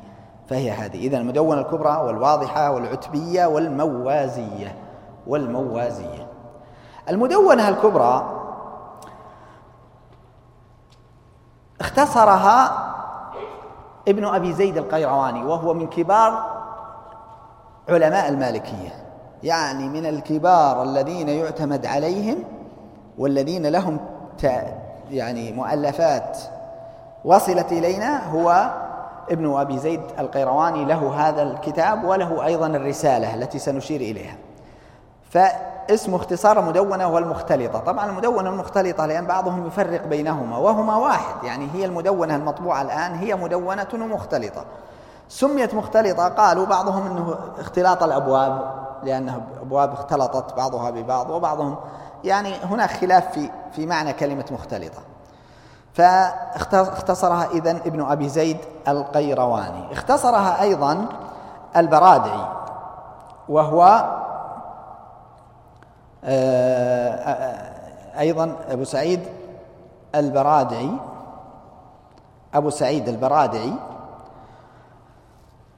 فهي 0.47 0.71
هذه. 0.71 1.07
إذا 1.07 1.17
المدونة 1.17 1.61
الكبرى 1.61 1.97
والواضحة 2.05 2.71
والعتبية 2.71 3.45
والموازية 3.45 4.75
والموازية. 5.27 6.27
المدونة 7.09 7.69
الكبرى 7.69 8.37
اختصرها 11.81 12.87
ابن 14.07 14.25
أبي 14.25 14.53
زيد 14.53 14.77
القيرواني 14.77 15.43
وهو 15.43 15.73
من 15.73 15.87
كبار 15.87 16.50
علماء 17.89 18.29
المالكية. 18.29 18.89
يعني 19.43 19.89
من 19.89 20.05
الكبار 20.05 20.83
الذين 20.83 21.29
يعتمد 21.29 21.85
عليهم 21.85 22.43
والذين 23.17 23.67
لهم 23.67 23.97
يعني 25.11 25.51
مؤلفات 25.51 26.37
وصلت 27.25 27.71
إلينا 27.71 28.29
هو 28.29 28.71
ابن 29.29 29.53
أبي 29.53 29.77
زيد 29.77 30.01
القيرواني. 30.19 30.85
له 30.85 31.29
هذا 31.29 31.43
الكتاب 31.43 32.03
وله 32.03 32.45
أيضا 32.45 32.67
الرسالة 32.67 33.35
التي 33.35 33.59
سنشير 33.59 34.01
إليها. 34.01 34.35
فاسم 35.29 36.15
اختصار 36.15 36.59
المدونة 36.59 37.07
والمختلطة. 37.07 37.79
طبعا 37.79 38.09
المدونة 38.09 38.49
المختلطة 38.49 39.05
لأن 39.05 39.25
بعضهم 39.25 39.67
يفرق 39.67 40.07
بينهما 40.07 40.57
وهما 40.57 40.95
واحد. 40.95 41.43
يعني 41.43 41.67
هي 41.73 41.85
المدونة 41.85 42.35
المطبوعة 42.35 42.81
الآن 42.81 43.15
هي 43.15 43.35
مدونة 43.35 43.87
ومختلطة. 43.93 44.65
سميت 45.31 45.73
مختلطة 45.73 46.27
قالوا 46.27 46.65
بعضهم 46.65 47.07
أنه 47.07 47.35
اختلاط 47.59 48.03
الأبواب 48.03 48.73
لأنها 49.03 49.41
أبواب 49.61 49.93
اختلطت 49.93 50.53
بعضها 50.53 50.89
ببعض 50.89 51.29
وبعضهم 51.29 51.75
يعني 52.23 52.55
هناك 52.55 52.91
خلاف 52.91 53.31
في 53.31 53.49
في 53.71 53.85
معنى 53.85 54.13
كلمة 54.13 54.45
مختلطة. 54.51 55.01
فاختصرها 55.93 57.45
إذن 57.45 57.75
ابن 57.85 58.01
أبي 58.01 58.29
زيد 58.29 58.57
القيرواني. 58.87 59.91
اختصرها 59.91 60.61
أيضا 60.61 61.05
البرادعي 61.77 62.45
وهو 63.49 64.05
آه، 66.23 67.71
أيضا 68.19 68.55
أبو 68.69 68.83
سعيد 68.83 69.19
البرادعي 70.15 70.91
أبو 72.53 72.69
سعيد 72.69 73.09
البرادعي 73.09 73.73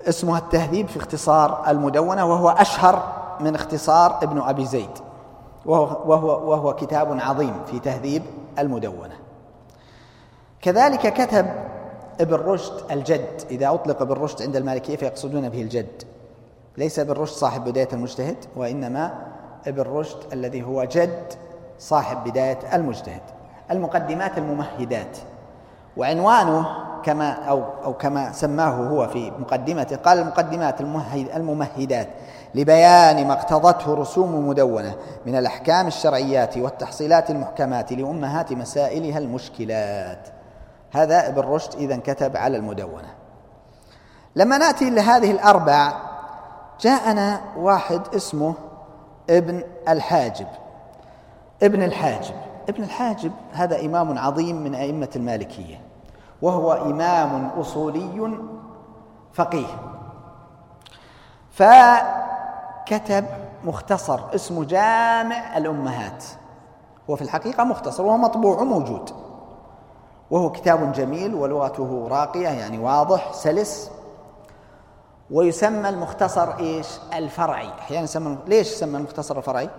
اسمها 0.09 0.39
التهذيب 0.39 0.87
في 0.87 0.97
اختصار 0.97 1.63
المدونة 1.67 2.25
وهو 2.25 2.49
أشهر 2.49 3.03
من 3.39 3.55
اختصار 3.55 4.19
ابن 4.23 4.41
أبي 4.41 4.65
زيد. 4.65 4.89
وهو, 5.65 6.11
وهو, 6.11 6.51
وهو 6.51 6.75
كتاب 6.75 7.19
عظيم 7.19 7.53
في 7.65 7.79
تهذيب 7.79 8.23
المدونة. 8.59 9.15
كذلك 10.61 11.13
كتب 11.13 11.45
ابن 12.21 12.33
رشد 12.33 12.73
الجد. 12.91 13.41
إذا 13.51 13.73
أطلق 13.73 14.01
ابن 14.01 14.13
رشد 14.13 14.41
عند 14.41 14.55
المالكية 14.55 14.95
فيقصدون 14.95 15.49
به 15.49 15.61
الجد. 15.61 16.03
ليس 16.77 16.99
ابن 16.99 17.11
رشد 17.11 17.33
صاحب 17.33 17.63
بداية 17.63 17.87
المجتهد 17.93 18.37
وإنما 18.55 19.13
ابن 19.67 19.81
رشد 19.81 20.17
الذي 20.33 20.63
هو 20.63 20.83
جد 20.83 21.33
صاحب 21.79 22.23
بداية 22.23 22.59
المجتهد. 22.73 23.21
المقدمات 23.71 24.37
الممهدات. 24.37 25.17
وعنوانه 25.97 26.67
كما 27.05 27.31
أو, 27.31 27.63
أو 27.83 27.93
كما 27.93 28.31
سماه 28.31 28.69
هو 28.69 29.07
في 29.07 29.31
مقدمته 29.31 29.95
قال 29.95 30.19
المقدمات 30.19 30.81
الممهدات 31.35 32.07
لبيان 32.55 33.27
ما 33.27 33.33
اقتضته 33.33 33.93
رسوم 33.93 34.35
المدونة 34.35 34.95
من 35.25 35.35
الأحكام 35.35 35.87
الشرعيات 35.87 36.57
والتحصيلات 36.57 37.29
المحكمات 37.29 37.93
لأمهات 37.93 38.53
مسائلها 38.53 39.17
المشكلات. 39.17 40.27
هذا 40.91 41.27
ابن 41.27 41.41
رشد 41.41 41.75
إذا 41.75 41.97
كتب 41.97 42.37
على 42.37 42.57
المدونة. 42.57 43.13
لما 44.35 44.57
نأتي 44.57 44.89
لهذه 44.89 45.31
الأربع 45.31 45.93
جاءنا 46.79 47.41
واحد 47.57 48.01
اسمه 48.15 48.53
ابن 49.29 49.63
الحاجب. 49.89 50.47
ابن 51.63 51.83
الحاجب. 51.83 52.35
ابن 52.69 52.83
الحاجب 52.83 53.31
هذا 53.53 53.85
إمام 53.85 54.17
عظيم 54.17 54.63
من 54.63 54.75
أئمة 54.75 55.09
المالكية. 55.15 55.92
وهو 56.43 56.73
إمام 56.73 57.49
أصولي 57.59 58.37
فقيه. 59.33 59.67
كتب 62.85 63.25
مختصر 63.63 64.19
اسمه 64.35 64.63
جامع 64.63 65.57
الأمهات. 65.57 66.23
هو 67.09 67.15
في 67.15 67.21
الحقيقة 67.21 67.63
مختصر 67.63 68.03
وهو 68.05 68.17
مطبوع 68.17 68.61
وموجود. 68.61 69.09
وهو 70.31 70.51
كتاب 70.51 70.91
جميل 70.91 71.35
ولغته 71.35 72.07
راقية 72.07 72.49
يعني 72.49 72.79
واضح 72.79 73.33
سلس. 73.33 73.91
ويسمى 75.31 75.89
المختصر 75.89 76.57
إيش؟ 76.59 76.87
الفرعي، 77.13 77.69
أحيانا 77.69 78.03
يسمى 78.03 78.37
ليش 78.47 78.71
يسمى 78.71 78.97
المختصر 78.97 79.37
الفرعي؟ 79.37 79.69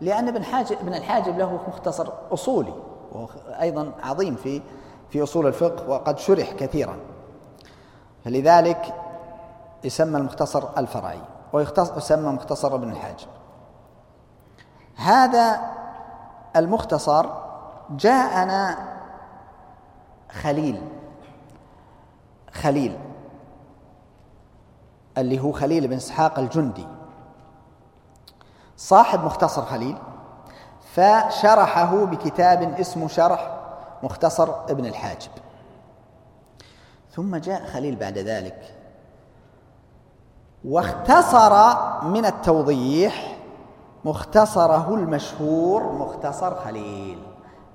لأن 0.00 0.28
ابن 0.28 0.44
حاجب 0.44 0.76
ابن 0.80 0.94
الحاجب 0.94 1.38
له 1.38 1.60
مختصر 1.68 2.08
أصولي 2.32 2.74
وهو 3.12 3.28
أيضا 3.60 3.92
عظيم 4.02 4.34
في 4.34 4.62
في 5.10 5.22
أصول 5.22 5.46
الفقه 5.46 5.88
وقد 5.88 6.18
شرح 6.18 6.52
كثيرا. 6.52 6.96
فلذلك 8.24 8.94
يسمى 9.84 10.18
المختصر 10.18 10.78
الفرعي 10.78 11.20
ويسمى 11.52 12.32
مختصر 12.32 12.74
ابن 12.74 12.90
الحاجب 12.90 13.28
هذا 14.96 15.60
المختصر 16.56 17.26
جاءنا 17.90 18.78
خليل 20.30 20.82
خليل 22.52 22.98
اللي 25.18 25.40
هو 25.40 25.52
خليل 25.52 25.88
بن 25.88 25.96
إسحاق 25.96 26.38
الجندي. 26.38 26.86
صاحب 28.76 29.24
مختصر 29.24 29.62
خليل 29.62 29.98
فشرحه 30.94 32.04
بكتاب 32.04 32.80
اسمه 32.80 33.08
شرح 33.08 33.55
مختصر 34.02 34.70
ابن 34.70 34.86
الحاجب. 34.86 35.30
ثم 37.10 37.36
جاء 37.36 37.66
خليل 37.66 37.96
بعد 37.96 38.18
ذلك 38.18 38.74
واختصر 40.64 41.76
من 42.02 42.26
التوضيح 42.26 43.36
مختصره 44.04 44.94
المشهور 44.94 45.92
مختصر 45.92 46.54
خليل. 46.54 47.18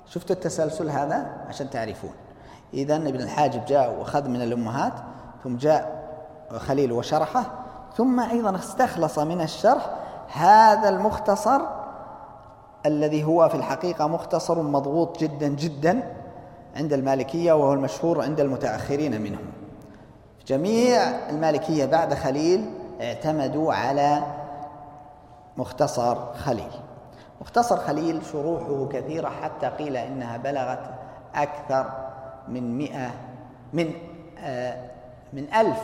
شفتوا 0.06 0.36
التسلسل 0.36 0.90
هذا؟ 0.90 1.46
عشان 1.48 1.70
تعرفون. 1.70 2.14
إذا 2.74 2.96
ابن 2.96 3.22
الحاجب 3.22 3.66
جاء 3.66 4.00
وأخذ 4.00 4.28
من 4.28 4.42
الأمهات 4.42 4.94
ثم 5.44 5.58
جاء 5.58 6.02
خليل 6.58 6.92
وشرحه 6.92 7.44
ثم 7.98 8.20
أيضا 8.20 8.56
استخلص 8.56 9.20
من 9.20 9.42
الشرح 9.42 9.90
هذا 10.34 10.90
المختصر 10.90 11.62
الذي 12.86 13.24
هو 13.24 13.50
في 13.50 13.56
الحقيقة 13.56 14.08
مختصر 14.08 14.62
مضغوط 14.62 15.20
جدا 15.20 15.48
جدا 15.48 16.14
عند 16.76 16.94
المالكية 16.94 17.54
وهو 17.54 17.74
المشهور 17.74 18.22
عند 18.22 18.40
المتأخرين 18.40 19.22
منهم 19.22 19.46
جميع 20.48 21.02
المالكية 21.30 21.86
بعد 21.86 22.14
خليل 22.14 22.66
اعتمدوا 23.02 23.74
على 23.74 24.24
مختصر 25.58 26.34
خليل. 26.34 26.72
مختصر 27.42 27.78
خليل 27.78 28.26
شروحه 28.32 28.88
كثيرة 28.92 29.30
حتى 29.30 29.68
قيل 29.68 29.98
إنها 29.98 30.38
بلغت 30.38 30.90
أكثر 31.36 31.90
من 32.48 32.78
مئة 32.78 33.12
من 33.74 33.94
آه 34.40 34.92
من 35.34 35.54
ألف 35.54 35.84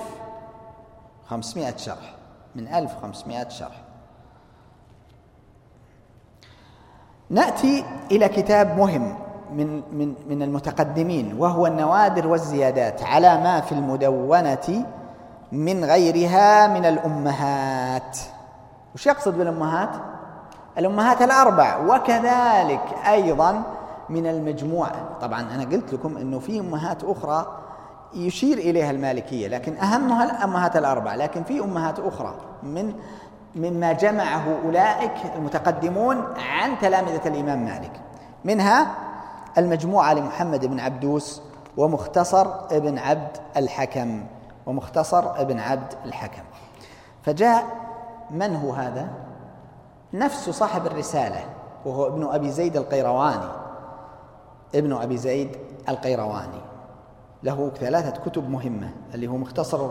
خمسمائة 1.26 1.78
شرح 1.78 2.16
من 2.56 2.68
ألف 2.68 2.92
خمسمائة 3.02 3.50
شرح. 3.50 3.87
نأتي 7.30 7.86
إلى 8.12 8.28
كتاب 8.30 8.78
مهم 8.78 9.16
من 9.54 9.82
من 9.92 10.13
من 10.30 10.42
المتقدمين 10.42 11.36
وهو 11.40 11.68
النوادر 11.68 12.28
والزيادات 12.28 13.04
على 13.04 13.38
ما 13.38 13.62
في 13.62 13.72
المدونة 13.72 14.86
من 15.52 15.86
غيرها 15.86 16.68
من 16.68 16.86
الأمهات 16.86 18.18
وش 18.96 19.08
يقصد 19.08 19.38
بالأمهات؟ 19.38 19.90
الأمهات 20.78 21.22
الأربع 21.22 21.78
وكذلك 21.78 22.82
أيضا 23.08 23.63
من 24.10 24.28
المجموعة 24.28 24.92
طبعا 25.22 25.42
أنا 25.42 25.63
قلت 25.63 25.94
لكم 25.94 26.18
أنه 26.18 26.40
في 26.40 26.60
أمهات 26.60 27.04
أخرى 27.04 27.46
يشير 28.13 28.58
إليها 28.58 28.92
المالكية 28.92 29.48
لكن 29.48 29.78
أهمها 29.78 30.24
الأمهات 30.24 30.78
الأربع 30.78 31.16
لكن 31.16 31.44
في 31.44 31.60
أمهات 31.60 32.00
أخرى 32.00 32.36
من 32.63 32.94
مما 33.56 33.92
جمعه 33.92 34.44
أولئك 34.66 35.14
المتقدمون 35.36 36.24
عن 36.38 36.80
تلامذة 36.80 37.28
الإمام 37.28 37.66
مالك. 37.66 37.92
منها 38.46 38.88
المجموعة 39.58 40.14
لمحمد 40.14 40.66
بن 40.66 40.80
عبدوس 40.80 41.42
ومختصر 41.78 42.48
ابن 42.72 42.98
عبد 42.98 43.38
الحكم 43.58 44.24
ومختصر 44.66 45.42
ابن 45.42 45.60
عبد 45.60 45.94
الحكم. 46.06 46.44
فجاء 47.24 47.66
من 48.32 48.56
هو 48.56 48.72
هذا؟ 48.72 49.08
نفس 50.14 50.50
صاحب 50.50 50.88
الرسالة 50.88 51.40
وهو 51.86 52.08
ابن 52.08 52.24
أبي 52.24 52.52
زيد 52.52 52.78
القيرواني. 52.78 53.50
ابن 54.76 54.94
أبي 54.94 55.18
زيد 55.18 55.58
القيرواني. 55.90 56.62
له 57.44 57.72
ثلاثة 57.80 58.22
كتب 58.24 58.50
مهمة 58.50 58.90
اللي 59.14 59.28
هو 59.28 59.38
مختصر 59.38 59.90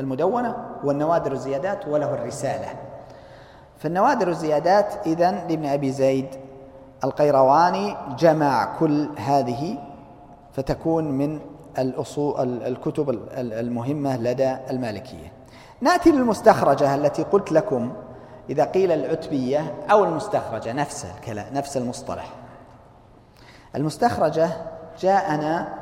المدونة 0.00 0.56
والنوادر 0.84 1.32
الزيادات 1.32 1.88
وله 1.88 2.14
الرسالة. 2.14 2.68
فالنوادر 3.82 4.28
الزيادات 4.28 5.06
إذن 5.06 5.34
لابن 5.48 5.66
أبي 5.66 5.92
زيد 5.92 6.26
القيرواني 7.04 7.96
جمع 8.18 8.78
كل 8.78 9.08
هذه 9.16 9.78
فتكون 10.52 11.04
من 11.04 11.40
الأصول 11.78 12.62
الكتب 12.62 13.10
المهمة 13.38 14.16
لدى 14.16 14.56
المالكية. 14.70 15.32
نأتي 15.80 16.10
للمستخرجة 16.10 16.94
التي 16.94 17.22
قلت 17.22 17.52
لكم 17.52 17.92
إذا 18.50 18.64
قيل 18.64 18.92
العتبية 18.92 19.74
أو 19.90 20.04
المستخرجة 20.04 20.72
نفس 20.72 21.06
نفس 21.52 21.76
المصطلح. 21.76 22.30
المستخرجة 23.76 24.50
جاءنا 25.00 25.74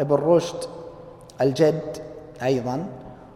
ابن 0.00 0.14
رشد 0.14 0.64
الجد 1.40 1.96
أيضا 2.42 2.86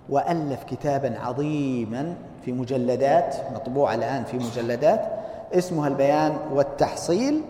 وألف 0.09 0.65
كتابا 0.65 1.19
عظيما 1.21 2.15
في 2.45 2.53
مجلدات 2.53 3.37
مطبوع 3.55 3.95
الآن 3.95 4.25
في 4.25 4.37
مجلدات 4.37 5.01
اسمها 5.53 5.89
البيان 5.89 6.37
والتحصيل 6.53 7.43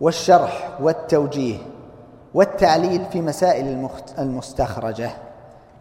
والشرح 0.00 0.70
والتوجيه 0.80 1.58
والتعليل 2.34 3.04
في 3.12 3.20
مسائل 3.20 3.88
المستخرجة 4.18 5.10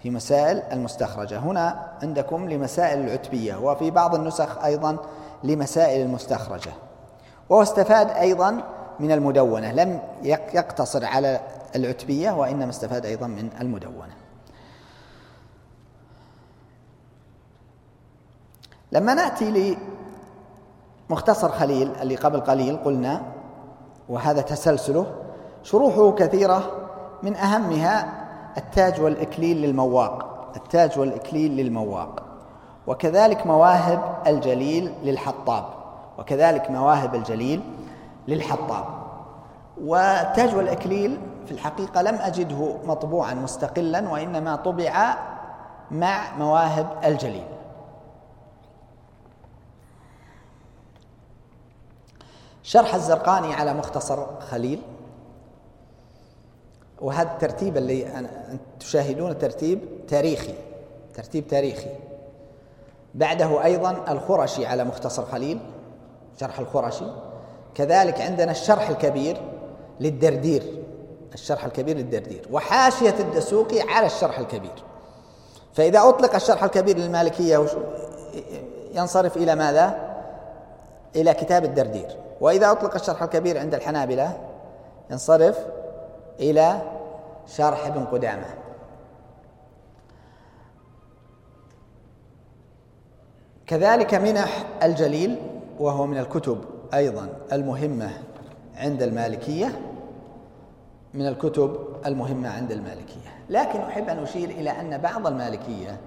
في 0.03 0.09
مسائل 0.09 0.61
المستخرجة. 0.71 1.39
هنا 1.39 1.79
عندكم 2.03 2.49
لمسائل 2.49 2.99
العتبية 2.99 3.55
وفي 3.55 3.91
بعض 3.91 4.15
النسخ 4.15 4.63
أيضا 4.63 4.97
لمسائل 5.43 6.01
المستخرجة. 6.01 6.71
وهو 7.49 7.61
استفاد 7.61 8.09
أيضا 8.09 8.63
من 8.99 9.11
المدونة 9.11 9.71
لم 9.71 9.99
يقتصر 10.53 11.05
على 11.05 11.39
العتبية 11.75 12.31
وإنما 12.31 12.69
استفاد 12.69 13.05
أيضا 13.05 13.27
من 13.27 13.49
المدونة. 13.61 14.13
لما 18.91 19.13
نأتي 19.13 19.77
لمختصر 21.09 21.49
خليل 21.49 21.91
اللي 22.01 22.15
قبل 22.15 22.39
قليل 22.39 22.77
قلنا 22.77 23.21
وهذا 24.09 24.41
تسلسله 24.41 25.05
شروحه 25.63 26.11
كثيرة 26.11 26.71
من 27.23 27.35
أهمها 27.35 28.13
التاج 28.57 29.01
والإكليل 29.01 29.57
للمواق 29.61 30.25
التاج 30.55 30.99
والإكليل 30.99 31.51
للمواق 31.51 32.23
وكذلك 32.87 33.47
مواهب 33.47 34.01
الجليل 34.27 34.93
للحطاب 35.03 35.65
وكذلك 36.19 36.71
مواهب 36.71 37.15
الجليل 37.15 37.61
للحطاب. 38.27 38.85
والتاج 39.83 40.55
والإكليل 40.55 41.19
في 41.45 41.51
الحقيقة 41.51 42.01
لم 42.01 42.15
أجده 42.15 42.75
مطبوعا 42.85 43.33
مستقلا 43.33 44.09
وإنما 44.09 44.55
طبع 44.55 45.15
مع 45.91 46.21
مواهب 46.37 46.87
الجليل. 47.05 47.43
شرح 52.69 52.95
الزرقاني 52.95 53.53
على 53.53 53.73
مختصر 53.73 54.39
خليل. 54.39 54.81
وهذا 57.01 57.31
الترتيب 57.31 57.77
اللي 57.77 58.27
تشاهدون 58.79 59.37
ترتيب 59.37 59.79
تاريخي 60.07 60.53
ترتيب 61.13 61.47
تاريخي. 61.47 61.89
بعده 63.15 63.63
أيضا 63.63 64.05
الخرشي 64.09 64.65
على 64.65 64.83
مختصر 64.83 65.25
خليل 65.25 65.59
شرح 66.39 66.59
الخرشي. 66.59 67.05
كذلك 67.75 68.21
عندنا 68.21 68.51
الشرح 68.51 68.89
الكبير 68.89 69.41
للدردير 69.99 70.83
الشرح 71.33 71.65
الكبير 71.65 71.97
للدردير. 71.97 72.47
وحاشية 72.51 73.15
الدسوقي 73.19 73.81
على 73.81 74.05
الشرح 74.05 74.39
الكبير. 74.39 74.83
فإذا 75.73 76.09
أطلق 76.09 76.35
الشرح 76.35 76.63
الكبير 76.63 76.97
للمالكية 76.97 77.65
ينصرف 78.93 79.37
إلى 79.37 79.55
ماذا؟ 79.55 80.15
إلى 81.15 81.33
كتاب 81.33 81.65
الدردير. 81.65 82.15
وإذا 82.41 82.71
أطلق 82.71 82.95
الشرح 82.95 83.23
الكبير 83.23 83.59
عند 83.59 83.73
الحنابلة 83.73 84.37
ينصرف 85.11 85.57
إلى 86.39 86.81
شرح 87.47 87.85
ابن 87.85 88.05
قدامة. 88.05 88.45
كذلك 93.67 94.13
منح 94.13 94.65
الجليل 94.83 95.35
وهو 95.79 96.05
من 96.05 96.17
الكتب 96.17 96.61
أيضا 96.93 97.29
المهمة 97.51 98.11
عند 98.75 99.03
المالكية 99.03 99.81
من 101.13 101.27
الكتب 101.27 101.77
المهمة 102.05 102.49
عند 102.49 102.71
المالكية. 102.71 103.29
لكن 103.49 103.79
أحب 103.79 104.09
أن 104.09 104.19
أشير 104.19 104.49
إلى 104.49 104.69
أن 104.69 104.97
بعض 104.97 105.27
المالكية 105.27 105.97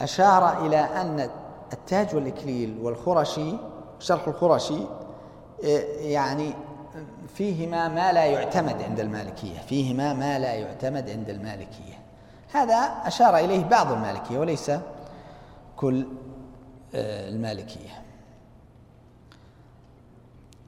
أشار 0.00 0.66
إلى 0.66 0.76
أن 0.76 1.30
التاج 1.72 2.14
والإكليل 2.14 2.78
والخرشي 2.82 3.54
شرح 3.98 4.28
الخرشي 4.28 4.78
يعني 6.00 6.52
فيهما 7.34 7.88
ما 7.88 8.12
لا 8.12 8.24
يعتمد 8.24 8.82
عند 8.82 9.00
المالكية 9.00 9.58
فيهما 9.58 10.12
ما 10.12 10.38
لا 10.38 10.54
يعتمد 10.54 11.10
عند 11.10 11.30
المالكية. 11.30 11.98
هذا 12.52 12.76
أشار 13.04 13.36
إليه 13.36 13.64
بعض 13.64 13.92
المالكية 13.92 14.38
وليس 14.38 14.70
كل 15.76 16.06
آه، 16.94 17.28
المالكية. 17.28 18.02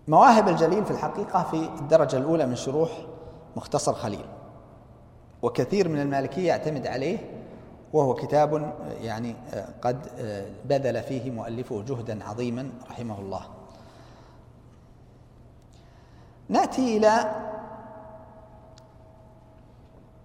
مواهب 0.08 0.48
الجليل 0.48 0.84
في 0.84 0.90
الحقيقة 0.90 1.42
في 1.42 1.56
الدرجة 1.80 2.16
الأولى 2.16 2.46
من 2.46 2.56
شروح 2.56 2.90
مختصر 3.56 3.92
خليل 3.92 4.24
وكثير 5.42 5.88
من 5.88 6.00
المالكية 6.00 6.48
يعتمد 6.48 6.86
عليه 6.86 7.18
وهو 7.92 8.14
كتاب 8.14 8.74
يعني 9.00 9.34
آه، 9.54 9.68
قد 9.82 10.06
آه، 10.18 10.46
بذل 10.64 11.02
فيه 11.02 11.30
مؤلفه 11.30 11.82
جهدا 11.82 12.24
عظيما 12.24 12.70
رحمه 12.90 13.20
الله. 13.20 13.61
نأتي 16.48 16.96
إلى 16.96 17.30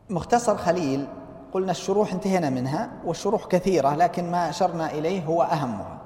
مختصر 0.09 0.57
خليل. 0.57 1.07
قلنا 1.53 1.71
الشروح 1.71 2.13
انتهينا 2.13 2.49
منها 2.49 2.89
والشروح 3.05 3.45
كثيرة 3.45 3.95
لكن 3.95 4.31
ما 4.31 4.49
أشرنا 4.49 4.91
إليه 4.91 5.25
هو 5.25 5.43
أهمها. 5.43 5.97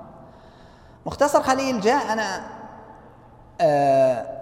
مختصر 1.06 1.42
خليل 1.44 1.82
جاءنا 1.82 2.42
آه 3.62 4.42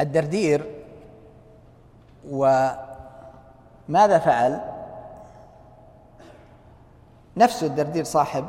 الدردير 0.00 0.84
وماذا 2.30 4.18
فعل؟ 4.18 4.60
نفسه 7.36 7.66
الدردير 7.66 8.04
صاحب 8.04 8.44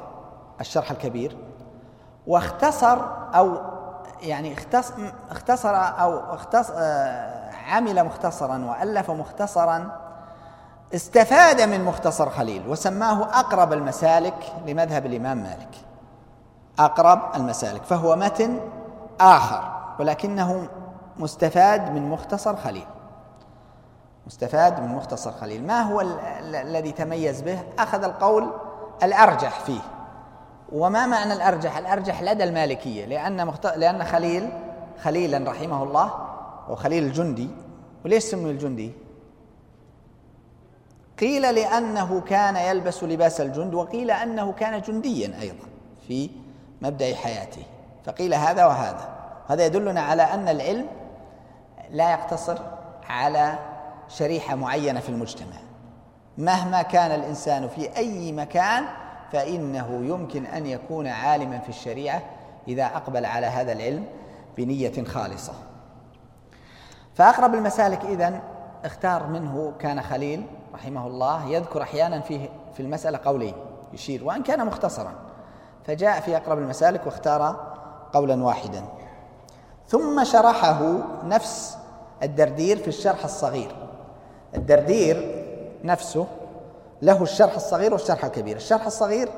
الشرح 0.62 0.92
الكبير 0.92 1.38
واختصر 2.28 2.98
أو 3.36 3.58
يعني 4.22 4.56
اختصر 5.32 5.76
أو 5.76 6.20
اختص 6.34 6.72
آه، 6.76 7.52
عمل 7.70 8.04
مختصرا 8.04 8.66
وألف 8.66 9.12
مختصرا 9.12 10.00
استفاد 10.96 11.62
من 11.62 11.84
مختصر 11.84 12.30
خليل 12.30 12.68
وسماه 12.68 13.24
أقرب 13.24 13.74
المسالك 13.74 14.54
لمذهب 14.66 15.06
الإمام 15.06 15.38
مالك. 15.38 15.70
أقرب 16.80 17.22
المسالك 17.36 17.84
فهو 17.84 18.16
متن 18.16 18.60
آخر 19.22 19.72
ولكنه 20.00 20.68
مستفاد 21.18 21.92
من 21.92 22.10
مختصر 22.10 22.56
خليل. 22.56 22.88
مستفاد 24.28 24.80
من 24.80 24.88
مختصر 24.88 25.32
خليل. 25.32 25.68
ما 25.68 25.82
هو 25.82 26.02
الذي 26.42 26.92
تميز 26.92 27.42
به؟ 27.42 27.60
أخذ 27.80 28.04
القول 28.04 28.52
الأرجح 29.04 29.60
فيه. 29.60 29.82
وما 30.72 31.08
معنى 31.08 31.34
الأرجح؟ 31.34 31.78
الأرجح 31.78 32.22
لدى 32.24 32.44
المالكية 32.44 33.06
لأن 33.06 33.48
مخت... 33.48 33.66
لأن 33.66 34.04
خليل 34.04 34.50
خليلا 35.04 35.52
رحمه 35.52 35.84
الله 35.84 36.14
وخليل 36.70 37.04
الجندي. 37.04 37.50
وليش 38.06 38.24
سمي 38.24 38.52
الجندي؟ 38.52 38.92
قيل 41.20 41.56
لأنه 41.56 42.22
كان 42.22 42.56
يلبس 42.56 43.04
لباس 43.04 43.42
الجند 43.42 43.74
وقيل 43.74 44.12
أنه 44.12 44.52
كان 44.52 44.82
جنديا 44.82 45.42
أيضا 45.42 45.66
في 46.08 46.30
مبدأ 46.82 47.16
حياته. 47.16 47.64
فقيل 48.06 48.34
هذا 48.34 48.66
وهذا. 48.66 49.10
هذا 49.48 49.66
يدلنا 49.66 50.02
على 50.02 50.24
أن 50.24 50.48
العلم 50.48 50.88
لا 51.92 52.12
يقتصر 52.12 52.58
على 53.10 53.60
شريحة 54.08 54.56
معينة 54.56 55.00
في 55.00 55.10
المجتمع. 55.10 55.56
مهما 56.38 56.82
كان 56.82 57.12
الإنسان 57.12 57.68
في 57.68 57.98
أي 57.98 58.32
مكان 58.32 58.86
فإنه 59.32 60.06
يمكن 60.06 60.46
أن 60.46 60.66
يكون 60.66 61.08
عالما 61.08 61.60
في 61.60 61.70
الشريعة 61.70 62.22
إذا 62.68 62.86
أقبل 62.86 63.26
على 63.26 63.46
هذا 63.46 63.72
العلم 63.72 64.06
بنية 64.58 65.04
خالصة. 65.04 65.54
فأقرب 67.16 67.54
المسالك 67.54 68.06
إذن 68.06 68.42
اختار 68.86 69.28
منه 69.28 69.74
كان 69.80 70.02
خليل 70.02 70.46
رحمه 70.74 71.08
الله 71.08 71.46
يذكر 71.46 71.82
أحيانا 71.82 72.20
فيه 72.20 72.50
في 72.74 72.80
المسألة 72.80 73.20
قولين 73.26 73.54
يشير 73.94 74.24
وإن 74.24 74.44
كان 74.44 74.66
مختصرا. 74.66 75.14
فجاء 75.86 76.20
في 76.20 76.38
أقرب 76.38 76.58
المسالك 76.58 77.06
واختار 77.06 77.74
قولا 78.14 78.44
واحدا. 78.44 78.84
ثم 79.88 80.24
شرحه 80.24 80.98
نفس 81.24 81.78
الدردير 82.24 82.78
في 82.78 82.88
الشرح 82.88 83.24
الصغير. 83.24 83.76
الدردير 84.56 85.46
نفسه 85.84 86.28
له 87.02 87.24
الشرح 87.24 87.56
الصغير 87.56 87.94
والشرح 87.94 88.26
الكبير. 88.26 88.56
الشرح 88.56 88.86
الصغير 88.86 89.30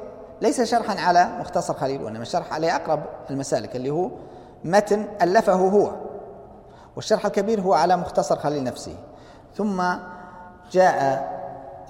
ليس 0.42 0.62
شرحا 0.62 1.00
على 1.00 1.30
مختصر 1.40 1.74
خليل 1.74 2.04
وإنما 2.04 2.26
شرح 2.26 2.54
عليه 2.54 2.76
أقرب 2.76 3.04
المسالك 3.30 3.76
اللي 3.76 3.90
هو 3.90 4.10
متن 4.64 5.08
ألفه 5.22 5.54
هو 5.54 5.92
والشرح 6.96 7.26
الكبير 7.26 7.62
هو 7.62 7.74
على 7.74 7.98
مختصر 7.98 8.36
خليل 8.36 8.64
نفسه. 8.64 8.96
ثم 9.58 9.84
جاء 10.72 11.32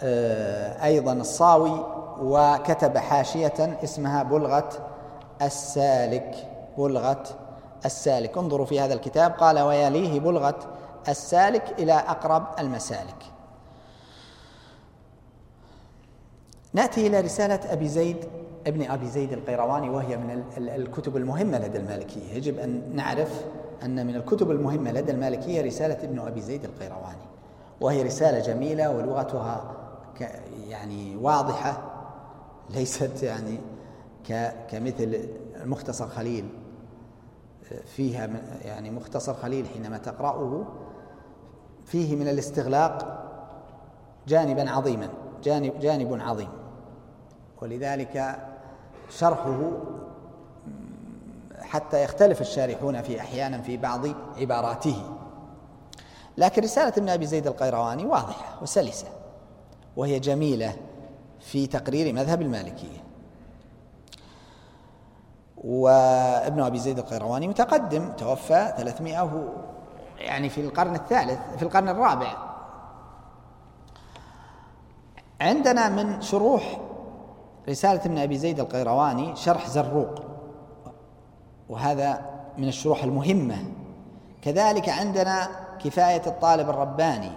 آه، 0.03 0.85
أيضا 0.85 1.13
الصاوي 1.13 1.85
وكتب 2.21 2.97
حاشية 2.97 3.77
اسمها 3.83 4.23
بلغة 4.23 4.69
السالك 5.41 6.35
بلغة 6.77 7.23
السالك. 7.85 8.37
انظروا 8.37 8.65
في 8.65 8.79
هذا 8.79 8.93
الكتاب 8.93 9.31
قال 9.31 9.59
ويليه 9.59 10.19
بلغة 10.19 10.59
السالك 11.09 11.63
إلى 11.79 11.93
أقرب 11.93 12.43
المسالك. 12.59 13.30
نأتي 16.73 17.07
إلى 17.07 17.21
رسالة 17.21 17.73
أبي 17.73 17.87
زيد 17.87 18.17
ابن 18.67 18.91
أبي 18.91 19.07
زيد 19.07 19.33
القيرواني 19.33 19.89
وهي 19.89 20.17
من 20.17 20.43
الكتب 20.57 21.17
المهمة 21.17 21.59
لدى 21.59 21.77
المالكية. 21.77 22.33
يجب 22.33 22.59
أن 22.59 22.95
نعرف 22.95 23.45
أن 23.83 24.07
من 24.07 24.15
الكتب 24.15 24.51
المهمة 24.51 24.91
لدى 24.91 25.11
المالكية 25.11 25.61
رسالة 25.61 26.03
ابن 26.03 26.19
أبي 26.19 26.41
زيد 26.41 26.65
القيرواني 26.65 27.25
وهي 27.81 28.03
رسالة 28.03 28.39
جميلة 28.39 28.91
ولغتها 28.91 29.75
يعني 30.67 31.15
واضحة 31.15 31.91
ليست 32.69 33.23
يعني 33.23 33.57
كمثل 34.69 35.27
مختصر 35.65 36.07
خليل. 36.07 36.45
فيها 37.85 38.29
يعني 38.65 38.91
مختصر 38.91 39.33
خليل 39.33 39.65
حينما 39.67 39.97
تقرأه 39.97 40.65
فيه 41.85 42.15
من 42.15 42.27
الاستغلاق 42.27 43.27
جانبا 44.27 44.71
عظيما 44.71 45.09
جانب 45.43 45.79
جانب 45.79 46.21
عظيم. 46.21 46.60
ولذلك 47.61 48.39
شرحه 49.09 49.71
حتى 51.61 52.03
يختلف 52.03 52.41
الشارحون 52.41 53.01
في 53.01 53.19
أحيانا 53.19 53.61
في 53.61 53.77
بعض 53.77 54.05
عباراته. 54.37 55.17
لكن 56.37 56.63
رسالة 56.63 56.93
ابن 56.97 57.09
أبي 57.09 57.25
زيد 57.25 57.47
القيرواني 57.47 58.05
واضحة 58.05 58.61
وسلسة 58.61 59.07
وهي 59.95 60.19
جميلة 60.19 60.75
في 61.39 61.67
تقرير 61.67 62.13
مذهب 62.13 62.41
المالكية. 62.41 63.03
وابن 65.57 66.61
أبي 66.61 66.79
زيد 66.79 66.99
القيرواني 66.99 67.47
متقدم 67.47 68.11
توفى 68.11 68.73
300 68.77 69.49
يعني 70.17 70.49
في 70.49 70.61
القرن 70.61 70.95
الثالث 70.95 71.39
في 71.57 71.63
القرن 71.63 71.89
الرابع. 71.89 72.37
عندنا 75.41 75.89
من 75.89 76.21
شروح 76.21 76.90
رسالة 77.69 78.05
ابن 78.05 78.17
أبي 78.17 78.37
زيد 78.37 78.59
القيرواني 78.59 79.35
شرح 79.35 79.67
زروق. 79.67 80.21
وهذا 81.69 82.21
من 82.57 82.67
الشروح 82.67 83.03
المهمة. 83.03 83.57
كذلك 84.41 84.89
عندنا 84.89 85.47
كفاية 85.83 86.21
الطالب 86.27 86.69
الرباني 86.69 87.31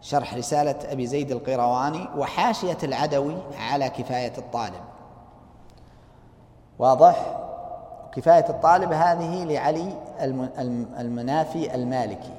شرح 0.00 0.34
رسالة 0.34 0.92
أبي 0.92 1.06
زيد 1.06 1.30
القيرواني 1.30 2.08
وحاشية 2.16 2.78
العدوي 2.82 3.36
على 3.58 3.88
كفاية 3.88 4.32
الطالب. 4.38 4.84
واضح؟ 6.78 7.36
كفاية 8.12 8.48
الطالب 8.48 8.92
هذه 8.92 9.44
لعلي 9.44 9.92
المنافي 10.98 11.74
المالكي. 11.74 12.32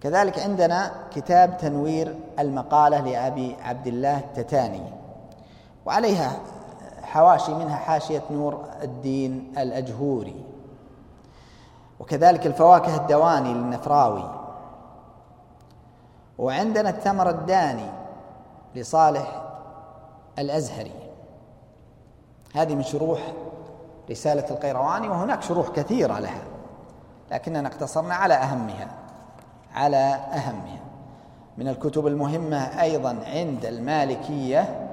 كذلك 0.00 0.38
عندنا 0.38 0.92
كتاب 1.14 1.56
تنوير 1.56 2.18
المقالة 2.38 3.00
لأبي 3.00 3.56
عبد 3.62 3.86
الله 3.86 4.18
التتاني 4.18 4.82
وعليها 5.86 6.40
حواشي 7.02 7.54
منها 7.54 7.76
حاشية 7.76 8.22
نور 8.30 8.64
الدين 8.82 9.52
الأجهوري. 9.58 10.44
وكذلك 12.00 12.46
الفواكه 12.46 12.96
الدواني 12.96 13.54
للنفراوي. 13.54 14.30
وعندنا 16.38 16.90
الثمر 16.90 17.30
الداني 17.30 17.90
لصالح 18.74 19.42
الأزهري. 20.38 20.92
هذه 22.54 22.74
من 22.74 22.82
شروح 22.82 23.20
رسالة 24.10 24.50
القيرواني 24.50 25.08
وهناك 25.08 25.42
شروح 25.42 25.68
كثيرة 25.68 26.18
لها 26.18 26.42
لكننا 27.30 27.68
اقتصرنا 27.68 28.14
على 28.14 28.34
أهمها. 28.34 28.88
على 29.74 30.14
أهمها. 30.32 30.80
من 31.58 31.68
الكتب 31.68 32.06
المهمة 32.06 32.82
أيضا 32.82 33.18
عند 33.26 33.64
المالكية. 33.64 34.88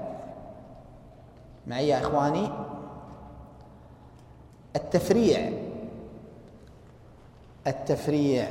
معي 1.67 1.87
يا 1.87 1.97
إخواني؟ 1.97 2.49
التفريع. 4.75 5.51
التفريع 7.67 8.49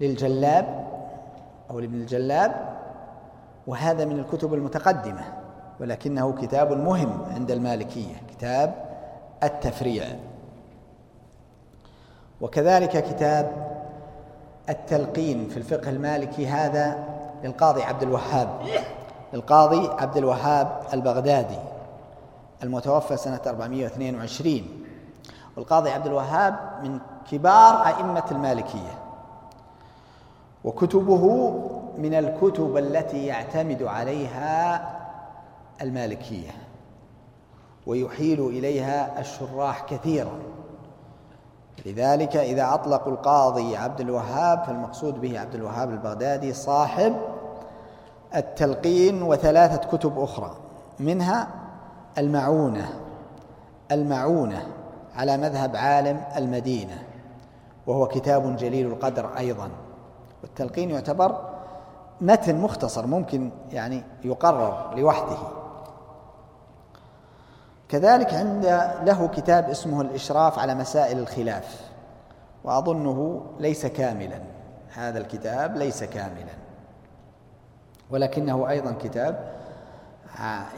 للجلاب 0.00 0.88
أو 1.70 1.80
لابن 1.80 1.94
الجلاب 1.94 2.74
وهذا 3.66 4.04
من 4.04 4.18
الكتب 4.18 4.54
المتقدمة 4.54 5.22
ولكنه 5.80 6.32
كتاب 6.32 6.72
مهم 6.72 7.24
عند 7.34 7.50
المالكية 7.50 8.14
كتاب 8.30 8.74
التفريع. 9.42 10.04
وكذلك 12.40 13.04
كتاب 13.04 13.73
التلقين 14.68 15.48
في 15.48 15.56
الفقه 15.56 15.90
المالكي 15.90 16.46
هذا 16.46 17.04
للقاضي 17.44 17.82
عبد 17.82 18.02
الوهاب. 18.02 18.48
القاضي 19.34 19.88
عبد 19.88 20.16
الوهاب 20.16 20.80
البغدادي 20.92 21.58
المتوفى 22.62 23.16
سنة 23.16 23.40
422 23.46 24.62
والقاضي 25.56 25.90
عبد 25.90 26.06
الوهاب 26.06 26.56
من 26.82 26.98
كبار 27.30 27.86
أئمة 27.86 28.24
المالكية. 28.30 28.98
وكتبه 30.64 31.54
من 31.98 32.14
الكتب 32.14 32.76
التي 32.76 33.26
يعتمد 33.26 33.82
عليها 33.82 34.82
المالكية. 35.82 36.50
ويحيل 37.86 38.40
إليها 38.40 39.20
الشراح 39.20 39.84
كثيرا. 39.88 40.38
لذلك 41.86 42.36
إذا 42.36 42.74
أطلقوا 42.74 43.12
القاضي 43.12 43.76
عبد 43.76 44.00
الوهاب 44.00 44.64
فالمقصود 44.64 45.20
به 45.20 45.40
عبد 45.40 45.54
الوهاب 45.54 45.90
البغدادي 45.90 46.52
صاحب 46.52 47.14
التلقين 48.36 49.22
وثلاثة 49.22 49.96
كتب 49.96 50.18
أخرى 50.18 50.56
منها 51.00 51.48
المعونة 52.18 52.88
المعونة 53.92 54.66
على 55.16 55.36
مذهب 55.36 55.76
عالم 55.76 56.20
المدينة 56.36 57.02
وهو 57.86 58.06
كتاب 58.06 58.56
جليل 58.56 58.86
القدر 58.86 59.38
أيضا. 59.38 59.68
والتلقين 60.42 60.90
يعتبر 60.90 61.38
متن 62.20 62.60
مختصر 62.60 63.06
ممكن 63.06 63.50
يعني 63.72 64.02
يقرر 64.24 64.94
لوحده. 64.96 65.36
كذلك 67.88 68.34
عند 68.34 68.64
له 69.04 69.28
كتاب 69.28 69.70
اسمه 69.70 70.00
الإشراف 70.00 70.58
على 70.58 70.74
مسائل 70.74 71.18
الخلاف 71.18 71.80
وأظنه 72.64 73.46
ليس 73.60 73.86
كاملا. 73.86 74.40
هذا 74.94 75.18
الكتاب 75.18 75.76
ليس 75.76 76.04
كاملا. 76.04 76.54
ولكنه 78.10 78.70
أيضا 78.70 78.92
كتاب 79.02 79.52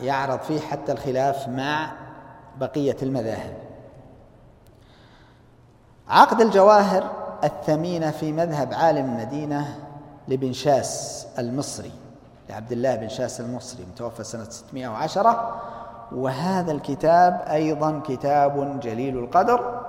يعرض 0.03 0.41
فيه 0.41 0.61
حتى 0.61 0.93
الخلاف 0.93 1.49
مع 1.49 1.93
بقية 2.61 2.97
المذاهب. 3.03 3.55
عقد 6.09 6.41
الجواهر 6.41 7.11
الثمينة 7.45 8.11
في 8.11 8.33
مذهب 8.33 8.75
عالم 8.75 9.05
المدينة 9.05 9.79
لبن 10.29 10.53
شاس 10.53 11.27
المصري 11.39 11.93
لعبد 12.49 12.73
الله 12.73 12.97
بن 12.97 13.09
شاس 13.09 13.41
المصري 13.41 13.85
متوفى 13.85 14.25
سنة 14.25 14.45
610 14.45 15.63
وهذا 16.13 16.73
الكتاب 16.73 17.45
أيضا 17.51 18.01
كتاب 18.07 18.81
جليل 18.81 19.19
القدر 19.19 19.81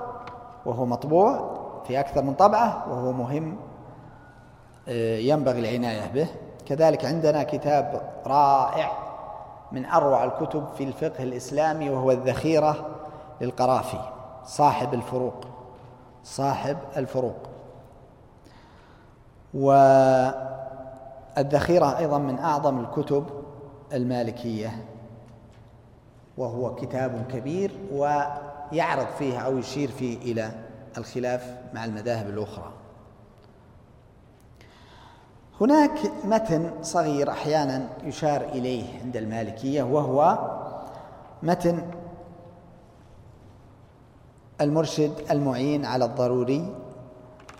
وهو 0.66 0.86
مطبوع 0.86 1.58
في 1.88 2.00
أكثر 2.00 2.22
من 2.22 2.34
طبعة 2.34 2.86
وهو 2.90 3.12
مهم 3.12 3.58
آه، 4.88 5.18
ينبغي 5.18 5.60
العناية 5.60 6.12
به. 6.14 6.28
كذلك 6.66 7.06
عندنا 7.06 7.44
كتاب 7.44 8.02
رائع 8.26 8.92
من 9.72 9.86
أروع 9.86 10.24
الكتب 10.24 10.64
في 10.78 10.84
الفقه 10.84 11.24
الإسلامي 11.24 11.90
وهو 11.90 12.12
الذخيرة 12.12 12.86
للقرافي 13.42 14.00
صاحب 14.46 14.94
الفروق 14.94 15.46
صاحب 16.24 16.78
الفروق. 16.98 17.38
والذخيرة 21.38 21.98
أيضا 21.98 22.18
من 22.18 22.40
أعظم 22.40 22.80
الكتب 22.80 23.26
المالكية. 23.94 24.86
وهو 26.38 26.76
كتاب 26.76 27.26
كبير 27.32 27.72
ويعرض 27.92 29.08
فيه 29.20 29.40
أو 29.40 29.58
يشير 29.58 29.92
فيه 29.92 30.18
إلى 30.18 30.52
الخلاف 30.98 31.58
مع 31.74 31.86
المذاهب 31.86 32.30
الأخرى. 32.30 32.72
هناك 35.62 36.00
متن 36.26 36.72
صغير 36.82 37.32
أحيانا 37.32 37.90
يشار 38.04 38.42
إليه 38.42 38.84
عند 39.04 39.18
المالكية 39.18 39.84
وهو 39.84 40.38
متن 41.44 41.82
المرشد 44.62 45.12
المعين 45.32 45.86
على 45.86 46.06
الضروري 46.06 46.76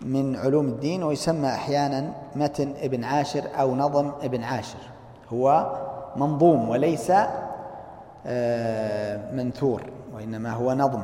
من 0.02 0.36
علوم 0.36 0.68
الدين 0.68 1.04
ويسمى 1.04 1.48
أحيانا 1.48 2.14
متن 2.36 2.74
ابن 2.78 3.04
عاشر 3.04 3.44
أو 3.60 3.76
نظم 3.76 4.12
ابن 4.22 4.44
عاشر. 4.44 4.80
هو 5.34 5.74
منظوم 6.16 6.70
وليس 6.70 7.12
منثور 9.34 9.82
وإنما 10.14 10.52
هو 10.52 10.74
نظم. 10.74 11.04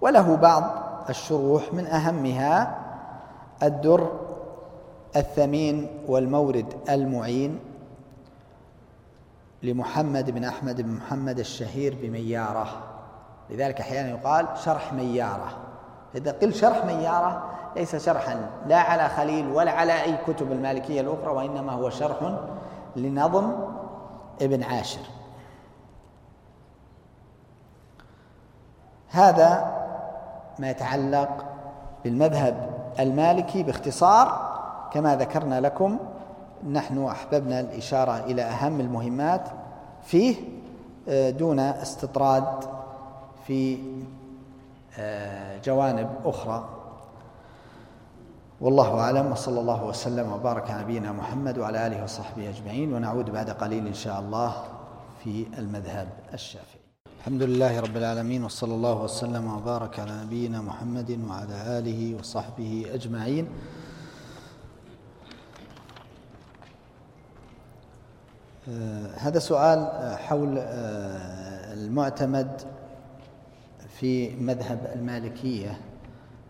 وله 0.00 0.36
بعض 0.36 0.64
الشروح 1.08 1.74
من 1.74 1.86
أهمها 1.86 2.78
الدر 3.62 4.10
الثمين 5.16 5.88
والمورد 6.08 6.66
المعين 6.90 7.60
لمحمد 9.62 10.30
بن 10.30 10.44
أحمد 10.44 10.80
بن 10.80 10.90
محمد 10.90 11.38
الشهير 11.38 11.96
بميارة. 12.02 12.66
لذلك 13.50 13.80
أحيانا 13.80 14.08
يقال 14.08 14.46
شرح 14.64 14.92
ميارة. 14.92 15.56
إذا 16.14 16.32
قل 16.32 16.54
شرح 16.54 16.84
ميارة 16.84 17.50
ليس 17.76 17.96
شرحا 17.96 18.50
لا 18.66 18.78
على 18.78 19.08
خليل 19.08 19.46
ولا 19.46 19.70
على 19.70 20.02
أي 20.02 20.16
كتب 20.26 20.52
المالكية 20.52 21.00
الأخرى 21.00 21.30
وإنما 21.30 21.72
هو 21.72 21.90
شرح 21.90 22.38
لنظم 22.96 23.52
ابن 24.42 24.62
عاشر. 24.62 25.00
هذا 29.10 29.76
ما 30.58 30.70
يتعلق 30.70 31.44
بالمذهب 32.04 32.70
المالكي 33.00 33.62
باختصار 33.62 34.56
كما 34.92 35.16
ذكرنا 35.16 35.60
لكم 35.60 35.98
نحن 36.70 37.04
أحببنا 37.04 37.60
الإشارة 37.60 38.24
إلى 38.24 38.42
أهم 38.42 38.80
المهمات 38.80 39.48
فيه 40.04 40.36
آه، 41.08 41.30
دون 41.30 41.58
استطراد 41.58 42.64
في 43.46 43.78
آه، 44.98 45.58
جوانب 45.64 46.08
أخرى. 46.24 46.68
والله 48.60 49.00
أعلم 49.00 49.32
وصلى 49.32 49.60
الله 49.60 49.84
وسلم 49.84 50.32
وبارك 50.32 50.70
على 50.70 50.82
نبينا 50.82 51.12
محمد 51.12 51.58
وعلى 51.58 51.86
آله 51.86 52.04
وصحبه 52.04 52.48
أجمعين 52.48 52.94
ونعود 52.94 53.30
بعد 53.30 53.50
قليل 53.50 53.86
إن 53.86 53.94
شاء 53.94 54.20
الله 54.20 54.52
في 55.24 55.46
المذهب 55.58 56.08
الشافعي. 56.34 56.75
الحمد 57.26 57.42
لله 57.42 57.80
رب 57.80 57.96
العالمين 57.96 58.44
وصلى 58.44 58.74
الله 58.74 59.02
وسلم 59.02 59.54
وبارك 59.56 60.00
على 60.00 60.12
نبينا 60.24 60.60
محمد 60.60 61.20
وعلى 61.28 61.78
آله 61.78 62.16
وصحبه 62.18 62.86
أجمعين. 62.94 63.48
آه، 68.68 69.06
هذا 69.16 69.38
سؤال 69.38 69.78
آه، 69.78 70.16
حول 70.16 70.58
آه، 70.58 71.74
المعتمد 71.74 72.62
في 73.88 74.36
مذهب 74.36 74.92
المالكية. 74.94 75.80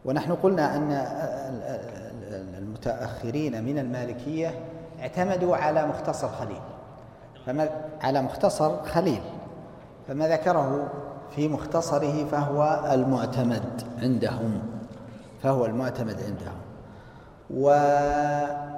ونحن 0.05 0.33
قلنا 0.33 0.77
أن 0.77 0.91
المتأخرين 2.59 3.65
من 3.65 3.79
المالكية 3.79 4.55
اعتمدوا 5.01 5.57
على 5.57 5.87
مختصر 5.87 6.29
خليل. 6.29 6.61
على 8.03 8.23
مختصر 8.23 8.83
خليل. 8.83 9.21
فما 10.09 10.29
ذكره 10.29 10.89
في 11.37 11.49
مختصره 11.49 12.25
فهو 12.25 12.91
المعتمد 12.93 13.83
عندهم 14.03 14.63
فهو 15.43 15.67
المعتمد 15.67 16.17
عندهم. 16.23 16.57
وأهم 17.51 18.71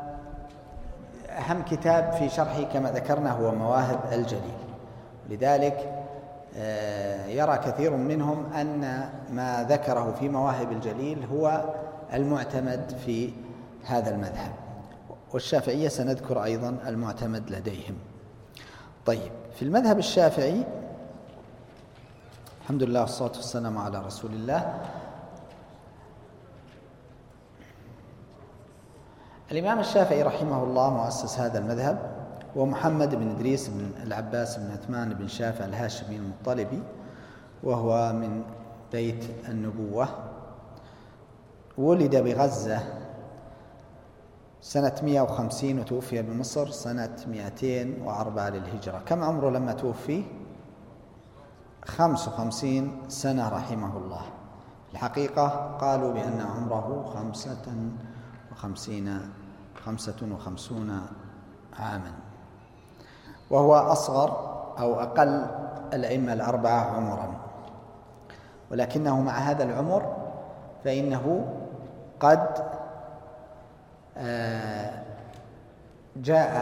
كتاب 1.70 2.12
في 2.12 2.28
شرحه 2.28 2.62
كما 2.62 2.90
ذكرنا 2.90 3.32
هو 3.32 3.54
مواهب 3.54 4.00
الجليل. 4.12 4.58
لذلك 5.30 5.94
آه، 6.56 7.26
يرى 7.26 7.58
كثير 7.58 7.96
منهم 7.96 8.52
أن 8.52 9.08
ما 9.30 9.66
ذكره 9.68 10.14
في 10.20 10.28
مواهب 10.28 10.72
الجليل 10.72 11.26
هو 11.32 11.64
المعتمد 12.14 12.94
في 13.06 13.30
هذا 13.84 14.10
المذهب. 14.10 14.52
والشافعية 15.32 15.88
سنذكر 15.88 16.44
أيضا 16.44 16.76
المعتمد 16.86 17.50
لديهم. 17.50 17.94
طيب 19.06 19.32
في 19.54 19.62
المذهب 19.62 19.98
الشافعي 19.98 20.64
الحمد 22.68 22.82
لله 22.82 23.00
والصلاة 23.00 23.32
والسلام 23.36 23.78
على 23.78 23.98
رسول 23.98 24.30
الله. 24.30 24.80
الإمام 29.52 29.78
الشافعي 29.78 30.22
رحمه 30.22 30.64
الله 30.64 30.90
مؤسس 30.90 31.38
هذا 31.38 31.58
المذهب 31.58 31.98
ومحمد 32.56 33.14
بن 33.14 33.30
إدريس 33.30 33.68
بن 33.68 33.90
العباس 34.02 34.56
بن 34.56 34.70
عثمان 34.70 35.14
بن 35.14 35.28
شافع 35.28 35.64
الهاشمي 35.64 36.16
المطلبي 36.16 36.82
وهو 37.62 38.12
من 38.12 38.42
بيت 38.92 39.24
النبوة. 39.48 40.08
ولد 41.78 42.16
بغزة 42.16 42.80
سنة 44.60 44.94
150 45.02 45.78
وتوفي 45.78 46.22
بمصر 46.22 46.70
سنة 46.70 47.16
204 47.28 48.48
للهجرة. 48.48 49.02
كم 49.06 49.24
عمره 49.24 49.50
لما 49.50 49.72
توفي؟ 49.72 50.24
55 51.89 53.09
سنة 53.09 53.49
رحمه 53.49 53.97
الله. 53.97 54.22
الحقيقة 54.93 55.49
قالوا 55.80 56.12
بأن 56.12 56.41
عمره 56.41 57.12
خمسة 57.14 57.66
وخمسين 58.53 59.20
خمسة 59.84 60.16
وخمسون 60.32 61.01
عاما. 61.78 62.12
وهو 63.51 63.74
أصغر 63.74 64.30
أو 64.78 65.01
أقل 65.01 65.47
الأئمة 65.93 66.32
الأربعة 66.32 66.80
عمرا. 66.80 67.34
ولكنه 68.70 69.20
مع 69.20 69.32
هذا 69.32 69.64
العمر 69.64 70.16
فإنه 70.84 71.55
قد 72.20 72.68
آه، 74.16 75.03
جاء 76.16 76.53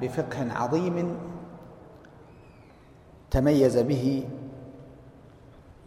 بفقه 0.00 0.52
عظيم 0.52 1.16
تميز 3.30 3.78
به 3.78 4.28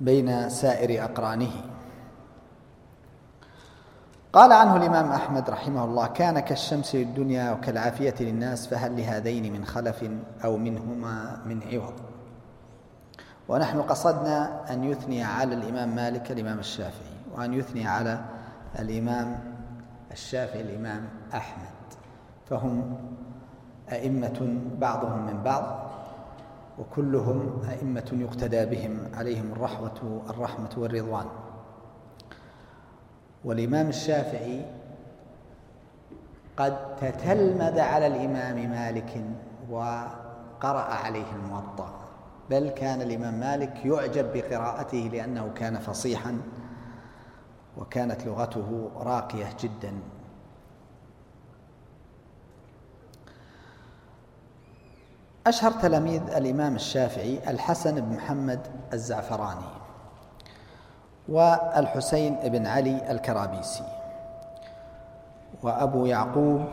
بين 0.02 0.50
سائر 0.50 1.04
أقرانه. 1.04 1.52
قال 4.34 4.52
عنه 4.52 4.76
الإمام 4.76 5.12
أحمد 5.12 5.50
رحمه 5.50 5.86
الله 5.86 6.08
كان 6.08 6.40
كالشمس 6.40 6.96
للدنيا 6.96 7.52
وكالعافية 7.52 8.16
للناس 8.20 8.68
فهل 8.68 8.98
لهذين 8.98 9.54
من 9.54 9.66
خلف 9.66 10.06
أو 10.44 10.58
منهما 10.58 11.42
من 11.46 11.60
عوض؟ 11.74 11.94
ونحن 13.48 13.82
قصدنا 13.82 14.66
أن 14.74 14.84
يثني 14.84 15.24
على 15.24 15.56
الإمام 15.56 15.96
مالك 15.96 16.32
الإمام 16.32 16.60
الشافعي 16.60 17.18
وأن 17.36 17.54
يثني 17.54 17.88
على 17.88 18.20
الإمام 18.80 19.40
الشافعي 20.12 20.62
الإمام 20.62 21.10
أحمد 21.34 21.68
فهم 22.50 22.98
أئمة 23.92 24.58
بعضهم 24.80 25.26
من 25.26 25.44
بعض 25.44 25.91
وكلهم 26.80 27.62
أئمة 27.70 28.10
يقتدى 28.14 28.66
بهم 28.66 29.00
عليهم 29.14 29.52
الرحمة 29.52 30.22
الرحمة 30.30 30.70
والرضوان. 30.78 31.26
والإمام 33.46 33.90
الشافعي 33.90 34.66
قد 36.58 36.96
تتلمذ 36.96 37.80
على 37.80 38.08
الإمام 38.08 38.70
مالك 38.70 39.24
وقرأ 39.70 40.82
عليه 40.82 41.32
الموطأ 41.36 41.94
بل 42.50 42.70
كان 42.70 43.02
الإمام 43.02 43.40
مالك 43.40 43.86
يعجب 43.86 44.34
بقراءته 44.34 45.10
لأنه 45.14 45.52
كان 45.56 45.80
فصيحا 45.80 46.38
وكانت 47.78 48.26
لغته 48.26 48.92
راقية 48.96 49.50
جدا. 49.60 49.94
أشهر 55.48 55.72
تلاميذ 55.72 56.22
الإمام 56.22 56.76
الشافعي 56.76 57.50
الحسن 57.50 58.02
بن 58.02 58.16
محمد 58.16 58.60
الزعفراني 58.94 59.72
والحسين 61.30 62.36
بن 62.44 62.68
علي 62.68 63.12
الكرابيسي 63.12 63.84
وأبو 65.64 66.06
يعقوب 66.06 66.66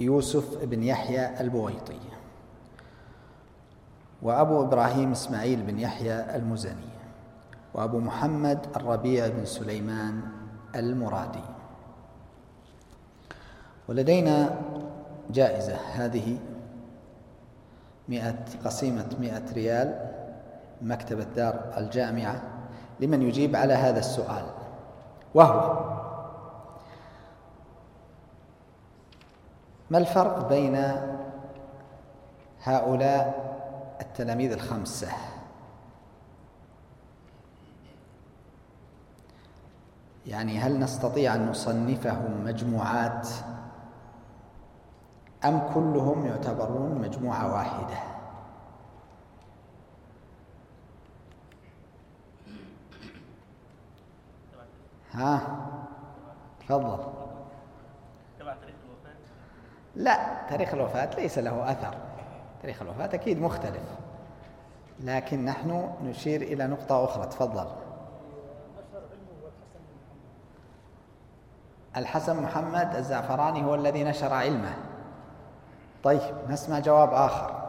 يوسف 0.00 0.64
بن 0.64 0.82
يحيى 0.82 1.40
البويطي 1.40 1.98
وأبو 4.22 4.62
إبراهيم 4.62 5.12
إسماعيل 5.12 5.62
بن 5.62 5.78
يحيى 5.78 6.36
المزني 6.36 6.94
وأبو 7.74 7.98
محمد 7.98 8.66
الربيع 8.76 9.28
بن 9.28 9.44
سليمان 9.44 10.20
المرادي. 10.74 11.44
ولدينا 13.88 14.60
جائزة 15.30 15.76
هذه 15.92 16.38
مئة 18.08 18.44
قسيمة 18.64 19.08
مئة 19.20 19.52
ريال 19.52 20.10
مكتبة 20.82 21.24
دار 21.24 21.72
الجامعة 21.76 22.42
لمن 23.00 23.22
يجيب 23.22 23.56
على 23.56 23.74
هذا 23.74 23.98
السؤال. 23.98 24.44
وهو 25.34 25.94
ما 29.90 29.98
الفرق 29.98 30.48
بين 30.48 30.84
هؤلاء 32.62 33.44
التلاميذ 34.00 34.52
الخمسة؟ 34.52 35.08
يعني 40.26 40.58
هل 40.58 40.80
نستطيع 40.80 41.34
أن 41.34 41.46
نصنفهم 41.46 42.44
مجموعات 42.44 43.28
أم 45.44 45.70
كلهم 45.74 46.26
يعتبرون 46.26 46.98
مجموعة 46.98 47.52
واحدة؟ 47.52 47.96
ها؟ 55.12 55.40
تفضل. 56.60 56.98
لا 59.96 60.48
تاريخ 60.50 60.74
الوفاة 60.74 61.14
ليس 61.16 61.38
له 61.38 61.72
أثر. 61.72 61.94
تاريخ 62.62 62.82
الوفاة 62.82 63.14
أكيد 63.14 63.40
مختلف. 63.40 63.82
لكن 65.00 65.44
نحن 65.44 65.90
نشير 66.02 66.42
إلى 66.42 66.66
نقطة 66.66 67.04
أخرى. 67.04 67.26
تفضل. 67.26 67.66
الحسن 71.96 72.42
محمد 72.42 72.96
الزعفراني 72.96 73.64
هو 73.64 73.74
الذي 73.74 74.04
نشر 74.04 74.34
علمه. 74.34 74.93
طيب 76.04 76.20
نسمع 76.48 76.78
جواب 76.78 77.14
آخر. 77.14 77.64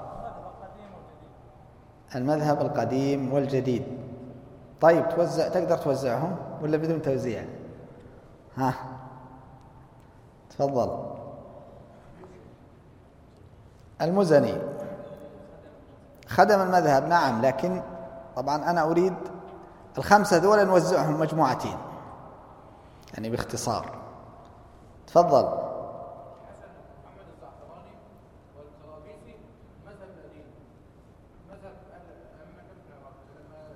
المذهب 2.16 2.62
القديم 2.62 3.34
والجديد. 3.34 3.84
طيب 4.82 5.10
توزع 5.10 5.48
تقدر 5.48 5.78
توزعهم 5.78 6.36
ولا 6.62 6.78
بدون 6.78 7.02
توزيع؟ 7.02 7.46
ها. 8.58 8.74
تفضل. 10.50 11.06
المزني. 14.02 14.56
خدم 16.28 16.62
المذهب 16.62 17.08
نعم 17.08 17.42
لكن 17.42 17.82
طبعا 18.36 18.70
أنا 18.70 18.84
أريد 18.84 19.14
الخمسة 19.98 20.38
دول 20.38 20.66
نوزعهم 20.66 21.20
مجموعتين. 21.20 21.78
يعني 23.14 23.30
باختصار. 23.30 23.86
تفضل. 25.08 25.64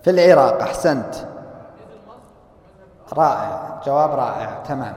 في 0.03 0.09
العراق 0.09 0.61
أحسنت. 0.61 1.15
رائع. 3.13 3.81
جواب 3.85 4.11
رائع. 4.11 4.63
تمام. 4.63 4.95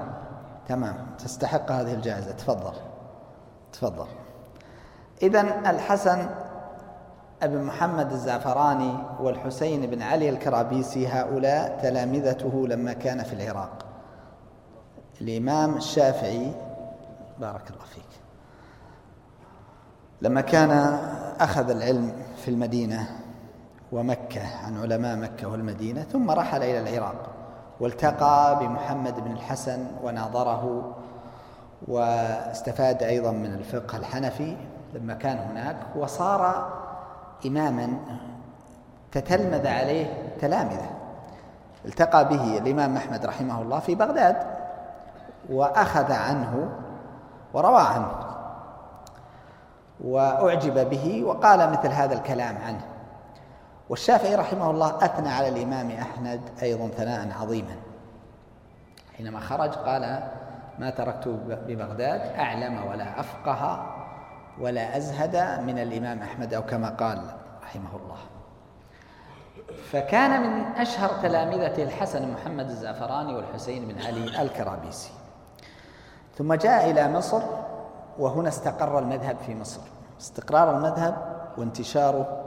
تمام. 0.68 1.06
تستحق 1.18 1.72
هذه 1.72 1.94
الجائزة. 1.94 2.32
تفضل. 2.32 2.72
تفضل. 3.72 4.06
إذا 5.22 5.40
الحسن 5.70 6.28
ابن 7.42 7.62
محمد 7.62 8.12
الزعفراني 8.12 8.94
والحسين 9.20 9.86
بن 9.86 10.02
علي 10.02 10.28
الكرابيسي 10.28 11.08
هؤلاء 11.08 11.78
تلامذته 11.82 12.66
لما 12.68 12.92
كان 12.92 13.22
في 13.22 13.32
العراق. 13.32 13.84
الإمام 15.20 15.76
الشافعي 15.76 16.52
بارك 17.38 17.70
الله 17.70 17.84
فيك 17.94 18.02
لما 20.22 20.40
كان 20.40 20.70
أخذ 21.40 21.70
العلم 21.70 22.12
في 22.44 22.50
المدينة 22.50 23.21
ومكة 23.92 24.42
عن 24.66 24.80
علماء 24.80 25.16
مكة 25.16 25.48
والمدينة 25.48 26.02
ثم 26.02 26.30
رحل 26.30 26.62
إلى 26.62 26.78
العراق 26.78 27.26
والتقى 27.80 28.58
بمحمد 28.60 29.20
بن 29.24 29.32
الحسن 29.32 29.86
وناظره 30.02 30.94
واستفاد 31.88 33.02
أيضا 33.02 33.30
من 33.30 33.54
الفقه 33.54 33.98
الحنفي 33.98 34.56
لما 34.94 35.14
كان 35.14 35.38
هناك 35.38 35.76
وصار 35.96 36.72
إماما 37.46 37.88
تتلمذ 39.12 39.66
عليه 39.66 40.06
تلامذة. 40.40 40.90
التقى 41.84 42.28
به 42.28 42.58
الإمام 42.58 42.96
أحمد 42.96 43.26
رحمه 43.26 43.62
الله 43.62 43.78
في 43.78 43.94
بغداد 43.94 44.36
وأخذ 45.50 46.12
عنه 46.12 46.68
وروى 47.54 47.80
عنه 47.80 48.12
وأعجب 50.04 50.90
به 50.90 51.24
وقال 51.24 51.70
مثل 51.70 51.88
هذا 51.88 52.14
الكلام 52.14 52.58
عنه. 52.66 52.91
والشافعي 53.92 54.34
رحمه 54.34 54.70
الله 54.70 55.04
أثنى 55.04 55.28
على 55.28 55.48
الإمام 55.48 55.90
أحمد 55.90 56.40
أيضا 56.62 56.88
ثناء 56.88 57.28
عظيما. 57.40 57.76
حينما 59.16 59.40
خرج 59.40 59.70
قال 59.70 60.22
ما 60.78 60.90
تركت 60.90 61.28
ببغداد 61.48 62.20
أعلم 62.20 62.86
ولا 62.86 63.20
أفقه 63.20 63.86
ولا 64.60 64.96
أزهد 64.96 65.60
من 65.66 65.78
الإمام 65.78 66.22
أحمد 66.22 66.54
أو 66.54 66.62
كما 66.62 66.88
قال 66.88 67.22
رحمه 67.62 67.96
الله. 67.96 68.18
فكان 69.90 70.42
من 70.42 70.64
أشهر 70.64 71.10
تلامذته 71.22 71.82
الحسن 71.82 72.32
محمد 72.32 72.70
الزعفراني 72.70 73.34
والحسين 73.34 73.88
بن 73.88 74.02
علي 74.02 74.42
الكرابيسي. 74.42 75.10
ثم 76.38 76.54
جاء 76.54 76.90
إلى 76.90 77.12
مصر 77.12 77.42
وهنا 78.18 78.48
استقر 78.48 78.98
المذهب 78.98 79.36
في 79.46 79.54
مصر. 79.54 79.80
استقرار 80.20 80.76
المذهب 80.76 81.16
وانتشاره 81.58 82.41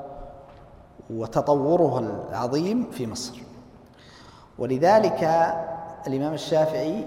وتطوره 1.09 1.99
العظيم 1.99 2.91
في 2.91 3.07
مصر. 3.07 3.43
ولذلك 4.57 5.23
الإمام 6.07 6.33
الشافعي 6.33 7.05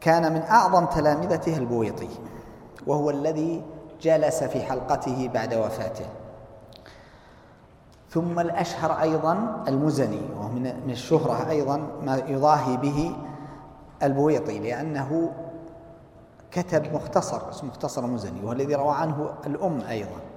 كان 0.00 0.32
من 0.32 0.42
أعظم 0.42 0.84
تلامذته 0.84 1.56
البويطي 1.56 2.08
وهو 2.86 3.10
الذي 3.10 3.62
جلس 4.02 4.44
في 4.44 4.62
حلقته 4.62 5.30
بعد 5.34 5.54
وفاته. 5.54 6.06
ثم 8.10 8.40
الأشهر 8.40 9.02
أيضا 9.02 9.62
المزني 9.68 10.20
وهو 10.36 10.48
من 10.48 10.90
الشهرة 10.90 11.50
أيضا 11.50 11.76
ما 12.02 12.16
يضاهي 12.16 12.76
به 12.76 13.16
البويطي 14.02 14.58
لأنه 14.58 15.32
كتب 16.50 16.94
مختصر 16.94 17.50
اسمه 17.50 17.68
مختصر 17.68 18.04
المزني 18.04 18.40
وهو 18.42 18.52
الذي 18.52 18.74
روى 18.74 18.94
عنه 18.94 19.30
الأم 19.46 19.80
أيضا. 19.80 20.33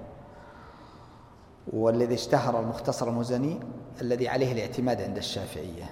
والذي 1.73 2.13
اشتهر 2.13 2.59
المختصر 2.59 3.07
المزني 3.07 3.59
الذي 4.01 4.29
عليه 4.29 4.51
الاعتماد 4.51 5.01
عند 5.01 5.17
الشافعية. 5.17 5.83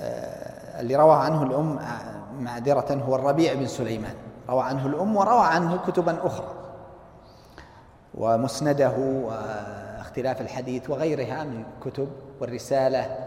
آه، 0.00 0.80
اللي 0.80 0.96
روى 0.96 1.14
عنه 1.14 1.42
الأم 1.42 1.78
معذرة 2.38 3.02
هو 3.08 3.14
الربيع 3.14 3.54
بن 3.54 3.66
سليمان. 3.66 4.14
روى 4.48 4.62
عنه 4.62 4.86
الأم 4.86 5.16
وروى 5.16 5.46
عنه 5.46 5.78
كتبا 5.86 6.26
أخرى. 6.26 6.54
ومسنده 8.14 8.92
واختلاف 8.98 10.40
الحديث 10.40 10.90
وغيرها 10.90 11.44
من 11.44 11.64
كتب 11.84 12.08
والرسالة 12.40 13.18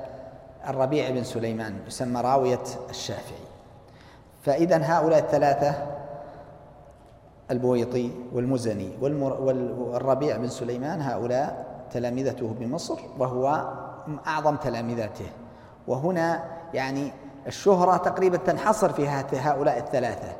الربيع 0.67 1.09
بن 1.09 1.23
سليمان 1.23 1.79
يسمى 1.87 2.21
راوية 2.21 2.63
الشافعي. 2.89 3.47
فإذا 4.43 4.77
هؤلاء 4.83 5.19
الثلاثة 5.19 5.97
البويطي 7.51 8.11
والمزني 8.33 8.89
والربيع 9.01 10.37
بن 10.37 10.47
سليمان 10.47 11.01
هؤلاء 11.01 11.67
تلامذته 11.91 12.55
بمصر 12.59 12.99
وهو 13.19 13.67
أعظم 14.27 14.55
تلامذته 14.55 15.29
وهنا 15.87 16.43
يعني 16.73 17.11
الشهرة 17.47 17.97
تقريبا 17.97 18.37
تنحصر 18.37 18.89
في 18.89 19.07
هؤلاء 19.33 19.77
الثلاثة 19.77 20.35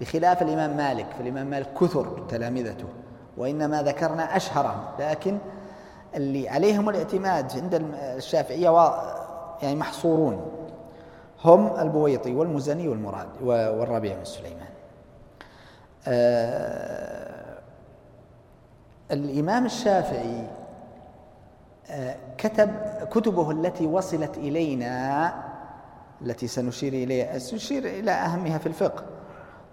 بخلاف 0.00 0.42
الإمام 0.42 0.76
مالك 0.76 1.06
فالإمام 1.18 1.46
مالك 1.46 1.68
كثر 1.80 2.22
تلامذته 2.28 2.86
وإنما 3.36 3.82
ذكرنا 3.82 4.36
أشهرهم. 4.36 4.80
لكن 4.98 5.38
اللي 6.14 6.48
عليهم 6.48 6.88
الاعتماد 6.88 7.52
عند 7.62 7.74
الشافعية 7.94 8.92
يعني 9.62 9.76
محصورون 9.76 10.46
هم 11.44 11.80
البويطي 11.80 12.34
والمزني 12.34 12.88
والمراد 12.88 13.28
والربيع 13.42 14.16
بن 14.16 14.24
سليمان. 14.24 14.68
آه 16.06 17.58
الإمام 19.10 19.66
الشافعي 19.66 20.46
آه 21.90 22.16
كتب 22.38 22.70
كتبه 23.10 23.50
التي 23.50 23.86
وصلت 23.86 24.38
إلينا 24.38 25.34
التي 26.22 26.46
سنشير 26.46 26.92
إليها 26.92 27.38
سنشير 27.38 27.84
إلى 27.84 28.10
أهمها 28.10 28.58
في 28.58 28.66
الفقه. 28.66 29.04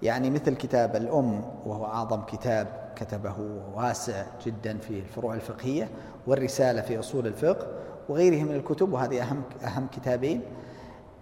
يعني 0.02 0.30
مثل 0.30 0.56
كتاب 0.56 0.96
الأم 0.96 1.42
وهو 1.66 1.86
أعظم 1.86 2.22
كتاب 2.22 2.68
كتبه 2.96 3.36
واسع 3.76 4.24
جدا 4.46 4.78
في 4.78 4.90
الفروع 5.00 5.34
الفقهية 5.34 5.90
والرسالة 6.28 6.82
في 6.82 7.00
أصول 7.00 7.28
الفقه 7.28 7.68
وغيره 8.10 8.44
من 8.44 8.56
الكتب 8.56 8.94
وهذه 8.94 9.22
أهم 9.22 9.44
أهم 9.66 9.88
كتابين. 9.88 10.42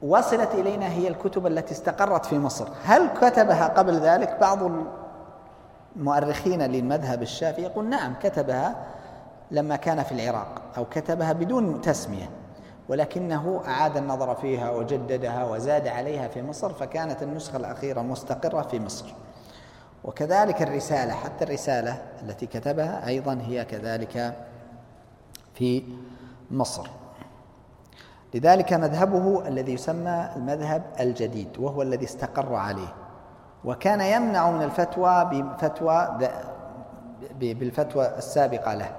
وصلت 0.01 0.53
إلينا 0.53 0.87
هي 0.87 1.07
الكتب 1.07 1.47
التي 1.47 1.71
استقرت 1.71 2.25
في 2.25 2.39
مصر. 2.39 2.67
هل 2.85 3.09
كتبها 3.21 3.67
قبل 3.67 3.99
ذلك 3.99 4.37
بعض 4.41 4.71
المؤرخين 5.95 6.61
للمذهب 6.61 7.21
الشافعي؟ 7.21 7.63
يقول 7.63 7.85
نعم 7.89 8.13
كتبها 8.23 8.75
لما 9.51 9.75
كان 9.75 10.03
في 10.03 10.11
العراق 10.11 10.61
أو 10.77 10.85
كتبها 10.85 11.33
بدون 11.33 11.81
تسمية 11.81 12.29
ولكنه 12.89 13.61
أعاد 13.67 13.97
النظر 13.97 14.35
فيها 14.35 14.71
وجددها 14.71 15.45
وزاد 15.45 15.87
عليها 15.87 16.27
في 16.27 16.41
مصر 16.41 16.73
فكانت 16.73 17.23
النسخة 17.23 17.57
الأخيرة 17.57 18.01
مستقرة 18.01 18.61
في 18.61 18.79
مصر. 18.79 19.13
وكذلك 20.03 20.61
الرسالة 20.61 21.13
حتى 21.13 21.43
الرسالة 21.43 22.01
التي 22.23 22.45
كتبها 22.45 23.07
أيضا 23.07 23.41
هي 23.47 23.65
كذلك 23.65 24.35
في 25.53 25.83
مصر. 26.51 26.87
لذلك 28.35 28.73
مذهبه 28.73 29.47
الذي 29.47 29.73
يسمى 29.73 30.29
المذهب 30.35 30.83
الجديد 30.99 31.59
وهو 31.59 31.81
الذي 31.81 32.05
استقر 32.05 32.55
عليه. 32.55 32.93
وكان 33.65 34.01
يمنع 34.01 34.51
من 34.51 34.61
الفتوى 34.61 35.25
بفتوى 35.25 36.17
بالفتوى 37.39 38.07
السابقة 38.17 38.73
له. 38.73 38.89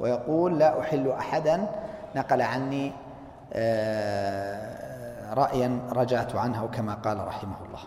ويقول 0.00 0.58
لا 0.58 0.80
أحل 0.80 1.10
أحدا 1.10 1.66
نقل 2.16 2.42
عني 2.42 2.92
آه، 3.52 5.34
رأيا 5.34 5.78
رجعت 5.92 6.36
عنه 6.36 6.66
كما 6.66 6.94
قال 6.94 7.26
رحمه 7.26 7.56
الله. 7.66 7.80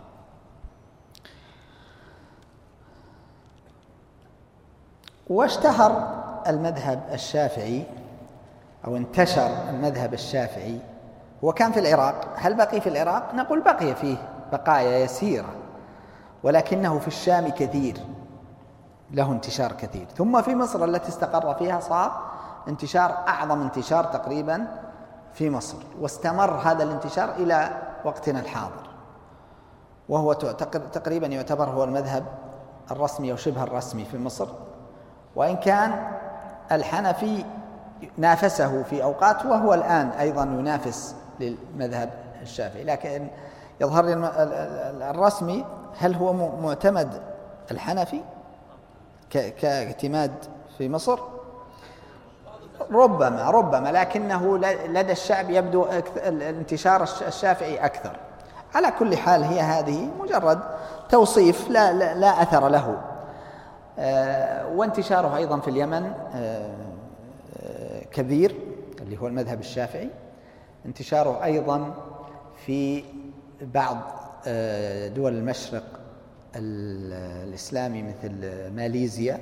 واشتهر 5.29 6.17
المذهب 6.47 7.03
الشافعي 7.13 7.83
أو 8.87 8.97
انتشر 8.97 9.49
المذهب 9.69 10.13
الشافعي 10.13 10.79
وكان 11.41 11.71
في 11.71 11.79
العراق. 11.79 12.27
هل 12.35 12.53
بقي 12.53 12.81
في 12.81 12.89
العراق؟ 12.89 13.33
نقول 13.33 13.61
بقي 13.61 13.95
فيه 13.95 14.17
بقايا 14.51 14.99
يسيرة 14.99 15.49
ولكنه 16.43 16.99
في 16.99 17.07
الشام 17.07 17.49
كثير 17.49 17.97
له 19.11 19.31
انتشار 19.31 19.71
كثير. 19.71 20.07
ثم 20.17 20.41
في 20.41 20.55
مصر 20.55 20.85
التي 20.85 21.09
استقر 21.09 21.53
فيها 21.53 21.79
صار 21.79 22.21
انتشار 22.67 23.11
أعظم 23.27 23.61
انتشار 23.61 24.03
تقريبا 24.03 24.67
في 25.33 25.49
مصر 25.49 25.77
واستمر 25.99 26.51
هذا 26.51 26.83
الانتشار 26.83 27.31
إلى 27.31 27.69
وقتنا 28.05 28.39
الحاضر. 28.39 28.89
وهو 30.09 30.33
تقريبا 30.93 31.27
يعتبر 31.27 31.69
هو 31.69 31.83
المذهب 31.83 32.25
الرسمي 32.91 33.31
أو 33.31 33.35
شبه 33.35 33.63
الرسمي 33.63 34.05
في 34.05 34.17
مصر. 34.17 34.47
وإن 35.35 35.55
كان 35.55 36.11
الحنفي 36.71 37.45
نافسه 38.17 38.83
في 38.83 39.03
أوقات 39.03 39.45
وهو 39.45 39.73
الآن 39.73 40.09
أيضا 40.09 40.43
ينافس 40.43 41.15
للمذهب 41.39 42.09
الشافعي. 42.41 42.83
لكن 42.83 43.27
يظهر 43.81 44.05
لي 44.05 44.13
الرسمي 45.09 45.65
هل 45.99 46.15
هو 46.15 46.33
معتمد 46.33 47.21
الحنفي 47.71 48.21
كاعتماد 49.31 50.31
في 50.77 50.89
مصر؟ 50.89 51.19
ربما 52.91 53.49
ربما 53.49 53.91
لكنه 53.91 54.57
لدى 54.87 55.11
الشعب 55.11 55.49
يبدو 55.49 55.85
الانتشار 56.17 57.03
الشافعي 57.27 57.85
أكثر. 57.85 58.17
على 58.75 58.91
كل 58.99 59.17
حال 59.17 59.43
هي 59.43 59.59
هذه 59.59 60.09
مجرد 60.19 60.59
توصيف 61.09 61.69
لا, 61.69 61.93
لا, 61.93 62.13
لا 62.13 62.41
أثر 62.41 62.67
له. 62.67 62.97
آه، 63.99 64.67
وانتشاره 64.67 65.37
أيضا 65.37 65.59
في 65.59 65.69
اليمن. 65.69 66.13
آه، 66.35 66.69
كبير 68.11 68.55
اللي 69.01 69.17
هو 69.17 69.27
المذهب 69.27 69.59
الشافعي. 69.59 70.09
انتشاره 70.85 71.43
أيضا 71.43 71.93
في 72.65 73.03
بعض 73.61 73.97
دول 75.15 75.33
المشرق 75.33 75.83
الإسلامي 76.55 78.03
مثل 78.03 78.31
ماليزيا 78.71 79.39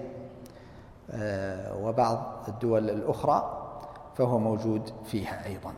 وبعض 1.82 2.44
الدول 2.48 2.90
الأخرى 2.90 3.62
فهو 4.18 4.40
موجود 4.40 4.90
فيها 5.06 5.46
أيضا. 5.46 5.74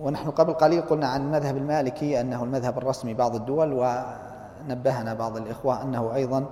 ونحن 0.00 0.30
قبل 0.30 0.52
قليل 0.52 0.82
قلنا 0.82 1.06
عن 1.08 1.20
المذهب 1.22 1.56
المالكي 1.56 2.20
أنه 2.20 2.44
المذهب 2.44 2.78
الرسمي 2.78 3.14
بعض 3.14 3.34
الدول 3.34 3.72
ونبهنا 3.72 5.14
بعض 5.14 5.36
الإخوة 5.36 5.82
أنه 5.82 6.14
أيضا 6.14 6.46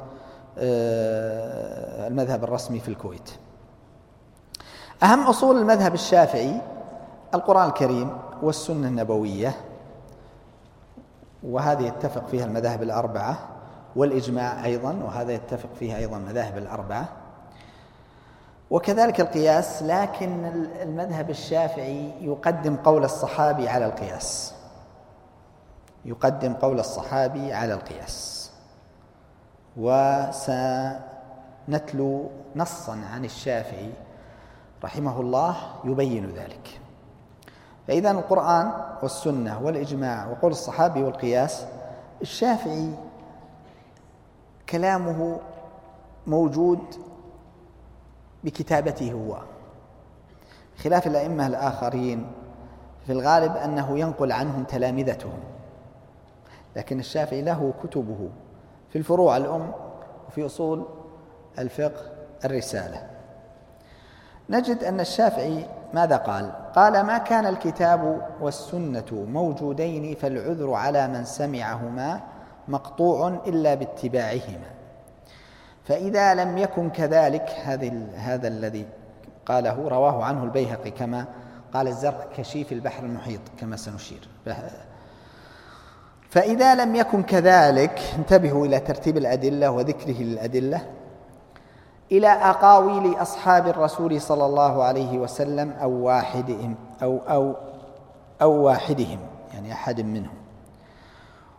آه، 0.58 2.08
المذهب 2.08 2.44
الرسمي 2.44 2.80
في 2.80 2.88
الكويت. 2.88 3.30
أهم 5.04 5.26
أصول 5.26 5.58
المذهب 5.58 5.94
الشافعي 5.94 6.60
القرآن 7.34 7.68
الكريم 7.68 8.18
والسنة 8.42 8.88
النبوية 8.88 9.54
وهذه 11.42 11.82
يتفق 11.82 12.26
فيها 12.26 12.44
المذاهب 12.44 12.82
الأربعة 12.82 13.38
والإجماع 13.96 14.64
أيضا 14.64 14.92
وهذا 15.04 15.32
يتفق 15.32 15.68
فيه 15.78 15.96
أيضا 15.96 16.18
مذاهب 16.18 16.58
الأربعة. 16.58 17.08
وكذلك 18.70 19.20
القياس 19.20 19.82
لكن 19.82 20.44
المذهب 20.82 21.30
الشافعي 21.30 22.12
يقدم 22.20 22.76
قول 22.76 23.04
الصحابي 23.04 23.68
على 23.68 23.86
القياس. 23.86 24.54
يقدم 26.04 26.54
قول 26.54 26.80
الصحابي 26.80 27.52
على 27.52 27.74
القياس. 27.74 28.50
وسنتلو 31.66 32.30
نصا 32.56 32.98
عن 33.12 33.24
الشافعي 33.24 33.90
رحمه 34.84 35.20
الله 35.20 35.56
يبين 35.84 36.26
ذلك. 36.26 36.80
فإذا 37.88 38.10
القرآن 38.10 38.72
والسنة 39.02 39.62
والإجماع 39.62 40.26
وقول 40.26 40.52
الصحابي 40.52 41.02
والقياس 41.02 41.66
الشافعي 42.22 42.90
كلامه 44.68 45.40
موجود 46.26 46.78
بكتابته 48.44 49.12
هو. 49.12 49.38
خلاف 50.78 51.06
الأئمة 51.06 51.46
الآخرين 51.46 52.32
في 53.06 53.12
الغالب 53.12 53.56
أنه 53.56 53.98
ينقل 53.98 54.32
عنهم 54.32 54.64
تلامذتهم. 54.64 55.38
لكن 56.76 57.00
الشافعي 57.00 57.42
له 57.42 57.74
كتبه 57.82 58.28
في 58.90 58.98
الفروع 58.98 59.36
الأم 59.36 59.72
وفي 60.28 60.46
أصول 60.46 60.84
الفقه 61.58 62.12
الرسالة. 62.44 63.13
نجد 64.50 64.84
أن 64.84 65.00
الشافعي 65.00 65.66
ماذا 65.94 66.16
قال؟ 66.16 66.52
قال 66.76 67.02
ما 67.02 67.18
كان 67.18 67.46
الكتاب 67.46 68.28
والسنة 68.40 69.04
موجودين 69.12 70.14
فالعذر 70.14 70.72
على 70.72 71.08
من 71.08 71.24
سمعهما 71.24 72.20
مقطوع 72.68 73.28
إلا 73.46 73.74
باتباعهما. 73.74 74.70
فإذا 75.84 76.34
لم 76.34 76.58
يكن 76.58 76.90
كذلك 76.90 77.50
هذا 78.16 78.48
الذي 78.48 78.86
قاله 79.46 79.88
رواه 79.88 80.24
عنه 80.24 80.44
البيهقي 80.44 80.90
كما 80.90 81.24
قال 81.74 81.88
الزركشي 81.88 82.64
في 82.64 82.74
البحر 82.74 83.04
المحيط 83.04 83.40
كما 83.60 83.76
سنشير. 83.76 84.28
فإذا 86.30 86.74
لم 86.74 86.94
يكن 86.94 87.22
كذلك 87.22 88.00
انتبهوا 88.18 88.66
إلى 88.66 88.80
ترتيب 88.80 89.16
الأدلة 89.16 89.70
وذكره 89.70 90.22
للأدلة. 90.22 90.86
إلى 92.18 92.28
أقاويل 92.28 93.22
أصحاب 93.22 93.66
الرسول 93.66 94.20
صلى 94.20 94.46
الله 94.46 94.84
عليه 94.84 95.18
وسلم 95.18 95.70
أو 95.82 95.90
واحدهم 95.90 96.76
أو 97.02 97.20
أو 97.28 97.54
أو 98.42 98.52
واحدهم 98.62 99.18
يعني 99.54 99.72
أحد 99.72 100.00
منهم. 100.00 100.34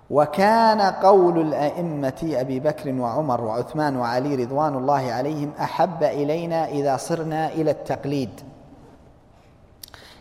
وكان 0.09 0.81
قول 0.81 1.41
الأئمة 1.41 2.29
أبي 2.33 2.59
بكر 2.59 2.93
وعمر 2.93 3.41
وعثمان 3.41 3.97
وعلي 3.97 4.35
رضوان 4.35 4.75
الله 4.75 5.13
عليهم 5.13 5.51
أحب 5.59 6.03
إلينا 6.03 6.67
إذا 6.67 6.97
صرنا 6.97 7.47
إلى 7.47 7.71
التقليد. 7.71 8.41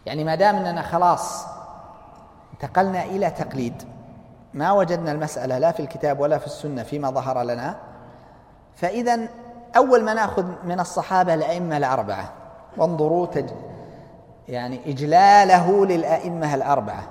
يعني 0.06 0.24
ما 0.24 0.34
دام 0.34 0.56
أننا 0.56 0.82
خلاص 0.82 1.46
انتقلنا 2.54 3.04
إلى 3.04 3.30
تقليد 3.30 3.82
ما 4.54 4.72
وجدنا 4.72 5.12
المسألة 5.12 5.58
لا 5.58 5.72
في 5.72 5.80
الكتاب 5.80 6.20
ولا 6.20 6.38
في 6.38 6.46
السنة 6.46 6.82
فيما 6.82 7.10
ظهر 7.10 7.42
لنا 7.42 7.76
فإذا 8.76 9.28
أول 9.76 10.04
ما 10.04 10.14
نأخذ 10.14 10.44
من 10.64 10.80
الصحابة 10.80 11.34
الأئمة 11.34 11.76
الأربعة 11.76 12.32
وانظروا 12.76 13.26
تج 13.26 13.50
يعني 14.48 14.90
إجلاله 14.90 15.86
للأئمة 15.86 16.54
الأربعة. 16.54 17.02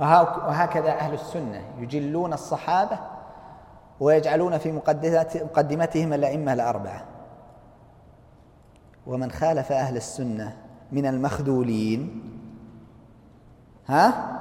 وهكذا 0.00 0.90
أهل 0.90 1.14
السنة 1.14 1.62
يجلون 1.78 2.32
الصحابة 2.32 2.98
ويجعلون 4.00 4.58
في 4.58 4.80
مقدمتهم 5.34 6.12
الأئمة 6.12 6.52
الأربعة. 6.52 7.04
ومن 9.06 9.30
خالف 9.30 9.72
أهل 9.72 9.96
السنة 9.96 10.56
من 10.92 11.06
المخذولين 11.06 12.22
ها؟ 13.88 14.38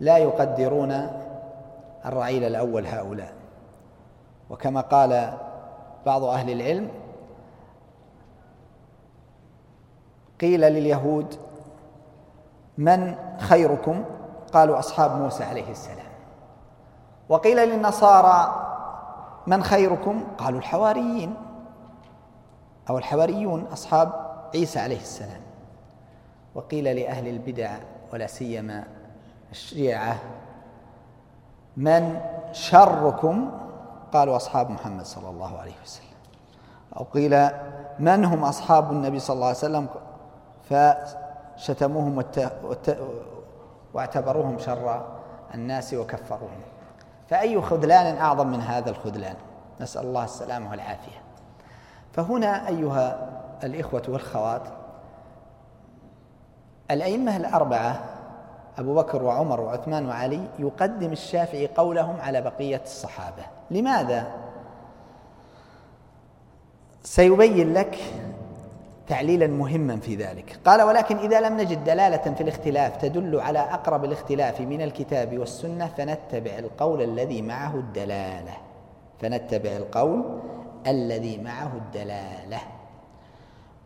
لا 0.00 0.18
يقدرون 0.18 1.10
الرعيل 2.04 2.44
الأول 2.44 2.86
هؤلاء. 2.86 3.39
وكما 4.50 4.80
قال 4.80 5.38
بعض 6.06 6.24
أهل 6.24 6.50
العلم 6.50 6.90
قيل 10.40 10.60
لليهود 10.60 11.34
من 12.78 13.14
خيركم؟ 13.38 14.04
قالوا 14.52 14.78
أصحاب 14.78 15.20
موسى 15.20 15.44
عليه 15.44 15.70
السلام. 15.70 16.10
وقيل 17.28 17.56
للنصارى 17.68 18.66
من 19.46 19.62
خيركم؟ 19.62 20.24
قالوا 20.38 20.58
الحواريين 20.58 21.34
أو 22.90 22.98
الحواريون 22.98 23.66
أصحاب 23.72 24.12
عيسى 24.54 24.78
عليه 24.78 25.00
السلام. 25.00 25.40
وقيل 26.54 26.84
لأهل 26.84 27.28
البدع 27.28 27.76
ولا 28.12 28.26
سيما 28.26 28.84
الشيعة 29.50 30.18
من 31.76 32.20
شركم؟ 32.52 33.50
قالوا 34.12 34.36
أصحاب 34.36 34.70
محمد 34.70 35.04
صلى 35.04 35.28
الله 35.28 35.58
عليه 35.58 35.74
وسلم. 35.82 36.06
أو 36.96 37.04
قيل 37.04 37.48
من 37.98 38.24
هم 38.24 38.44
أصحاب 38.44 38.92
النبي 38.92 39.18
صلى 39.18 39.34
الله 39.34 39.46
عليه 39.46 39.56
وسلم؟ 39.56 39.86
فشتموهم. 40.70 42.24
واعتبروهم 43.94 44.58
شر 44.58 45.06
الناس 45.54 45.94
وكفروهم. 45.94 46.60
فأي 47.28 47.60
خذلان 47.60 48.16
أعظم 48.16 48.46
من 48.46 48.60
هذا 48.60 48.90
الخذلان؟ 48.90 49.36
نسأل 49.80 50.06
الله 50.06 50.24
السلامة 50.24 50.70
والعافية. 50.70 51.22
فهنا 52.12 52.68
أيها 52.68 53.28
الإخوة 53.64 54.02
والخوات 54.08 54.62
الأئمة 56.90 57.36
الأربعة 57.36 58.00
أبو 58.78 58.94
بكر 58.94 59.22
وعمر 59.22 59.60
وعثمان 59.60 60.08
وعلي 60.08 60.40
يقدم 60.58 61.12
الشافعي 61.12 61.66
قولهم 61.66 62.20
على 62.20 62.40
بقية 62.40 62.82
الصحابة. 62.84 63.42
لماذا؟ 63.70 64.26
سيبين 67.02 67.74
لك 67.74 67.98
تعليلا 69.06 69.46
مهما 69.46 69.96
في 69.96 70.16
ذلك. 70.16 70.58
قال 70.64 70.82
ولكن 70.82 71.16
إذا 71.16 71.40
لم 71.40 71.56
نجد 71.60 71.84
دلالة 71.84 72.34
في 72.34 72.40
الاختلاف 72.40 72.96
تدل 72.96 73.40
على 73.40 73.58
أقرب 73.58 74.04
الاختلاف 74.04 74.60
من 74.60 74.82
الكتاب 74.82 75.38
والسنة 75.38 75.86
فنتبع 75.86 76.58
القول 76.58 77.02
الذي 77.02 77.42
معه 77.42 77.74
الدلالة. 77.74 78.52
فنتبع 79.20 79.70
القول 79.70 80.40
الذي 80.86 81.38
معه 81.38 81.72
الدلالة. 81.76 82.60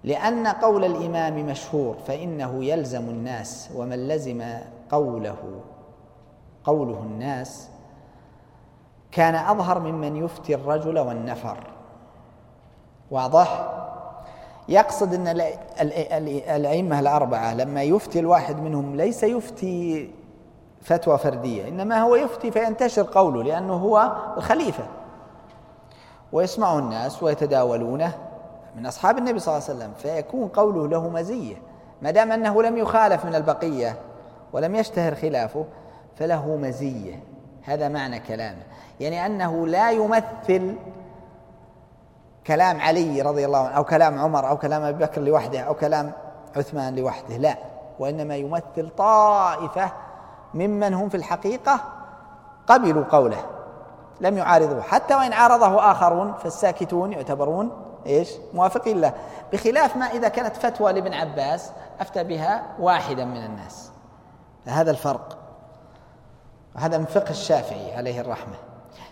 لأن 0.04 0.46
قول 0.46 0.84
الإمام 0.84 1.46
مشهور 1.46 1.96
فإنه 2.06 2.64
يلزم 2.64 3.08
الناس 3.08 3.70
ومن 3.74 4.08
لزم 4.08 4.44
قوله. 4.94 5.36
قوله 6.64 6.98
الناس 6.98 7.68
كان 9.12 9.34
أظهر 9.34 9.78
ممن 9.78 10.16
يفتي 10.16 10.54
الرجل 10.54 10.98
والنفر. 10.98 11.56
واضح؟ 13.10 13.70
يقصد 14.68 15.14
إن 15.14 15.28
الأئمة 16.48 17.00
الأربعة 17.00 17.54
لما 17.54 17.82
يفتي 17.82 18.18
الواحد 18.18 18.60
منهم 18.60 18.96
ليس 18.96 19.22
يفتي 19.22 20.10
فتوى 20.82 21.18
فردية 21.18 21.68
إنما 21.68 22.02
هو 22.02 22.16
يفتي 22.16 22.50
فينتشر 22.50 23.06
قوله 23.12 23.42
لأنه 23.42 23.74
هو 23.74 24.12
الخليفة. 24.36 24.84
ويسمعه 26.32 26.78
الناس 26.78 27.22
ويتداولونه 27.22 28.12
من 28.76 28.86
أصحاب 28.86 29.18
النبي 29.18 29.38
صلى 29.38 29.54
الله 29.54 29.68
عليه 29.68 29.78
وسلم 29.78 29.92
فيكون 29.96 30.48
قوله 30.48 30.88
له 30.88 31.08
مزية 31.08 31.56
ما 32.02 32.10
دام 32.10 32.32
أنه 32.32 32.62
لم 32.62 32.76
يخالف 32.76 33.24
من 33.24 33.34
البقية. 33.34 33.96
ولم 34.54 34.74
يشتهر 34.74 35.14
خلافه 35.14 35.64
فله 36.16 36.56
مزية. 36.56 37.20
هذا 37.62 37.88
معنى 37.88 38.20
كلامه. 38.20 38.62
يعني 39.00 39.26
أنه 39.26 39.66
لا 39.66 39.90
يمثل 39.90 40.76
كلام 42.46 42.80
علي 42.80 43.22
رضي 43.22 43.44
الله 43.44 43.58
عنه 43.58 43.76
أو 43.76 43.84
كلام 43.84 44.18
عمر 44.18 44.48
أو 44.48 44.56
كلام 44.56 44.82
أبي 44.82 45.04
بكر 45.04 45.20
لوحده 45.20 45.60
أو 45.60 45.74
كلام 45.74 46.12
عثمان 46.56 46.96
لوحده 46.96 47.36
لا. 47.36 47.56
وإنما 47.98 48.36
يمثل 48.36 48.90
طائفة 48.98 49.90
ممن 50.54 50.94
هم 50.94 51.08
في 51.08 51.16
الحقيقة 51.16 51.80
قبلوا 52.66 53.04
قوله 53.04 53.44
لم 54.20 54.38
يعارضوه. 54.38 54.82
حتى 54.82 55.14
وإن 55.14 55.32
عارضه 55.32 55.90
آخرون 55.90 56.32
فالساكتون 56.32 57.12
يعتبرون 57.12 57.70
إيش؟ 58.06 58.30
موافقين 58.54 59.00
له. 59.00 59.12
بخلاف 59.52 59.96
ما 59.96 60.06
إذا 60.06 60.28
كانت 60.28 60.56
فتوى 60.56 60.92
لابن 60.92 61.14
عباس 61.14 61.70
أفتى 62.00 62.24
بها 62.24 62.62
واحدا 62.78 63.24
من 63.24 63.44
الناس. 63.44 63.93
هذا 64.64 64.90
الفرق. 64.90 65.38
هذا 66.76 66.98
من 66.98 67.04
فقه 67.04 67.30
الشافعي 67.30 67.94
عليه 67.94 68.20
الرحمة. 68.20 68.54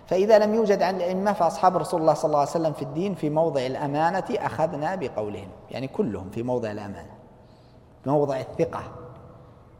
فإذا 0.06 0.38
لم 0.38 0.54
يوجد 0.54 0.82
عن 0.82 0.96
الأئمة 0.96 1.32
فأصحاب 1.32 1.76
رسول 1.76 2.00
الله 2.00 2.14
صلى 2.14 2.28
الله 2.28 2.38
عليه 2.38 2.50
وسلم 2.50 2.72
في 2.72 2.82
الدين 2.82 3.14
في 3.14 3.30
موضع 3.30 3.66
الأمانة 3.66 4.24
أخذنا 4.30 4.94
بقولهم. 4.94 5.48
يعني 5.70 5.88
كلهم 5.88 6.30
في 6.30 6.42
موضع 6.42 6.70
الأمانة. 6.70 7.10
موضع 8.06 8.40
الثقة. 8.40 8.82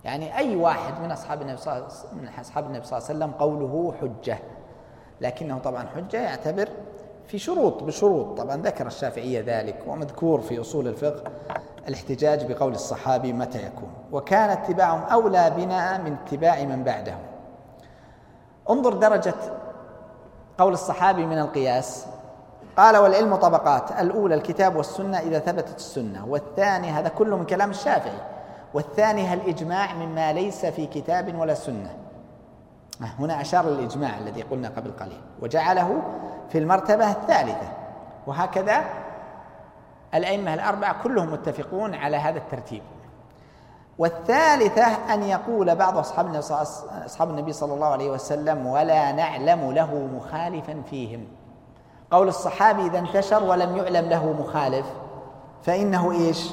يعني 0.05 0.37
أي 0.37 0.57
واحد 0.57 1.01
من 1.03 1.13
أصحاب 1.13 1.43
النبي 1.43 1.57
صلى 1.57 1.77
الله 1.77 1.89
من 2.13 2.29
أصحاب 2.41 2.67
النبي 2.67 2.87
صلى 2.87 2.99
الله 2.99 3.09
عليه 3.09 3.19
وسلم 3.19 3.33
قوله 3.33 3.95
حجة. 4.01 4.39
لكنه 5.21 5.59
طبعا 5.59 5.87
حجة 5.97 6.17
يعتبر 6.17 6.69
في 7.33 7.39
شروط 7.39 7.83
بشروط. 7.83 8.39
طبعا 8.39 8.57
ذكر 8.57 8.87
الشافعية 8.87 9.45
ذلك 9.47 9.77
ومذكور 9.87 10.41
في 10.41 10.61
أصول 10.61 10.89
الفقه 10.89 11.23
الاحتجاج 11.89 12.53
بقول 12.53 12.73
الصحابي 12.73 13.33
متى 13.33 13.67
يكون. 13.67 13.89
وكان 14.13 14.51
اتباعهم 14.51 15.03
أولى 15.03 15.53
بنا 15.57 15.99
من 15.99 16.13
اتباع 16.13 16.65
من 16.65 16.85
بعدهم 16.85 17.19
انظر 18.71 18.95
درجة 18.95 19.35
قول 20.59 20.73
الصحابي 20.73 21.27
من 21.27 21.39
القياس. 21.39 22.07
قال 22.77 22.97
والعلم 22.97 23.37
طبقات 23.37 23.93
الأولى 24.01 24.35
الكتاب 24.35 24.77
والسنة 24.77 25.19
إذا 25.19 25.39
ثبتت 25.39 25.77
السنة. 25.77 26.27
والثاني 26.29 26.91
هذا 26.91 27.09
كله 27.09 27.37
من 27.37 27.45
كلام 27.45 27.71
الشافعي. 27.71 28.21
والثاني 28.75 29.35
الإجماع 29.35 29.95
مما 29.95 30.33
ليس 30.33 30.67
في 30.67 30.87
كتاب 30.87 31.39
ولا 31.39 31.55
سنة؟ 31.55 31.97
هنا 33.01 33.41
أشار 33.41 33.67
للإجماع 33.67 34.19
الذي 34.19 34.43
قلنا 34.43 34.69
قبل 34.69 34.91
قليل. 34.91 35.21
وجعله 35.43 36.03
في 36.51 36.59
المرتبة 36.59 37.11
الثالثة. 37.11 37.73
وهكذا 38.27 38.85
الأئمة 40.15 40.55
الأربعة 40.55 41.03
كلهم 41.03 41.33
متفقون 41.33 41.95
على 41.95 42.17
هذا 42.17 42.39
الترتيب. 42.39 42.83
والثالثة 43.99 45.15
أن 45.15 45.23
يقول 45.23 45.75
بعض 45.77 45.99
أصحاب 45.99 46.27
النبي 46.27 46.39
أصحاب 47.07 47.31
النبي 47.31 47.53
صلى 47.53 47.75
الله 47.75 47.87
عليه 47.87 48.11
وسلم 48.11 48.67
ولا 48.67 49.13
نعلم 49.13 49.73
له 49.73 50.09
مخالفا 50.17 50.83
فيهم. 50.91 51.27
قول 52.11 52.29
الصحابي 52.29 52.87
إذا 52.87 52.99
انتشر 52.99 53.45
ولم 53.45 53.77
يعلم 53.77 54.09
له 54.09 54.33
مخالف. 54.33 54.87
فإنه 55.63 56.13
إيش؟ 56.13 56.51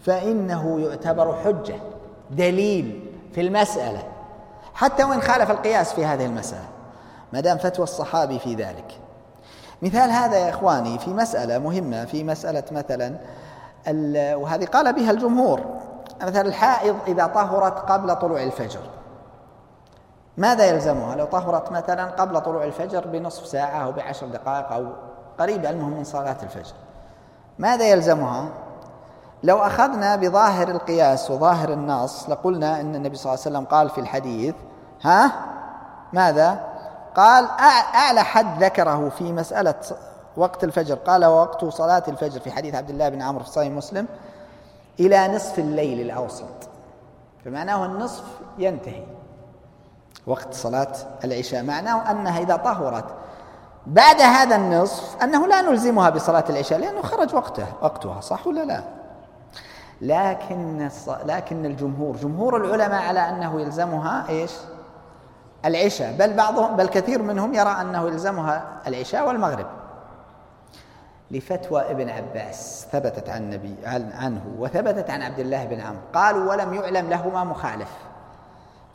فإنه 0.00 0.80
يعتبر 0.80 1.34
حجة 1.44 1.76
دليل 2.30 3.10
في 3.32 3.40
المسألة. 3.40 4.02
حتى 4.74 5.04
وإن 5.04 5.20
خالف 5.20 5.50
القياس 5.50 5.92
في 5.92 6.04
هذه 6.04 6.26
المسألة. 6.26 6.71
ما 7.32 7.40
دام 7.40 7.58
فتوى 7.58 7.84
الصحابي 7.84 8.38
في 8.38 8.54
ذلك. 8.54 9.00
مثال 9.82 10.10
هذا 10.10 10.36
يا 10.36 10.50
إخواني 10.50 10.98
في 10.98 11.10
مسألة 11.10 11.58
مهمة 11.58 12.04
في 12.04 12.24
مسألة 12.24 12.64
مثلا 12.72 13.16
وهذه 14.36 14.64
قال 14.64 14.92
بها 14.92 15.10
الجمهور. 15.10 15.60
مثلا 16.22 16.48
الحائض 16.48 16.96
إذا 17.06 17.26
طهرت 17.26 17.78
قبل 17.90 18.16
طلوع 18.16 18.42
الفجر. 18.42 18.80
ماذا 20.36 20.64
يلزمها؟ 20.64 21.14
لو 21.14 21.24
طهرت 21.24 21.72
مثلا 21.72 22.04
قبل 22.04 22.40
طلوع 22.40 22.64
الفجر 22.64 23.06
بنصف 23.06 23.46
ساعة 23.46 23.84
أو 23.84 23.92
بعشر 23.92 24.26
دقائق 24.26 24.72
أو 24.72 24.86
قريب 25.38 25.66
المهم 25.66 25.90
من 25.90 26.04
صلاة 26.04 26.36
الفجر. 26.42 26.74
ماذا 27.58 27.84
يلزمها؟ 27.84 28.48
لو 29.42 29.58
أخذنا 29.58 30.16
بظاهر 30.16 30.68
القياس 30.68 31.30
وظاهر 31.30 31.72
النص 31.72 32.28
لقلنا 32.28 32.80
أن 32.80 32.94
النبي 32.94 33.16
صلى 33.16 33.32
الله 33.32 33.44
عليه 33.44 33.56
وسلم 33.56 33.64
قال 33.64 33.90
في 33.90 34.00
الحديث 34.00 34.54
ها؟ 35.02 35.32
ماذا؟ 36.12 36.71
قال 37.16 37.48
أعلى 37.94 38.22
حد 38.22 38.64
ذكره 38.64 39.08
في 39.08 39.32
مسألة 39.32 39.74
وقت 40.36 40.64
الفجر 40.64 40.94
قال 40.94 41.24
وقت 41.24 41.64
صلاة 41.64 42.02
الفجر 42.08 42.40
في 42.40 42.50
حديث 42.50 42.74
عبد 42.74 42.90
الله 42.90 43.08
بن 43.08 43.22
عمرو 43.22 43.44
في 43.44 43.50
صحيح 43.50 43.72
مسلم 43.72 44.06
إلى 45.00 45.28
نصف 45.28 45.58
الليل 45.58 46.00
الأوسط. 46.00 46.68
فمعناه 47.44 47.86
النصف 47.86 48.24
ينتهي 48.58 49.04
وقت 50.26 50.54
صلاة 50.54 50.92
العشاء. 51.24 51.62
معناه 51.62 52.10
أنها 52.10 52.40
إذا 52.40 52.56
طهرت 52.56 53.04
بعد 53.86 54.20
هذا 54.20 54.56
النصف 54.56 55.22
أنه 55.22 55.46
لا 55.46 55.60
نلزمها 55.60 56.10
بصلاة 56.10 56.44
العشاء 56.50 56.78
لأنه 56.78 57.02
خرج 57.02 57.34
وقته 57.34 57.66
وقتها 57.82 58.20
صح 58.20 58.46
ولا 58.46 58.64
لا؟ 58.64 58.82
لكن 60.00 60.88
لكن 61.24 61.66
الجمهور 61.66 62.16
جمهور 62.16 62.56
العلماء 62.56 63.02
على 63.02 63.20
أنه 63.28 63.60
يلزمها 63.60 64.28
إيش؟ 64.28 64.50
العشاء 65.64 66.12
بل 66.12 66.32
بعضهم 66.32 66.76
بل 66.76 66.88
كثير 66.88 67.22
منهم 67.22 67.54
يرى 67.54 67.70
أنه 67.80 68.06
يلزمها 68.06 68.64
العشاء 68.86 69.28
والمغرب 69.28 69.66
لفتوى 71.30 71.90
ابن 71.90 72.10
عباس 72.10 72.86
ثبتت 72.92 73.28
عن 73.28 73.42
النبي 73.42 73.76
عنه 74.14 74.42
وثبتت 74.58 75.10
عن 75.10 75.22
عبد 75.22 75.38
الله 75.38 75.64
بن 75.64 75.80
عمرو 75.80 76.00
قالوا 76.14 76.50
ولم 76.50 76.74
يعلم 76.74 77.10
لهما 77.10 77.44
مخالف 77.44 77.90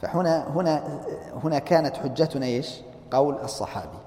فهنا 0.02 0.48
هنا 0.56 0.84
هنا 1.44 1.60
كانت 1.60 1.98
حجتنا 1.98 2.46
إيش؟ 2.46 2.82
قول 3.12 3.36
الصحابي. 3.44 3.98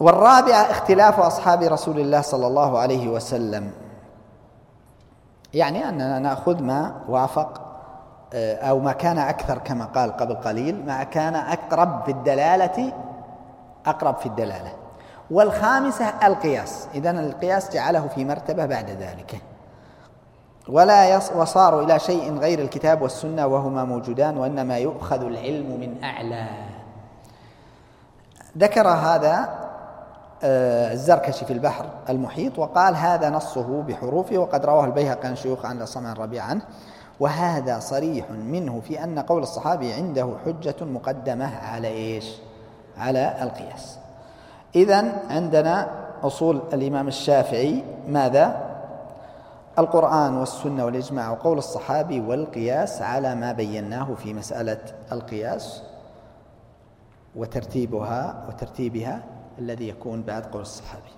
والرابعه 0.00 0.70
اختلاف 0.70 1.20
أصحاب 1.20 1.62
رسول 1.62 2.00
الله 2.00 2.20
صلى 2.20 2.46
الله 2.46 2.78
عليه 2.78 3.08
وسلم. 3.08 3.72
يعني 5.54 5.88
أننا 5.88 6.18
نأخذ 6.18 6.62
ما 6.62 7.04
وافق 7.08 7.67
أو 8.34 8.78
ما 8.78 8.92
كان 8.92 9.18
أكثر 9.18 9.58
كما 9.58 9.84
قال 9.84 10.16
قبل 10.16 10.34
قليل 10.34 10.86
ما 10.86 11.04
كان 11.04 11.34
أقرب 11.34 12.04
في 12.04 12.10
الدلالة 12.10 12.92
أقرب 13.86 14.16
في 14.16 14.26
الدلالة. 14.26 14.72
والخامسة 15.30 16.26
القياس، 16.26 16.88
اذا 16.94 17.10
القياس 17.10 17.72
جعله 17.72 18.08
في 18.08 18.24
مرتبة 18.24 18.66
بعد 18.66 18.90
ذلك. 18.90 19.40
ولا 20.68 21.14
يص 21.14 21.32
وصاروا 21.32 21.82
إلى 21.82 21.98
شيء 21.98 22.38
غير 22.38 22.58
الكتاب 22.58 23.02
والسنة 23.02 23.46
وهما 23.46 23.84
موجودان 23.84 24.36
وإنما 24.36 24.78
يؤخذ 24.78 25.22
العلم 25.22 25.80
من 25.80 26.04
أعلى 26.04 26.46
ذكر 28.58 28.88
هذا 28.88 29.48
آه، 30.42 30.92
الزركشي 30.92 31.44
في 31.44 31.52
البحر 31.52 31.86
المحيط 32.08 32.58
وقال 32.58 32.96
هذا 32.96 33.30
نصه 33.30 33.82
بحروفه 33.82 34.38
وقد 34.38 34.66
رواه 34.66 34.84
البيهقي 34.84 35.28
عن 35.28 35.36
شيوخ 35.36 35.66
عن 35.66 35.82
الصمع 35.82 36.12
الربيع 36.12 36.44
عنه 36.44 36.62
وهذا 37.20 37.78
صريح 37.78 38.30
منه 38.30 38.80
في 38.80 39.04
أن 39.04 39.18
قول 39.18 39.42
الصحابي 39.42 39.92
عنده 39.92 40.36
حجة 40.46 40.76
مقدمة 40.80 41.56
على 41.56 41.88
إيش؟ 41.88 42.34
على 42.98 43.42
القياس. 43.42 43.98
إذا 44.74 45.22
عندنا 45.30 45.88
أصول 46.22 46.62
الإمام 46.72 47.08
الشافعي 47.08 47.84
ماذا؟ 48.08 48.68
القرآن 49.78 50.36
والسنة 50.36 50.84
والإجماع 50.84 51.30
وقول 51.30 51.58
الصحابي 51.58 52.20
والقياس 52.20 53.02
على 53.02 53.34
ما 53.34 53.52
بيناه 53.52 54.14
في 54.14 54.34
مسألة 54.34 54.80
القياس 55.12 55.82
وترتيبها 57.36 58.44
وترتيبها 58.48 59.22
الذي 59.58 59.88
يكون 59.88 60.22
بعد 60.22 60.46
قول 60.46 60.62
الصحابي. 60.62 61.17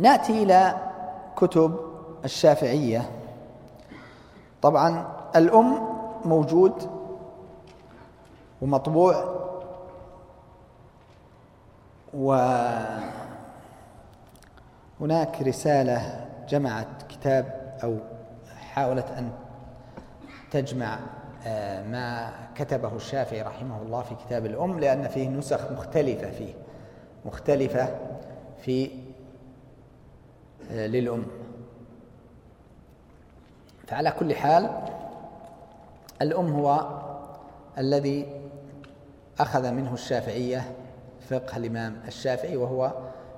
نأتي 0.00 0.42
إلى 0.42 0.74
كتب 1.36 1.76
الشافعية. 2.24 3.10
طبعا 4.62 5.08
الأم 5.36 5.78
موجود 6.24 6.90
ومطبوع 8.62 9.36
وهناك 15.00 15.42
رسالة 15.42 16.26
جمعت 16.48 17.02
كتاب 17.08 17.76
أو 17.84 17.96
حاولت 18.72 19.10
أن 19.18 19.30
تجمع 20.50 20.98
آه، 21.46 21.82
ما 21.82 22.32
كتبه 22.54 22.96
الشافعي 22.96 23.42
رحمه 23.42 23.82
الله 23.82 24.02
في 24.02 24.14
كتاب 24.14 24.46
الأم 24.46 24.80
لأن 24.80 25.08
فيه 25.08 25.28
نسخ 25.28 25.72
مختلفة 25.72 26.30
فيه 26.30 26.54
مختلفة 27.24 27.88
في 28.58 28.90
للأم. 30.70 31.26
فعلى 33.86 34.10
كل 34.10 34.34
حال 34.34 34.84
الأم 36.22 36.52
هو 36.52 37.00
الذي 37.78 38.40
أخذ 39.40 39.70
منه 39.70 39.94
الشافعية 39.94 40.72
فقه 41.30 41.56
الإمام 41.56 42.00
الشافعي 42.08 42.56
وهو 42.56 42.92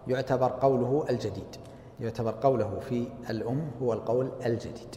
يعتبر 0.08 0.52
قوله 0.60 1.04
الجديد. 1.10 1.56
يعتبر 2.00 2.34
قوله 2.42 2.80
في 2.88 3.08
الأم 3.30 3.70
هو 3.82 3.92
القول 3.92 4.30
الجديد. 4.46 4.96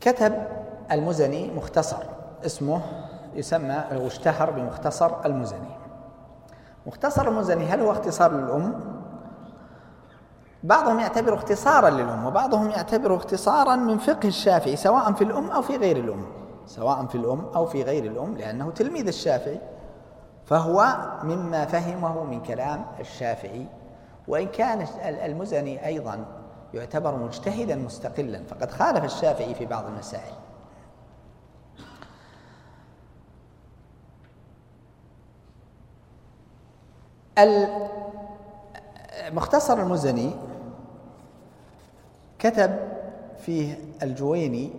كتب 0.00 0.46
المزني 0.92 1.50
مختصر 1.50 2.02
اسمه 2.46 2.82
يسمى 3.34 3.74
أو 3.74 4.06
اشتهر 4.06 4.50
بمختصر 4.50 5.26
المزني. 5.26 5.87
مختصر 6.88 7.28
المزني 7.28 7.64
هل 7.64 7.80
هو 7.80 7.92
اختصار 7.92 8.32
للأم؟ 8.32 8.80
بعضهم 10.62 10.98
يعتبره 10.98 11.34
اختصارا 11.34 11.90
للأم 11.90 12.26
وبعضهم 12.26 12.70
يعتبره 12.70 13.16
اختصارا 13.16 13.76
من 13.76 13.98
فقه 13.98 14.28
الشافعي 14.28 14.76
سواء 14.76 15.12
في 15.12 15.24
الأم 15.24 15.50
أو 15.50 15.62
في 15.62 15.76
غير 15.76 15.96
الأم. 15.96 16.26
سواء 16.66 17.06
في 17.06 17.14
الأم 17.14 17.44
أو 17.54 17.66
في 17.66 17.82
غير 17.82 18.04
الأم 18.04 18.36
لأنه 18.36 18.70
تلميذ 18.70 19.06
الشافعي 19.06 19.60
فهو 20.46 20.96
مما 21.22 21.64
فهمه 21.64 22.24
من 22.24 22.40
كلام 22.42 22.84
الشافعي. 23.00 23.66
وإن 24.28 24.46
كان 24.46 24.86
المزني 25.04 25.86
أيضا 25.86 26.24
يعتبر 26.74 27.16
مجتهدا 27.16 27.76
مستقلا 27.76 28.42
فقد 28.48 28.70
خالف 28.70 29.04
الشافعي 29.04 29.54
في 29.54 29.66
بعض 29.66 29.84
المسائل. 29.86 30.34
مختصر 39.32 39.80
المزني 39.80 40.30
كتب 42.38 42.78
فيه 43.38 43.78
الجويني 44.02 44.70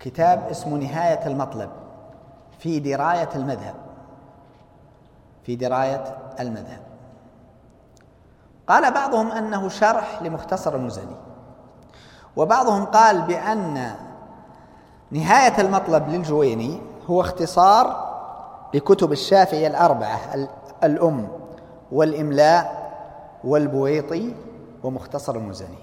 كتاب 0.00 0.48
اسمه 0.50 0.76
نهاية 0.76 1.26
المطلب 1.26 1.70
في 2.58 2.78
دراية 2.78 3.28
المذهب. 3.34 3.74
في 5.44 5.56
دراية 5.56 6.16
المذهب. 6.40 6.80
قال 8.68 8.94
بعضهم 8.94 9.32
أنه 9.32 9.68
شرح 9.68 10.22
لمختصر 10.22 10.74
المزني. 10.74 11.16
وبعضهم 12.36 12.84
قال 12.84 13.22
بأن 13.22 13.94
نهاية 15.10 15.60
المطلب 15.60 16.08
للجويني 16.08 16.80
هو 17.10 17.20
اختصار 17.20 18.06
لكتب 18.74 19.12
الشافعي 19.12 19.66
الأربعة 19.66 20.20
الأم 20.84 21.28
والإملاء 21.92 22.86
والبويطي 23.44 24.34
ومختصر 24.82 25.36
المزني. 25.36 25.78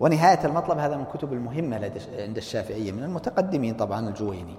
ونهاية 0.00 0.44
المطلب 0.44 0.78
هذا 0.78 0.96
من 0.96 1.02
الكتب 1.02 1.32
المهمة 1.32 1.92
عند 2.18 2.36
الشافعية 2.36 2.92
من 2.92 3.02
المتقدمين 3.02 3.74
طبعا 3.74 4.08
الجويني. 4.08 4.56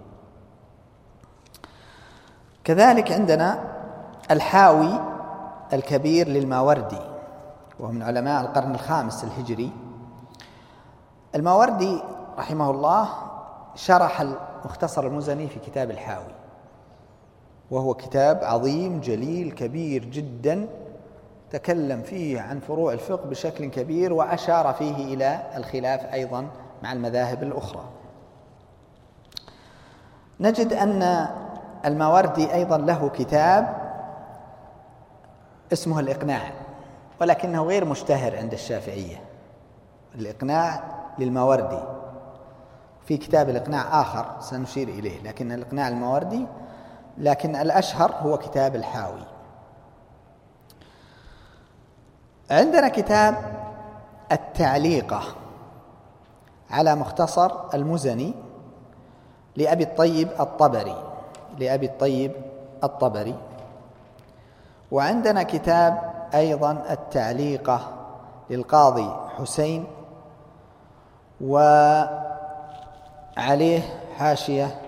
كذلك 2.63 3.11
عندنا 3.11 3.63
الحاوي 4.31 4.99
الكبير 5.73 6.27
للماوردي 6.27 7.01
وهو 7.79 7.91
من 7.91 8.03
علماء 8.03 8.41
القرن 8.41 8.75
الخامس 8.75 9.23
الهجري. 9.23 9.71
الماوردي 11.35 12.01
رحمه 12.37 12.71
الله 12.71 13.09
شرح 13.75 14.25
المختصر 14.67 15.07
المزني 15.07 15.47
في 15.47 15.59
كتاب 15.59 15.91
الحاوي 15.91 16.33
وهو 17.71 17.93
كتاب 17.93 18.43
عظيم 18.43 18.99
جليل 18.99 19.51
كبير 19.51 20.05
جدا 20.05 20.67
تكلم 21.51 22.01
فيه 22.01 22.41
عن 22.41 22.59
فروع 22.59 22.93
الفقه 22.93 23.25
بشكل 23.25 23.65
كبير 23.65 24.13
وأشار 24.13 24.73
فيه 24.73 25.13
إلى 25.13 25.43
الخلاف 25.55 26.13
أيضا 26.13 26.47
مع 26.83 26.93
المذاهب 26.93 27.43
الأخرى. 27.43 27.83
نجد 30.39 30.73
أن 30.73 31.27
الماوردي 31.85 32.53
أيضا 32.53 32.77
له 32.77 33.09
كتاب 33.09 33.77
اسمه 35.73 35.99
الإقناع 35.99 36.51
ولكنه 37.21 37.63
غير 37.63 37.85
مشتهر 37.85 38.37
عند 38.37 38.53
الشافعية. 38.53 39.17
الإقناع 40.15 40.83
للماوردي. 41.19 41.96
في 43.07 43.17
كتاب 43.17 43.49
الإقناع 43.49 44.01
آخر 44.01 44.25
سنشير 44.39 44.87
إليه 44.87 45.21
لكن 45.23 45.51
الإقناع 45.51 45.87
الماوردي 45.87 46.45
لكن 47.17 47.55
الأشهر 47.55 48.11
هو 48.11 48.37
كتاب 48.37 48.75
الحاوي. 48.75 49.21
عندنا 52.51 52.87
كتاب 52.87 53.35
التعليقة 54.31 55.21
على 56.69 56.95
مختصر 56.95 57.51
المزني 57.73 58.33
لأبي 59.55 59.83
الطيب 59.83 60.29
الطبري 60.39 61.03
لأبي 61.59 61.85
الطيب 61.85 62.31
الطبري. 62.83 63.35
وعندنا 64.91 65.43
كتاب 65.43 66.13
أيضا 66.33 66.85
التعليقة 66.89 67.79
للقاضي 68.49 69.09
حسين 69.37 69.87
وعليه 73.37 73.81
حاشية 74.17 74.81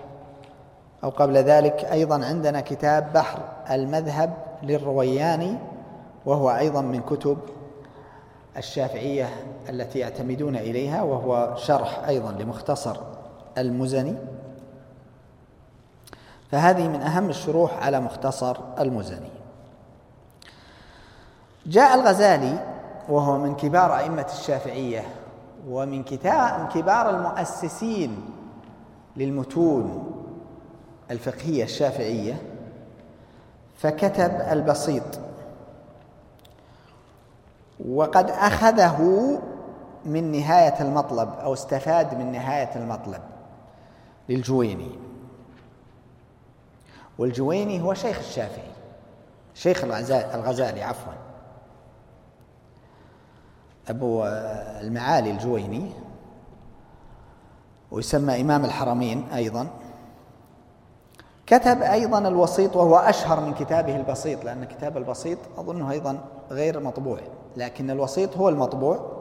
أو 1.04 1.10
قبل 1.10 1.36
ذلك 1.36 1.84
أيضا 1.84 2.24
عندنا 2.24 2.60
كتاب 2.60 3.12
بحر 3.12 3.38
المذهب 3.70 4.32
للروياني 4.62 5.58
وهو 6.26 6.50
أيضا 6.50 6.80
من 6.80 7.00
كتب 7.00 7.38
الشافعية 8.56 9.28
التي 9.68 9.98
يعتمدون 9.98 10.56
إليها 10.56 11.02
وهو 11.02 11.56
شرح 11.56 12.04
أيضا 12.08 12.32
لمختصر 12.32 12.96
المزني. 13.58 14.14
فهذه 16.50 16.88
من 16.88 17.02
أهم 17.02 17.28
الشروح 17.28 17.82
على 17.82 18.00
مختصر 18.00 18.56
المزني. 18.78 19.30
جاء 21.66 21.94
الغزالي 21.94 22.58
وهو 23.08 23.38
من 23.38 23.54
كبار 23.54 23.98
أئمة 23.98 24.26
الشافعية 24.32 25.04
ومن 25.68 26.02
كبار 26.74 27.10
المؤسسين 27.10 28.39
للمتون 29.16 30.12
الفقهية 31.10 31.64
الشافعية 31.64 32.42
فكتب 33.76 34.40
البسيط. 34.50 35.20
وقد 37.88 38.30
أخذه 38.30 38.98
من 40.04 40.32
نهاية 40.32 40.80
المطلب 40.80 41.28
أو 41.28 41.52
استفاد 41.52 42.14
من 42.14 42.32
نهاية 42.32 42.76
المطلب 42.76 43.22
للجويني. 44.28 44.90
والجويني 47.18 47.80
هو 47.80 47.94
شيخ 47.94 48.18
الشافعي 48.18 48.70
شيخ 49.54 49.84
الغزالي 50.34 50.82
عفوا. 50.82 51.12
أبو 53.88 54.24
المعالي 54.80 55.30
الجويني 55.30 55.92
ويسمى 57.90 58.40
إمام 58.40 58.64
الحرمين 58.64 59.24
أيضا. 59.34 59.66
كتب 61.46 61.82
أيضا 61.82 62.18
الوسيط 62.18 62.76
وهو 62.76 62.96
أشهر 62.96 63.40
من 63.40 63.54
كتابه 63.54 63.96
البسيط 63.96 64.44
لأن 64.44 64.64
كتاب 64.64 64.96
البسيط 64.96 65.38
أظنه 65.58 65.90
أيضا 65.90 66.18
غير 66.50 66.80
مطبوع 66.80 67.18
لكن 67.56 67.90
الوسيط 67.90 68.36
هو 68.36 68.48
المطبوع. 68.48 69.20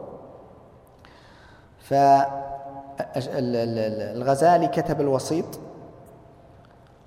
فالغزالي 3.10 4.68
كتب 4.68 5.02
الوسيط 5.02 5.46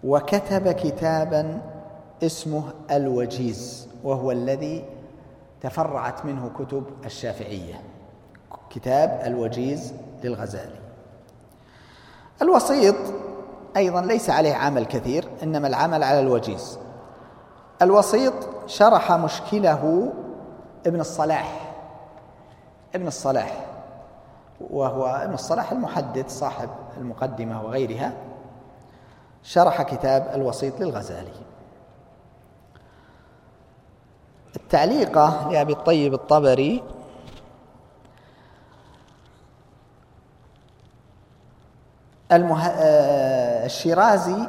وكتب 0.05 0.73
كتابا 0.73 1.63
اسمه 2.23 2.63
الوجيز 2.91 3.89
وهو 4.05 4.31
الذي 4.31 4.85
تفرعت 5.61 6.25
منه 6.25 6.51
كتب 6.59 6.85
الشافعية. 7.05 7.81
كتاب 8.71 9.23
الوجيز 9.27 9.95
للغزالي. 10.25 10.82
الوسيط 12.43 12.97
أيضا 13.77 14.01
ليس 14.01 14.31
عليه 14.31 14.55
عمل 14.55 14.85
كثير 14.85 15.29
إنما 15.43 15.69
العمل 15.69 16.03
على 16.03 16.21
الوجيز. 16.21 16.79
الوسيط 17.83 18.35
شرح 18.67 19.13
مشكلة 19.13 20.13
ابن 20.87 21.01
الصلاح. 21.01 21.75
ابن 22.95 23.07
الصلاح 23.07 23.67
وهو 24.71 25.07
ابن 25.07 25.35
الصلاح 25.35 25.73
المحدث 25.73 26.39
صاحب 26.39 26.69
المقدمة 26.97 27.65
وغيرها 27.65 28.13
شرح 29.43 29.83
كتاب 29.83 30.31
الوسيط 30.35 30.81
للغزالي. 30.81 31.33
التعليقة 34.57 35.49
لأبي 35.51 35.73
الطيب 35.73 36.15
الطبري 36.15 36.83
المه... 42.33 42.67
آه، 42.67 43.67
الشيرازي 43.67 44.49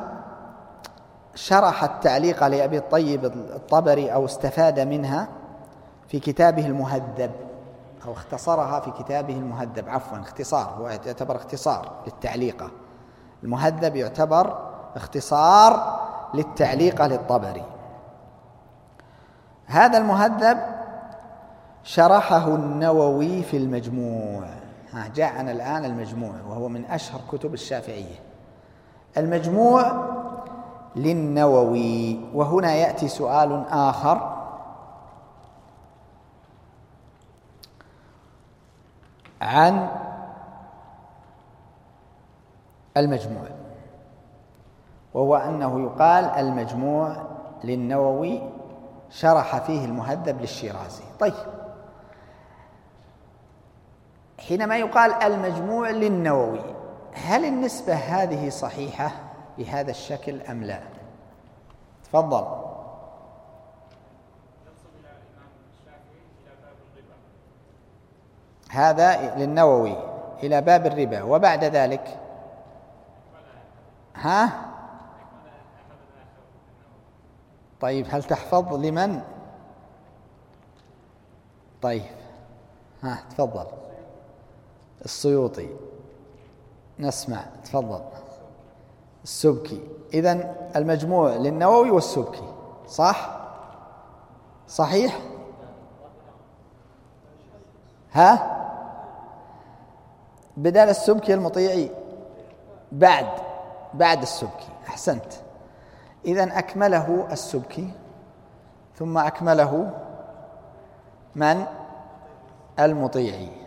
شرح 1.36 1.84
التعليق 1.84 2.44
لأبي 2.44 2.78
الطيب 2.78 3.26
الطبري 3.26 4.14
أو 4.14 4.26
استفاد 4.26 4.80
منها 4.80 5.28
في 6.08 6.20
كتابه 6.20 6.66
المهذب 6.66 7.32
أو 8.06 8.12
اختصرها 8.12 8.80
في 8.80 8.92
كتابه 8.92 9.34
المهذب. 9.34 9.90
عفوا 9.90 10.20
اختصار 10.20 10.76
هو 10.80 10.88
يعتبر 10.88 11.36
اختصار 11.36 11.92
للتعليقة 12.06 12.72
المهذب 13.44 13.96
يعتبر 13.96 14.58
اختصار 14.96 16.00
للتعليقة 16.34 17.08
للطبري. 17.08 17.64
هذا 19.66 19.98
المهذب 19.98 20.58
شرحه 21.84 22.48
النووي 22.48 23.44
في 23.44 23.58
المجموع. 23.58 24.63
ها 24.94 25.08
جاءنا 25.08 25.52
الآن 25.52 25.86
المجموع 25.86 26.34
وهو 26.50 26.70
من 26.70 26.86
أشهر 26.86 27.22
كتب 27.32 27.54
الشافعية. 27.54 28.20
المجموع 29.18 29.92
للنووي 30.96 32.26
وهنا 32.34 32.74
يأتي 32.74 33.08
سؤال 33.08 33.66
آخر. 33.70 34.34
عن 39.42 39.90
المجموع 42.98 43.44
وهو 45.14 45.36
أنه 45.36 45.82
يقال 45.82 46.26
المجموع 46.26 47.16
للنووي 47.64 48.42
شرح 49.10 49.58
فيه 49.58 49.86
المهذب 49.86 50.42
للشيرازي. 50.42 51.04
طيب. 51.20 51.63
حينما 54.48 54.78
يقال 54.78 55.14
المجموع 55.14 55.90
للنووي 55.90 56.76
هل 57.14 57.46
النسبة 57.46 57.94
هذه 57.94 58.50
صحيحة 58.50 59.12
بهذا 59.58 59.92
الشكل 59.92 60.42
أم 60.42 60.64
لا؟ 60.64 60.80
تفضل. 62.04 62.64
هذا 68.70 69.36
للنووي 69.36 69.98
إلى 70.44 70.62
باب 70.62 70.86
الربا. 70.86 71.24
وبعد 71.24 71.64
ذلك؟ 71.64 72.20
ها؟ 74.16 74.50
طيب 77.82 78.08
هل 78.10 78.24
تحفظ 78.24 78.74
لمن؟ 78.74 79.22
طيب. 81.82 82.04
ها 83.04 83.24
تفضل. 83.30 83.83
السيوطي. 85.06 85.70
نسمع 87.00 87.46
تفضل. 87.64 88.02
السبكي. 89.24 89.82
إذا 90.14 90.56
المجموع 90.76 91.36
للنووي 91.36 91.92
والسبكي 91.92 92.54
صح؟ 92.88 93.40
صحيح؟ 94.68 95.20
ها؟ 98.14 98.60
بدال 100.58 100.90
السبكي 100.90 101.34
المطيعي. 101.34 101.90
بعد 102.92 103.28
بعد 103.94 104.22
السبكي. 104.22 104.70
أحسنت. 104.88 105.34
إذا 106.26 106.60
أكمله 106.60 107.28
السبكي. 107.32 107.92
ثم 108.96 109.18
أكمله 109.18 109.90
من؟ 111.36 111.66
المطيعي. 112.80 113.63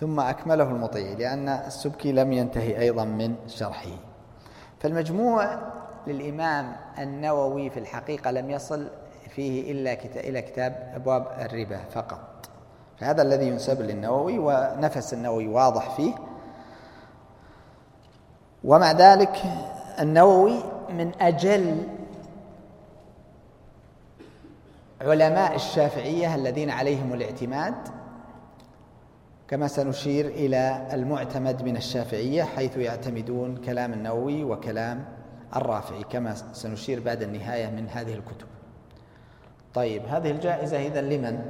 ثم 0.00 0.20
أكمله 0.20 0.64
المطيعي 0.64 1.14
لأن 1.14 1.48
السبكي 1.48 2.12
لم 2.12 2.32
ينتهي 2.32 2.80
أيضا 2.80 3.04
من 3.04 3.34
شرحه. 3.46 3.90
فالمجموع 4.80 5.58
للإمام 6.06 6.76
النووي 6.98 7.70
في 7.70 7.80
الحقيقة 7.80 8.30
لم 8.30 8.50
يصل 8.50 8.88
فيه 9.28 9.72
إلا 9.72 9.92
إلى 10.16 10.42
كتاب 10.42 10.92
أبواب 10.94 11.26
الربا 11.40 11.78
فقط. 11.90 12.48
فهذا 12.98 13.22
الذي 13.22 13.46
ينسب 13.48 13.82
للنووي 13.82 14.38
ونفس 14.38 15.14
النووي 15.14 15.48
واضح 15.48 15.90
فيه. 15.90 16.14
ومع 18.64 18.92
ذلك 18.92 19.42
النووي 20.00 20.62
من 20.90 21.12
أجل 21.20 21.86
علماء 25.00 25.54
الشافعية 25.54 26.34
الذين 26.34 26.70
عليهم 26.70 27.12
الاعتماد 27.12 27.97
كما 29.48 29.68
سنشير 29.68 30.26
إلى 30.26 30.88
المعتمد 30.92 31.62
من 31.62 31.76
الشافعية 31.76 32.42
حيث 32.42 32.76
يعتمدون 32.76 33.56
كلام 33.56 33.92
النووي 33.92 34.44
وكلام 34.44 35.04
الرافعي 35.56 36.02
كما 36.02 36.34
سنشير 36.34 37.00
بعد 37.00 37.22
النهاية 37.22 37.66
من 37.70 37.88
هذه 37.88 38.14
الكتب. 38.14 38.46
طيب 39.74 40.02
هذه 40.06 40.30
الجائزة 40.30 40.86
إذا 40.86 41.00
لمن؟ 41.00 41.40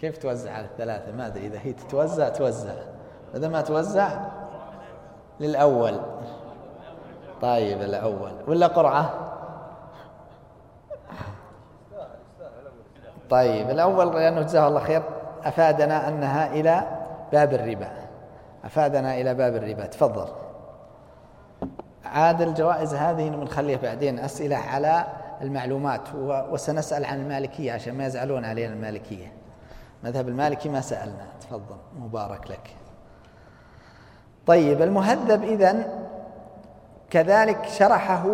كيف 0.00 0.18
توزع 0.18 0.52
على 0.52 0.64
الثلاثة؟ 0.64 1.12
ما 1.12 1.26
أدري 1.26 1.46
إذا 1.46 1.58
هي 1.62 1.72
تتوزع 1.72 2.28
توزع. 2.28 2.74
إذا 3.34 3.48
ما 3.48 3.60
توزع 3.60 4.20
للأول. 5.40 6.00
طيب 7.42 7.82
الأول 7.82 8.32
ولا 8.46 8.66
قرعة؟ 8.66 9.25
طيب 13.30 13.70
الأول 13.70 14.14
لأنه 14.16 14.42
جزاه 14.42 14.68
الله 14.68 14.80
خير 14.80 15.02
أفادنا 15.44 16.08
أنها 16.08 16.46
إلى 16.46 16.82
باب 17.32 17.54
الربا. 17.54 17.88
أفادنا 18.64 19.14
إلى 19.14 19.34
باب 19.34 19.56
الربا. 19.56 19.86
تفضل. 19.86 20.28
عاد 22.04 22.42
الجوائز 22.42 22.94
هذه 22.94 23.28
بنخليها 23.28 23.78
بعدين 23.82 24.18
أسئلة 24.18 24.56
على 24.56 25.06
المعلومات 25.42 26.00
وسنسأل 26.24 27.04
عن 27.04 27.20
المالكية 27.20 27.72
عشان 27.72 27.94
ما 27.94 28.06
يزعلون 28.06 28.44
علينا 28.44 28.72
المالكية. 28.72 29.32
مذهب 30.04 30.28
المالكي 30.28 30.68
ما 30.68 30.80
سألنا. 30.80 31.26
تفضل 31.40 31.76
مبارك 31.98 32.50
لك. 32.50 32.70
طيب 34.46 34.82
المهذب 34.82 35.42
إذن 35.42 35.84
كذلك 37.10 37.64
شرحه 37.68 38.24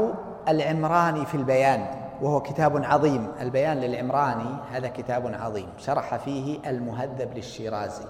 العمراني 0.49 1.27
في 1.27 1.35
البيان. 1.35 2.02
وهو 2.23 2.41
كتاب 2.41 2.85
عظيم. 2.85 3.29
البيان 3.41 3.81
للعمراني 3.81 4.57
هذا 4.73 4.89
كتاب 4.89 5.35
عظيم. 5.35 5.69
شرح 5.79 6.17
فيه 6.17 6.71
المهذب 6.71 7.35
للشيرازي 7.35 8.05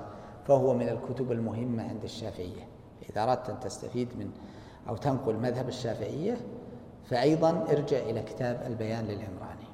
فهو 0.48 0.74
من 0.74 0.88
الكتب 0.88 1.32
المهمة 1.32 1.88
عند 1.88 2.04
الشافعية. 2.04 2.68
إذا 3.10 3.22
أردت 3.22 3.50
أن 3.50 3.60
تستفيد 3.60 4.08
من 4.18 4.30
أو 4.88 4.96
تنقل 4.96 5.36
مذهب 5.36 5.68
الشافعية 5.68 6.36
فأيضا 7.10 7.64
ارجع 7.70 7.98
إلى 7.98 8.22
كتاب 8.22 8.62
البيان 8.66 9.04
للعمراني. 9.04 9.68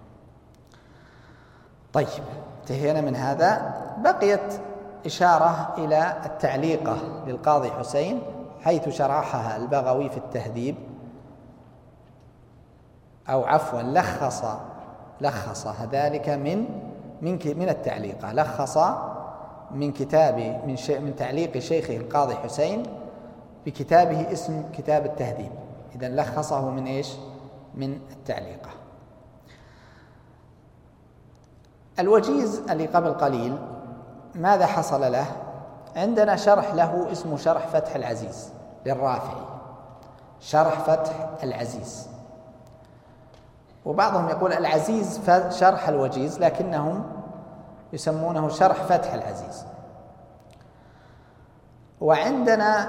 طيب 1.92 2.24
انتهينا 2.60 3.00
من 3.00 3.16
هذا. 3.16 3.74
بقيت 4.04 4.60
إشارة 5.06 5.74
إلى 5.78 6.16
التعليقة 6.24 7.24
للقاضي 7.26 7.70
حسين 7.70 8.22
حيث 8.60 8.88
شرحها 8.88 9.56
البغوي 9.56 10.08
في 10.08 10.16
التهذيب. 10.16 10.76
أو 13.30 13.44
عفوا 13.44 13.82
لخص 13.82 14.44
لخص 15.20 15.66
ذلك 15.92 16.28
من 16.28 16.66
من 17.22 17.38
من 17.44 17.68
التعليقة 17.68 18.32
لخص 18.32 18.78
من 19.70 19.92
كتاب 19.92 20.60
من 20.66 20.76
شيء 20.76 21.00
من 21.00 21.16
تعليق 21.16 21.58
شيخه 21.58 21.96
القاضي 21.96 22.34
حسين 22.34 22.82
بكتابه 23.66 24.32
اسم 24.32 24.62
كتاب 24.72 25.06
التهذيب. 25.06 25.50
إذا 25.94 26.08
لخصه 26.08 26.70
من 26.70 26.86
إيش؟ 26.86 27.12
من 27.74 28.00
التعليقة 28.10 28.70
الوجيز 31.98 32.62
اللي 32.70 32.86
قبل 32.86 33.12
قليل 33.12 33.58
ماذا 34.34 34.66
حصل 34.66 35.12
له؟ 35.12 35.26
عندنا 35.96 36.36
شرح 36.36 36.74
له 36.74 37.12
اسمه 37.12 37.36
شرح 37.36 37.66
فتح 37.66 37.94
العزيز 37.94 38.52
للرافعي. 38.86 39.44
شرح 40.40 40.80
فتح 40.80 41.28
العزيز. 41.42 42.08
وبعضهم 43.88 44.28
يقول 44.28 44.52
العزيز 44.52 45.20
شرح 45.50 45.88
الوجيز 45.88 46.40
لكنهم 46.40 47.02
يسمونه 47.92 48.48
شرح 48.48 48.82
فتح 48.82 49.14
العزيز. 49.14 49.64
وعندنا 52.00 52.88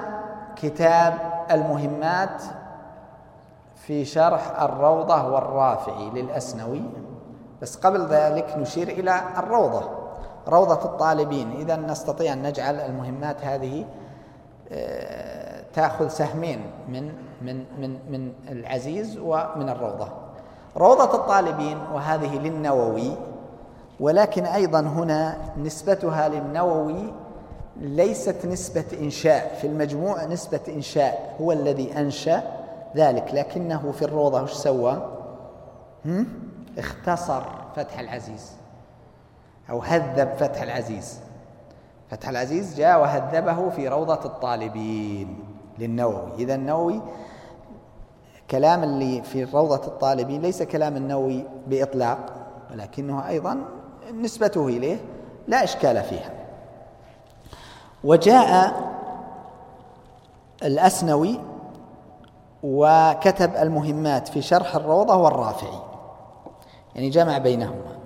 كتاب 0.56 1.14
المهمات 1.50 2.42
في 3.76 4.04
شرح 4.04 4.62
الروضة 4.62 5.26
والرافعي 5.26 6.10
للأسنوي. 6.10 6.82
بس 7.62 7.76
قبل 7.76 8.06
ذلك 8.06 8.54
نشير 8.58 8.88
إلى 8.88 9.20
الروضة 9.36 9.90
روضة 10.48 10.84
الطالبين. 10.84 11.50
إذا 11.50 11.76
نستطيع 11.76 12.32
أن 12.32 12.42
نجعل 12.42 12.80
المهمات 12.80 13.44
هذه 13.44 13.84
آه، 14.72 15.64
تأخذ 15.72 16.08
سهمين 16.08 16.70
من 16.88 17.12
من 17.42 17.64
من 17.78 17.98
من 18.10 18.32
العزيز 18.48 19.18
ومن 19.18 19.68
الروضة. 19.68 20.29
روضة 20.76 21.14
الطالبين 21.14 21.78
وهذه 21.94 22.38
للنووي 22.38 23.16
ولكن 24.00 24.44
أيضا 24.44 24.80
هنا 24.80 25.36
نسبتها 25.58 26.28
للنووي 26.28 27.12
ليست 27.80 28.46
نسبة 28.46 28.84
إنشاء 29.00 29.58
في 29.60 29.66
المجموع 29.66 30.24
نسبة 30.24 30.60
إنشاء 30.68 31.36
هو 31.40 31.52
الذي 31.52 31.98
أنشأ 31.98 32.42
ذلك 32.96 33.34
لكنه 33.34 33.92
في 33.92 34.02
الروضة 34.02 34.42
وش 34.42 34.52
سوى؟ 34.52 35.08
اختصر 36.78 37.42
فتح 37.76 37.98
العزيز 37.98 38.52
أو 39.70 39.78
هذب 39.78 40.28
فتح 40.38 40.62
العزيز. 40.62 41.18
فتح 42.10 42.28
العزيز 42.28 42.76
جاء 42.76 43.00
وهذبه 43.00 43.68
في 43.68 43.88
روضة 43.88 44.24
الطالبين 44.24 45.44
للنووي. 45.78 46.34
إذا 46.38 46.54
النووي 46.54 47.00
كلام 48.50 48.82
اللي 48.84 49.22
في 49.22 49.44
روضة 49.44 49.86
الطالبين 49.86 50.42
ليس 50.42 50.62
كلام 50.62 50.96
النووي 50.96 51.44
بإطلاق 51.66 52.18
ولكنه 52.72 53.28
أيضا 53.28 53.64
نسبته 54.14 54.68
إليه 54.68 54.98
لا 55.48 55.64
إشكال 55.64 56.02
فيها. 56.02 56.30
وجاء 58.04 58.74
الأسنوي 60.62 61.40
وكتب 62.62 63.56
المهمات 63.56 64.28
في 64.28 64.42
شرح 64.42 64.76
الروضة 64.76 65.16
والرافعي 65.16 65.80
يعني 66.94 67.10
جمع 67.10 67.38
بينهما. 67.38 67.98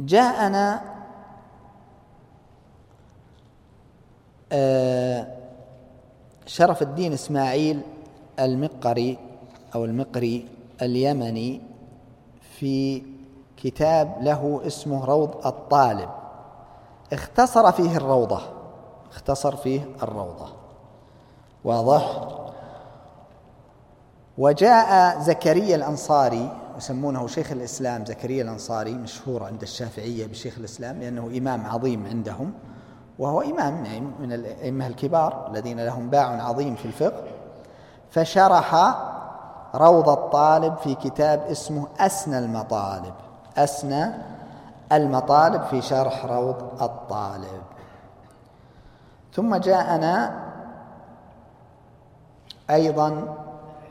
جاءنا 0.00 0.97
شرف 6.46 6.82
الدين 6.82 7.12
إسماعيل 7.12 7.80
المقري 8.40 9.18
أو 9.74 9.84
المقري 9.84 10.48
اليمني 10.82 11.60
في 12.58 13.02
كتاب 13.56 14.16
له 14.20 14.60
اسمه 14.66 15.04
روض 15.04 15.46
الطالب. 15.46 16.08
اختصر 17.12 17.72
فيه 17.72 17.96
الروضة 17.96 18.40
اختصر 19.10 19.56
فيه 19.56 19.88
الروضة. 20.02 20.48
واضح؟ 21.64 22.28
وجاء 24.38 25.20
زكريا 25.20 25.76
الأنصاري 25.76 26.52
يسمونه 26.78 27.26
شيخ 27.26 27.52
الإسلام 27.52 28.04
زكريا 28.04 28.42
الأنصاري 28.42 28.94
مشهور 28.94 29.44
عند 29.44 29.62
الشافعية 29.62 30.26
بشيخ 30.26 30.58
الإسلام 30.58 31.00
لأنه 31.00 31.26
إمام 31.38 31.66
عظيم 31.66 32.06
عندهم. 32.06 32.52
وهو 33.18 33.40
إمام 33.40 33.84
يعني 33.84 34.00
من 34.00 34.32
الأئمة 34.32 34.86
الكبار 34.86 35.46
الذين 35.50 35.80
لهم 35.80 36.10
باع 36.10 36.42
عظيم 36.42 36.74
في 36.74 36.84
الفقه 36.84 37.24
فشرح 38.10 38.94
روض 39.74 40.08
الطالب 40.08 40.76
في 40.76 40.94
كتاب 40.94 41.40
اسمه 41.40 41.86
أسنى 41.98 42.38
المطالب. 42.38 43.14
أسنى 43.56 44.12
المطالب 44.92 45.62
في 45.62 45.82
شرح 45.82 46.24
روض 46.24 46.82
الطالب. 46.82 47.62
ثم 49.34 49.56
جاءنا 49.56 50.44
أيضا 52.70 53.34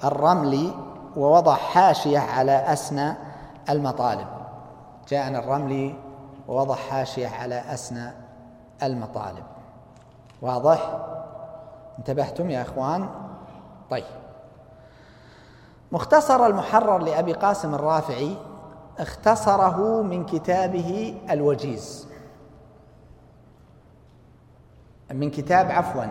الرملي 0.03 0.73
ووضع 1.17 1.55
حاشية 1.55 2.19
على 2.19 2.73
أسنى 2.73 3.13
المطالب. 3.69 4.27
جاءنا 5.09 5.39
الرملي 5.39 5.95
ووضع 6.47 6.75
حاشية 6.75 7.27
على 7.27 7.63
أسنى 7.73 8.26
المطالب. 8.83 9.43
واضح؟ 10.41 10.97
انتبهتم 11.99 12.49
يا 12.49 12.61
إخوان؟ 12.61 13.09
طيب. 13.89 14.03
مختصر 15.91 16.45
المحرر 16.45 16.97
لأبي 16.97 17.33
قاسم 17.33 17.75
الرافعي 17.75 18.37
اختصره 18.99 20.01
من 20.01 20.25
كتابه 20.25 21.21
الوجيز. 21.29 22.07
من 25.11 25.31
كتاب 25.31 25.71
عفوا 25.71 26.05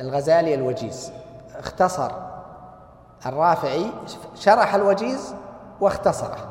الغزالي 0.00 0.54
الوجيز. 0.54 1.12
اختصر 1.58 2.10
الرافعي 3.26 3.92
شرح 4.34 4.74
الوجيز 4.74 5.34
واختصره. 5.80 6.49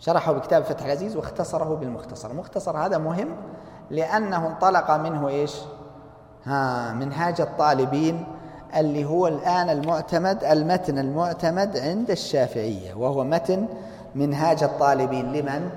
شرحه 0.00 0.32
بكتاب 0.32 0.62
فتح 0.62 0.84
العزيز 0.84 1.16
واختصره 1.16 1.74
بالمختصر. 1.74 2.30
المختصر 2.30 2.76
هذا 2.76 2.98
مهم 2.98 3.28
لأنه 3.90 4.46
انطلق 4.46 4.90
منه 4.90 5.28
إيش؟ 5.28 5.56
ها 6.44 6.92
منهاج 6.92 7.40
الطالبين 7.40 8.24
اللي 8.76 9.04
هو 9.04 9.26
الآن 9.26 9.70
المعتمد 9.70 10.44
المتن 10.44 10.98
المعتمد 10.98 11.76
عند 11.76 12.10
الشافعية 12.10 12.94
وهو 12.94 13.24
متن 13.24 13.66
منهاج 14.14 14.62
الطالبين. 14.62 15.32
لمن؟ 15.32 15.70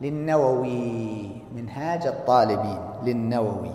للنووي. 0.00 1.30
منهاج 1.54 2.06
الطالبين 2.06 2.80
للنووي. 3.02 3.74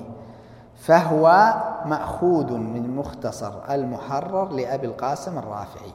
فهو 0.75 1.53
مأخوذ 1.85 2.53
من 2.53 2.95
مختصر 2.95 3.53
المحرر 3.69 4.49
لأبي 4.49 4.87
القاسم 4.87 5.37
الرافعي. 5.37 5.93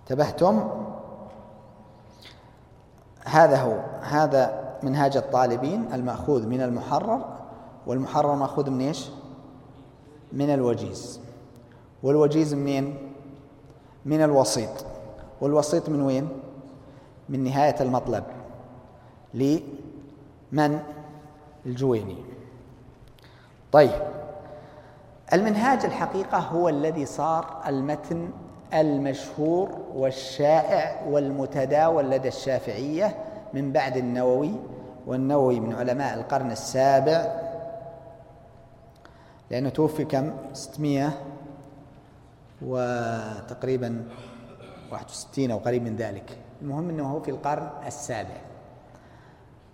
انتبهتم؟ 0.00 0.68
هذا 3.24 3.56
هو 3.62 3.80
هذا 4.02 4.70
منهاج 4.82 5.16
الطالبين 5.16 5.92
المأخوذ 5.92 6.46
من 6.46 6.60
المحرر 6.60 7.24
والمحرر 7.86 8.34
مأخوذ 8.34 8.70
من 8.70 8.80
إيش؟ 8.80 9.08
من 10.32 10.50
الوجيز 10.50 11.20
والوجيز 12.02 12.54
منين؟ 12.54 13.12
من 14.04 14.22
الوسيط 14.22 14.86
والوسيط 15.40 15.88
من 15.88 16.00
وين؟ 16.02 16.28
من 17.28 17.44
نهاية 17.44 17.76
المطلب 17.80 18.24
لمن؟ 19.34 20.80
الجويني 21.66 22.16
طيب 23.72 24.02
المنهاج 25.32 25.84
الحقيقة 25.84 26.38
هو 26.38 26.68
الذي 26.68 27.06
صار 27.06 27.62
المتن 27.66 28.30
المشهور 28.74 29.78
والشائع 29.94 31.02
والمتداول 31.08 32.10
لدى 32.10 32.28
الشافعية 32.28 33.16
من 33.54 33.72
بعد 33.72 33.96
النووي 33.96 34.52
والنووي 35.06 35.60
من 35.60 35.74
علماء 35.74 36.14
القرن 36.14 36.50
السابع. 36.50 37.40
لأنه 39.50 39.68
توفي 39.68 40.04
كم؟ 40.04 40.32
600 40.52 41.10
وتقريبا 42.62 44.04
61 44.92 45.50
أو 45.50 45.58
قريب 45.58 45.82
من 45.82 45.96
ذلك. 45.96 46.38
المهم 46.62 46.88
أنه 46.88 47.12
هو 47.12 47.20
في 47.20 47.30
القرن 47.30 47.68
السابع. 47.86 48.36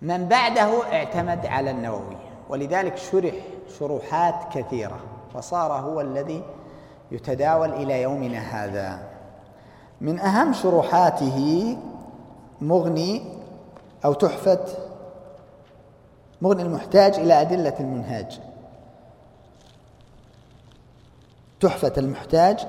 من 0.01 0.27
بعده 0.27 0.83
اعتمد 0.93 1.45
على 1.45 1.71
النووي 1.71 2.17
ولذلك 2.49 2.97
شرح 2.97 3.33
شروحات 3.79 4.57
كثيرة 4.57 4.99
وصار 5.35 5.73
هو 5.73 6.01
الذي 6.01 6.43
يتداول 7.11 7.73
إلى 7.73 8.01
يومنا 8.01 8.39
هذا. 8.39 8.99
من 10.01 10.19
أهم 10.19 10.53
شروحاته 10.53 11.77
مغني 12.61 13.21
أو 14.05 14.13
تحفة 14.13 14.65
مغني 16.41 16.61
المحتاج 16.61 17.15
إلى 17.15 17.41
أدلة 17.41 17.73
المنهاج. 17.79 18.39
تحفة 21.59 21.93
المحتاج 21.97 22.67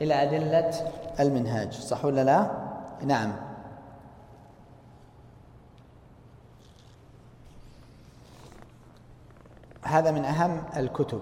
إلى 0.00 0.14
أدلة 0.22 0.92
المنهاج 1.20 1.72
صح 1.72 2.04
ولا 2.04 2.24
لا؟ 2.24 2.50
نعم. 3.04 3.32
هذا 9.82 10.10
من 10.10 10.24
أهم 10.24 10.62
الكتب. 10.76 11.20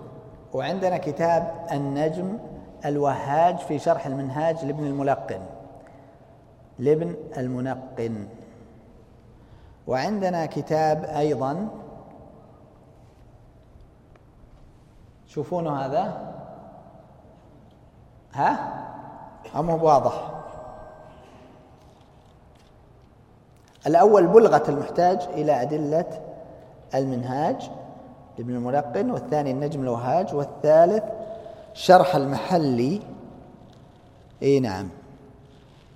وعندنا 0.57 0.97
كتاب 0.99 1.67
النجم 1.73 2.39
الوهاج 2.85 3.59
في 3.59 3.79
شرح 3.79 4.07
المنهاج 4.07 4.65
لابن 4.65 4.87
الملقن. 4.87 5.41
لابن 6.79 7.17
المنقن 7.37 8.29
وعندنا 9.87 10.47
كتاب 10.47 11.05
أيضا. 11.05 11.69
شوفونه 15.27 15.81
هذا. 15.81 16.35
ها؟ 18.33 18.73
أم 19.57 19.69
واضح. 19.69 20.31
الأول 23.87 24.27
بلغة 24.27 24.63
المحتاج 24.69 25.23
إلى 25.23 25.63
أدلة 25.63 26.21
المنهاج. 26.95 27.71
لابن 28.39 28.55
الملقن 28.55 29.11
والثاني 29.11 29.51
النجم 29.51 29.83
الوهاج 29.83 30.35
والثالث 30.35 31.05
شرح 31.75 32.17
المحلي. 32.17 33.01
إي 34.43 34.61
نعم. 34.61 34.89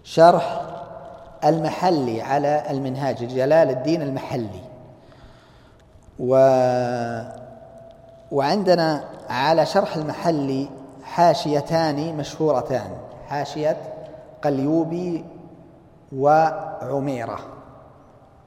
شرح 0.04 0.62
المحلي 1.44 2.22
على 2.22 2.62
المنهاج 2.70 3.16
جلال 3.16 3.70
الدين 3.70 4.02
المحلي. 4.02 4.60
و 6.18 6.34
وعندنا 8.32 9.04
على 9.28 9.66
شرح 9.66 9.96
المحلي 9.96 10.68
حاشيتان 11.02 12.16
مشهورتان 12.16 12.90
حاشية 13.28 13.76
قليوبي 14.42 15.24
وعميرة 16.16 17.38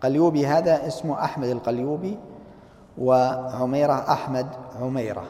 قليوبي 0.01 0.47
هذا 0.47 0.87
اسمه 0.87 1.23
أحمد 1.23 1.47
القليوبي. 1.47 2.17
وعميرة 2.97 4.11
أحمد 4.11 4.47
عميرة 4.81 5.23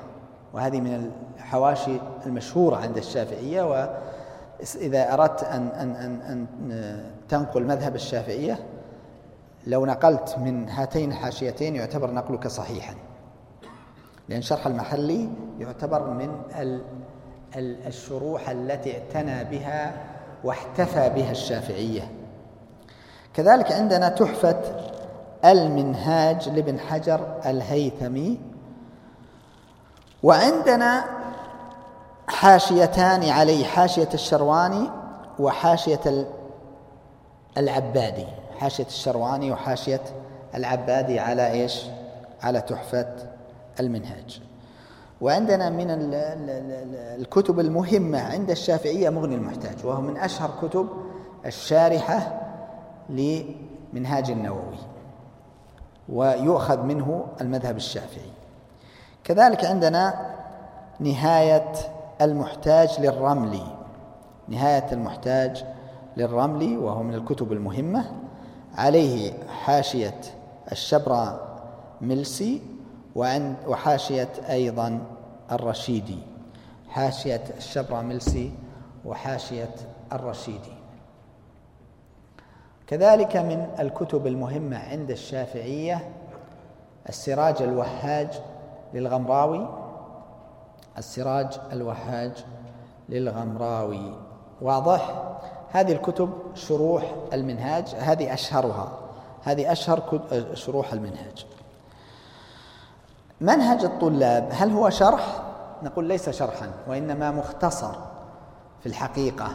وهذه 0.53 0.81
من 0.81 1.11
الحواشي 1.38 1.98
المشهورة 2.26 2.76
عند 2.76 2.98
الشافعية 2.98 3.61
وإذا 3.64 5.14
أردت 5.14 5.44
أن, 5.44 5.68
أن, 5.68 5.95
أن, 5.95 6.22
أن 6.22 6.48
تنقل 7.30 7.64
مذهب 7.64 7.95
الشافعية 7.95 8.60
لو 9.68 9.85
نقلت 9.85 10.35
من 10.38 10.69
هاتين 10.69 11.11
الحاشيتين 11.11 11.76
يعتبر 11.76 12.11
نقلك 12.11 12.48
صحيحا. 12.48 12.95
لأن 14.30 14.41
شرح 14.41 14.68
المحلي 14.68 15.30
يعتبر 15.60 16.10
من 16.10 16.41
الشروح 17.88 18.49
التي 18.49 18.98
اعتنى 18.98 19.44
بها 19.44 19.94
واحتفى 20.44 21.10
بها 21.10 21.31
الشافعية. 21.31 22.11
كذلك 23.34 23.72
عندنا 23.72 24.10
تحفة 24.10 24.61
المنهاج 25.45 26.49
لابن 26.49 26.80
حجر 26.80 27.41
الهيثمي. 27.45 28.40
وعندنا 30.24 31.06
حاشيتان 32.28 33.30
عليه 33.30 33.65
حاشية 33.65 34.10
الشرواني 34.14 34.90
وحاشية 35.40 36.28
العبادي. 37.57 38.28
حاشية 38.60 38.86
الشرواني 38.86 39.52
وحاشية 39.52 40.02
العبادي 40.56 41.20
على 41.20 41.52
إيش؟ 41.52 41.86
على 42.41 42.61
تحفة 42.61 43.15
المنهاج. 43.80 44.41
وعندنا 45.22 45.70
من 45.70 45.88
الكتب 47.20 47.60
المهمة 47.60 48.22
عند 48.22 48.49
الشافعية 48.49 49.10
مغني 49.10 49.36
المحتاج 49.36 49.86
وهو 49.86 50.02
من 50.02 50.18
أشهر 50.18 50.49
كتب 50.61 50.88
الشارحة 51.45 52.41
لمنهاج 53.10 54.32
النووي. 54.32 54.78
ويؤخذ 56.10 56.82
منه 56.82 57.26
المذهب 57.42 57.78
الشافعي. 57.78 58.32
كذلك 59.24 59.66
عندنا 59.66 60.34
نهاية 61.00 61.72
المحتاج 62.22 63.00
للرملي. 63.00 63.64
نهاية 64.48 64.92
المحتاج 64.92 65.66
للرملي 66.18 66.78
وهو 66.78 67.04
من 67.04 67.14
الكتب 67.14 67.52
المهمة. 67.52 68.12
عليه 68.76 69.34
حاشية 69.64 70.22
الشبرا 70.72 71.40
ملسي 72.02 72.62
وعند 73.16 73.56
وحاشية 73.68 74.30
أيضا 74.50 75.00
الرشيدي. 75.52 76.20
حاشية 76.90 77.44
الشبرا 77.58 78.02
ملسي 78.02 78.52
وحاشية 79.06 79.76
الرشيدي. 80.14 80.83
كذلك 82.94 83.36
من 83.36 83.68
الكتب 83.80 84.28
المهمة 84.28 84.78
عند 84.78 85.11
الشافعية 85.11 86.10
السراج 87.10 87.61
الوهاج 87.61 88.41
للغمراوي. 88.94 89.68
السراج 90.98 91.60
الوهاج 91.72 92.32
للغمراوي. 93.10 94.14
واضح؟ 94.61 95.24
هذه 95.72 95.91
الكتب 95.91 96.30
شروح 96.56 97.03
المنهاج 97.34 97.88
هذه 97.99 98.34
أشهرها. 98.34 98.91
هذه 99.44 99.72
أشهر 99.72 100.22
شروح 100.53 100.94
المنهاج. 100.94 101.45
منهج 103.41 103.84
الطلاب 103.84 104.49
هل 104.52 104.72
هو 104.72 104.90
شرح؟ 104.90 105.41
نقول 105.84 106.06
ليس 106.06 106.30
شرحا 106.30 106.72
وإنما 106.88 107.32
مختصر 107.32 107.94
في 108.80 108.86
الحقيقة. 108.86 109.49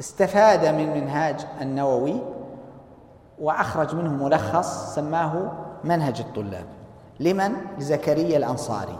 استفاد 0.00 0.66
من 0.66 1.00
منهاج 1.00 1.46
النووي 1.60 2.41
وأخرج 3.42 3.94
منه 3.94 4.24
ملخص 4.24 4.94
سماه 4.94 5.52
منهج 5.84 6.20
الطلاب. 6.20 6.64
لمن؟ 7.20 7.52
لزكريا 7.78 8.36
الأنصاري. 8.36 8.98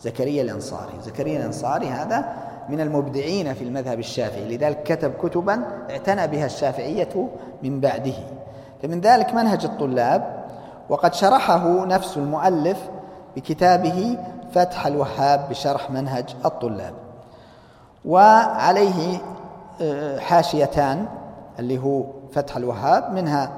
زكريا 0.00 0.42
الأنصاري. 0.42 0.92
زكريا 1.02 1.38
الأنصاري 1.38 1.88
هذا 1.88 2.32
من 2.68 2.80
المبدعين 2.80 3.54
في 3.54 3.64
المذهب 3.64 3.98
الشافعي. 3.98 4.56
لذلك 4.56 4.82
كتب 4.82 5.12
كتبا 5.22 5.62
اعتنى 5.90 6.26
بها 6.26 6.46
الشافعية 6.46 7.28
من 7.62 7.80
بعده. 7.80 8.14
فمن 8.82 9.00
ذلك 9.00 9.34
منهج 9.34 9.64
الطلاب 9.64 10.44
وقد 10.88 11.14
شرحه 11.14 11.84
نفس 11.84 12.16
المؤلف 12.16 12.78
بكتابه 13.36 14.18
فتح 14.52 14.86
الوهاب 14.86 15.48
بشرح 15.50 15.90
منهج 15.90 16.36
الطلاب. 16.44 16.94
وعليه 18.04 19.18
آه، 19.80 20.18
حاشيتان 20.18 21.06
اللي 21.58 21.78
هو 21.78 22.04
فتح 22.32 22.56
الوهاب 22.56 23.12
منها 23.12 23.50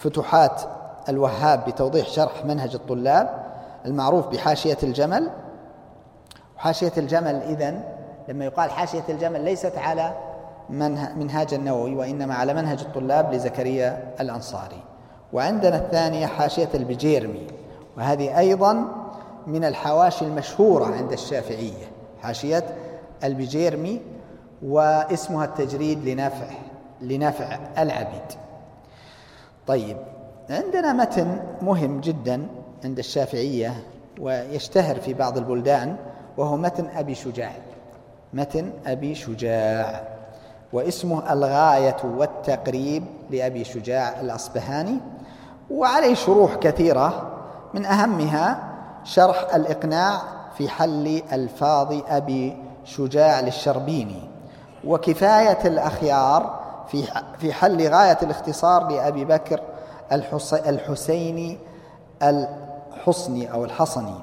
فتوحات 0.00 0.62
الوهاب 1.08 1.64
بتوضيح 1.64 2.08
شرح 2.08 2.44
منهج 2.44 2.74
الطلاب 2.74 3.44
المعروف 3.86 4.26
بحاشية 4.26 4.78
الجمل. 4.82 5.30
وحاشية 6.56 6.92
الجمل 6.96 7.34
إذن 7.42 7.82
لما 8.28 8.44
يقال 8.44 8.70
حاشية 8.70 9.02
الجمل 9.08 9.44
ليست 9.44 9.78
على 9.78 10.12
منهاج 11.16 11.54
النووي 11.54 11.94
وإنما 11.94 12.34
على 12.34 12.54
منهج 12.54 12.80
الطلاب 12.80 13.34
لزكريا 13.34 14.14
الأنصاري. 14.20 14.82
وعندنا 15.32 15.76
الثانية 15.76 16.26
حاشية 16.26 16.68
البجيرمي 16.74 17.46
وهذه 17.96 18.38
أيضا 18.38 18.84
من 19.46 19.64
الحواشي 19.64 20.24
المشهورة 20.24 20.84
عند 20.84 21.12
الشافعية 21.12 21.86
حاشية 22.22 22.64
البجيرمي 23.24 24.00
واسمها 24.62 25.44
التجريد 25.44 26.08
لنفع 26.08 26.46
لنفع 27.00 27.58
العبيد. 27.78 28.49
طيب 29.66 29.96
عندنا 30.50 30.92
متن 30.92 31.40
مهم 31.62 32.00
جدا 32.00 32.46
عند 32.84 32.98
الشافعية 32.98 33.74
ويشتهر 34.20 35.00
في 35.00 35.14
بعض 35.14 35.38
البلدان 35.38 35.96
وهو 36.36 36.56
متن 36.56 36.86
أبي 36.96 37.14
شجاع. 37.14 37.52
متن 38.34 38.72
أبي 38.86 39.14
شجاع. 39.14 40.02
واسمه 40.72 41.32
الغاية 41.32 41.96
والتقريب 42.04 43.04
لأبي 43.30 43.64
شجاع 43.64 44.20
الأصبهاني. 44.20 44.98
وعليه 45.70 46.14
شروح 46.14 46.54
كثيرة 46.54 47.30
من 47.74 47.86
أهمها 47.86 48.58
شرح 49.04 49.54
الإقناع 49.54 50.20
في 50.58 50.68
حل 50.68 51.22
ألفاظ 51.32 52.02
أبي 52.08 52.56
شجاع 52.84 53.40
للشربيني. 53.40 54.22
وكفاية 54.84 55.58
الأخيار 55.64 56.59
في 56.90 57.04
في 57.38 57.52
حل 57.52 57.88
غاية 57.88 58.18
الاختصار 58.22 58.88
لأبي 58.88 59.24
بكر 59.24 59.60
الحسيني 60.66 61.58
الحصني 62.22 63.52
أو 63.52 63.64
الحصني. 63.64 64.14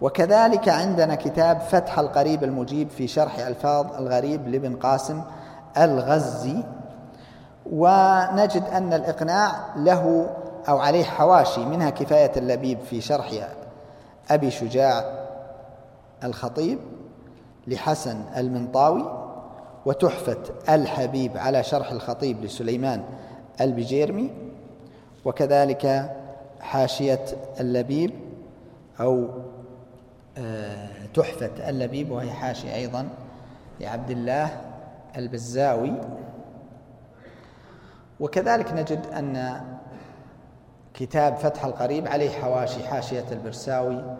وكذلك 0.00 0.68
عندنا 0.68 1.14
كتاب 1.14 1.60
فتح 1.60 1.98
القريب 1.98 2.44
المجيب 2.44 2.90
في 2.90 3.08
شرح 3.08 3.38
ألفاظ 3.38 3.86
الغريب 3.98 4.48
لابن 4.48 4.76
قاسم 4.76 5.22
الغزي. 5.78 6.62
ونجد 7.72 8.64
أن 8.72 8.92
الإقناع 8.92 9.52
له 9.76 10.30
أو 10.68 10.78
عليه 10.78 11.04
حواشي 11.04 11.64
منها 11.64 11.90
كفاية 11.90 12.32
اللبيب 12.36 12.78
في 12.80 13.00
شرح 13.00 13.30
أبي 14.30 14.50
شجاع 14.50 15.04
الخطيب 16.24 16.78
لحسن 17.66 18.22
المنطاوي. 18.36 19.29
وتحفة 19.90 20.38
الحبيب 20.68 21.36
على 21.36 21.62
شرح 21.62 21.92
الخطيب 21.92 22.44
لسليمان 22.44 23.04
البجيرمي 23.60 24.30
وكذلك 25.24 26.12
حاشية 26.60 27.24
اللبيب 27.60 28.10
أو 29.00 29.28
آه، 30.38 30.88
تحفة 31.14 31.68
اللبيب 31.68 32.10
وهي 32.10 32.30
حاشية 32.30 32.74
أيضا 32.74 33.08
لعبد 33.80 34.10
الله 34.10 34.60
البزاوي. 35.16 35.92
وكذلك 38.20 38.72
نجد 38.72 39.06
أن 39.06 39.60
كتاب 40.94 41.36
فتح 41.36 41.64
القريب 41.64 42.08
عليه 42.08 42.30
حواشي 42.30 42.88
حاشية 42.88 43.24
البرساوي 43.32 44.16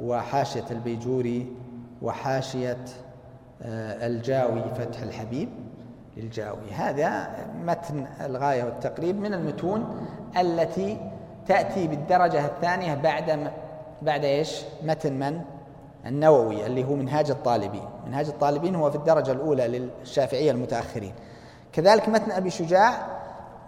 وحاشية 0.00 0.64
البيجوري 0.70 1.52
وحاشية 2.02 2.84
الجاوي 3.62 4.62
فتح 4.78 5.02
الحبيب 5.02 5.48
للجاوي 6.16 6.70
هذا 6.72 7.30
متن 7.64 8.06
الغاية 8.20 8.64
والتقريب 8.64 9.20
من 9.20 9.34
المتون 9.34 10.06
التي 10.36 11.10
تأتي 11.46 11.86
بالدرجة 11.86 12.46
الثانية 12.46 12.94
بعد 12.94 13.50
بعد 14.02 14.24
إيش؟ 14.24 14.62
متن 14.82 15.18
من؟ 15.18 15.40
النووي 16.06 16.66
اللي 16.66 16.84
هو 16.84 16.94
منهاج 16.94 17.30
الطالبين، 17.30 17.84
منهاج 18.06 18.26
الطالبين 18.26 18.74
هو 18.74 18.90
في 18.90 18.96
الدرجة 18.96 19.32
الأولى 19.32 19.68
للشافعية 19.68 20.50
المتأخرين. 20.50 21.12
كذلك 21.72 22.08
متن 22.08 22.32
أبي 22.32 22.50
شجاع 22.50 23.06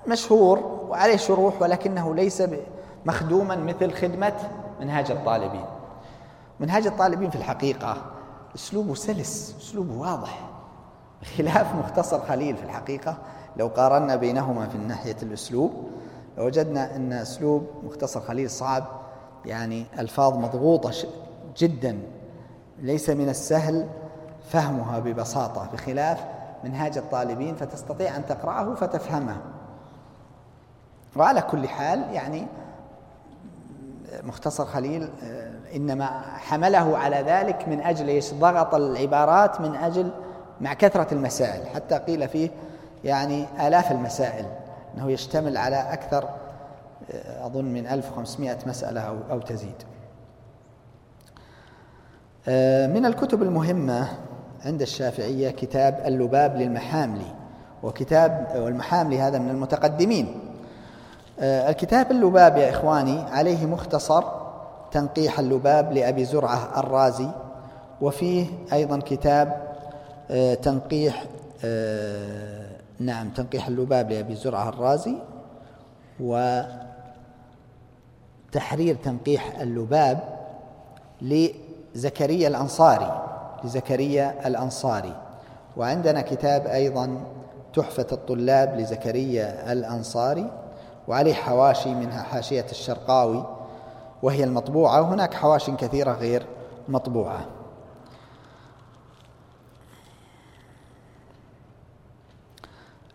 مشهور 0.06 0.58
وعليه 0.88 1.16
شروح 1.16 1.62
ولكنه 1.62 2.14
ليس 2.14 2.42
مخدوما 3.06 3.56
مثل 3.56 3.92
خدمة 3.92 4.32
منهاج 4.80 5.10
الطالبين. 5.10 5.64
منهاج 6.60 6.86
الطالبين 6.86 7.30
في 7.30 7.36
الحقيقة 7.36 8.15
أسلوبه 8.56 8.94
سلس، 8.94 9.56
أسلوبه 9.60 9.94
واضح. 9.94 10.50
خلاف 11.36 11.74
مختصر 11.74 12.20
خليل 12.20 12.56
في 12.56 12.62
الحقيقة. 12.64 13.18
لو 13.56 13.66
قارنا 13.66 14.16
بينهما 14.16 14.68
في 14.68 14.78
ناحية 14.78 15.16
الأسلوب 15.22 15.72
لوجدنا 16.38 16.96
أن 16.96 17.12
أسلوب 17.12 17.66
مختصر 17.84 18.20
خليل 18.20 18.50
صعب. 18.50 18.84
يعني 19.44 19.86
ألفاظ 19.98 20.34
مضغوطة 20.36 20.92
جدا. 21.56 21.98
ليس 22.78 23.10
من 23.10 23.28
السهل 23.28 23.88
فهمها 24.48 24.98
ببساطة 24.98 25.70
بخلاف 25.72 26.24
منهاج 26.64 26.98
الطالبين 26.98 27.54
فتستطيع 27.56 28.16
أن 28.16 28.26
تقرأه 28.26 28.74
فتفهمه. 28.74 29.36
وعلى 31.16 31.42
كل 31.42 31.68
حال 31.68 32.12
يعني 32.12 32.46
مختصر 34.22 34.64
خليل 34.64 35.08
آه، 35.22 35.55
إنما 35.74 36.22
حمله 36.36 36.98
على 36.98 37.16
ذلك 37.16 37.68
من 37.68 37.80
أجل 37.80 38.08
إيش؟ 38.08 38.34
ضغط 38.34 38.74
العبارات 38.74 39.60
من 39.60 39.74
أجل 39.74 40.10
مع 40.60 40.74
كثرة 40.74 41.14
المسائل. 41.14 41.66
حتى 41.66 41.98
قيل 41.98 42.28
فيه 42.28 42.50
يعني 43.04 43.46
آلاف 43.60 43.92
المسائل 43.92 44.46
أنه 44.94 45.10
يشتمل 45.10 45.56
على 45.56 45.76
أكثر 45.92 46.28
آه، 47.12 47.46
أظن 47.46 47.64
من 47.64 47.86
1500 47.86 48.58
مسألة 48.66 49.00
أو, 49.00 49.16
أو 49.30 49.40
تزيد. 49.40 49.82
آه، 52.48 52.86
من 52.86 53.06
الكتب 53.06 53.42
المهمة 53.42 54.08
عند 54.64 54.82
الشافعية 54.82 55.50
كتاب 55.50 56.02
اللباب 56.06 56.56
للمحاملي 56.56 57.34
وكتاب 57.82 58.52
والمحاملي 58.56 59.20
هذا 59.20 59.38
من 59.38 59.50
المتقدمين. 59.50 60.40
آه، 61.40 61.70
الكتاب 61.70 62.10
اللباب 62.10 62.56
يا 62.56 62.70
إخواني 62.70 63.20
عليه 63.20 63.66
مختصر 63.66 64.45
تنقيح 64.96 65.38
اللباب 65.38 65.92
لأبي 65.92 66.24
زرعة 66.24 66.80
الرازي 66.80 67.28
وفيه 68.00 68.46
أيضا 68.72 68.98
كتاب 68.98 69.62
تنقيح 70.62 71.24
نعم 73.00 73.28
تنقيح 73.28 73.66
اللباب 73.66 74.10
لأبي 74.10 74.34
زرعة 74.34 74.68
الرازي 74.68 75.14
وتحرير 78.50 78.94
تنقيح 78.94 79.60
اللباب 79.60 80.18
لزكريا 81.22 82.48
الأنصاري 82.48 83.22
لزكريا 83.64 84.46
الأنصاري. 84.46 85.16
وعندنا 85.76 86.20
كتاب 86.20 86.66
أيضا 86.66 87.20
تحفة 87.74 88.06
الطلاب 88.12 88.80
لزكريا 88.80 89.72
الأنصاري 89.72 90.50
وعليه 91.08 91.34
حواشي 91.34 91.94
منها 91.94 92.22
حاشية 92.22 92.66
الشرقاوي. 92.70 93.55
وهي 94.22 94.44
المطبوعة 94.44 95.02
وهناك 95.02 95.34
حواشي 95.34 95.72
كثيرة 95.72 96.12
غير 96.12 96.46
مطبوعة. 96.88 97.46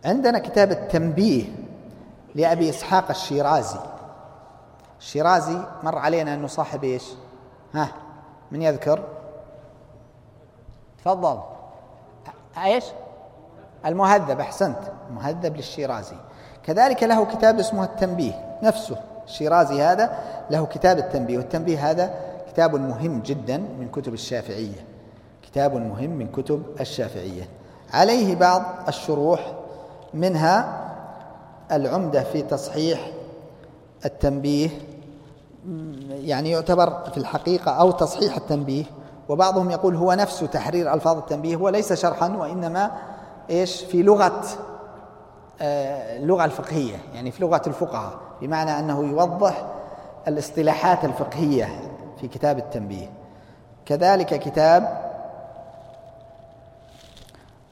عندنا 0.06 0.40
كتاب 0.40 0.72
التنبيه 0.72 1.46
لأبي 2.36 2.70
إسحاق 2.70 3.10
الشيرازي. 3.10 3.80
الشيرازي 5.00 5.66
مر 5.84 5.98
علينا 5.98 6.34
أنه 6.34 6.48
صاحب 6.48 6.84
إيش؟ 6.84 7.04
ها 7.74 7.88
من 8.52 8.62
يذكر؟ 8.62 9.04
تفضل. 10.98 11.42
إيش؟ 12.58 12.86
المهذب 13.86 14.40
أحسنت. 14.40 14.80
مهذب 15.12 15.56
للشيرازي. 15.56 16.16
كذلك 16.64 17.04
له 17.04 17.26
كتاب 17.26 17.60
اسمه 17.60 17.84
التنبيه 17.84 18.60
نفسه. 18.64 19.11
الشيرازي 19.32 19.82
هذا 19.82 20.12
له 20.50 20.66
كتاب 20.66 20.98
التنبيه 20.98 21.38
والتنبيه 21.38 21.92
هذا 21.92 22.14
كتاب 22.54 22.76
مهم 22.76 23.22
جدا 23.26 23.58
من 23.58 23.90
كتب 23.94 24.14
الشافعية. 24.14 24.86
كتاب 25.44 25.76
مهم 25.76 26.10
من 26.10 26.28
كتب 26.28 26.64
الشافعية. 26.80 27.48
عليه 27.94 28.36
بعض 28.36 28.64
الشروح 28.88 29.54
منها 30.14 30.82
العمدة 31.72 32.24
في 32.24 32.42
تصحيح 32.42 33.12
التنبيه 34.06 34.70
يعني 36.10 36.52
يعتبر 36.52 37.04
في 37.12 37.18
الحقيقة 37.18 37.72
أو 37.72 37.92
تصحيح 37.92 38.36
التنبيه 38.36 38.84
وبعضهم 39.30 39.72
يقول 39.72 39.96
هو 39.96 40.14
نفسه 40.14 40.46
تحرير 40.46 40.94
ألفاظ 40.94 41.18
التنبيه 41.18 41.56
هو 41.56 41.70
ليس 41.70 41.94
شرحا 41.94 42.30
وإنما 42.36 42.92
إيش؟ 43.50 43.84
في 43.84 44.04
لغة 44.04 44.44
اللغة 45.62 46.46
الفقهية 46.46 46.96
يعني 47.14 47.32
في 47.32 47.42
لغة 47.44 47.62
الفقهاء 47.68 48.20
بمعنى 48.42 48.80
أنه 48.80 49.04
يوضح 49.10 49.66
الاصطلاحات 50.28 51.06
الفقهية 51.06 51.70
في 52.22 52.28
كتاب 52.28 52.58
التنبيه. 52.58 53.10
كذلك 53.86 54.40
كتاب 54.40 55.12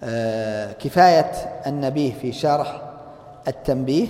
آه، 0.04 0.72
كفاية 0.72 1.32
النبيه 1.68 2.14
في 2.14 2.32
شرح 2.32 2.82
التنبيه 3.48 4.08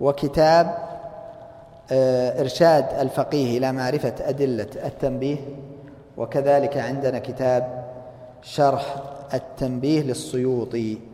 وكتاب 0.00 0.78
آه، 1.92 2.40
إرشاد 2.40 2.86
الفقيه 3.00 3.58
إلى 3.58 3.72
معرفة 3.72 4.14
أدلة 4.20 4.68
التنبيه 4.84 5.36
وكذلك 6.16 6.76
عندنا 6.76 7.18
كتاب 7.18 7.84
شرح 8.42 8.96
التنبيه 9.34 10.02
للسيوطي. 10.02 11.13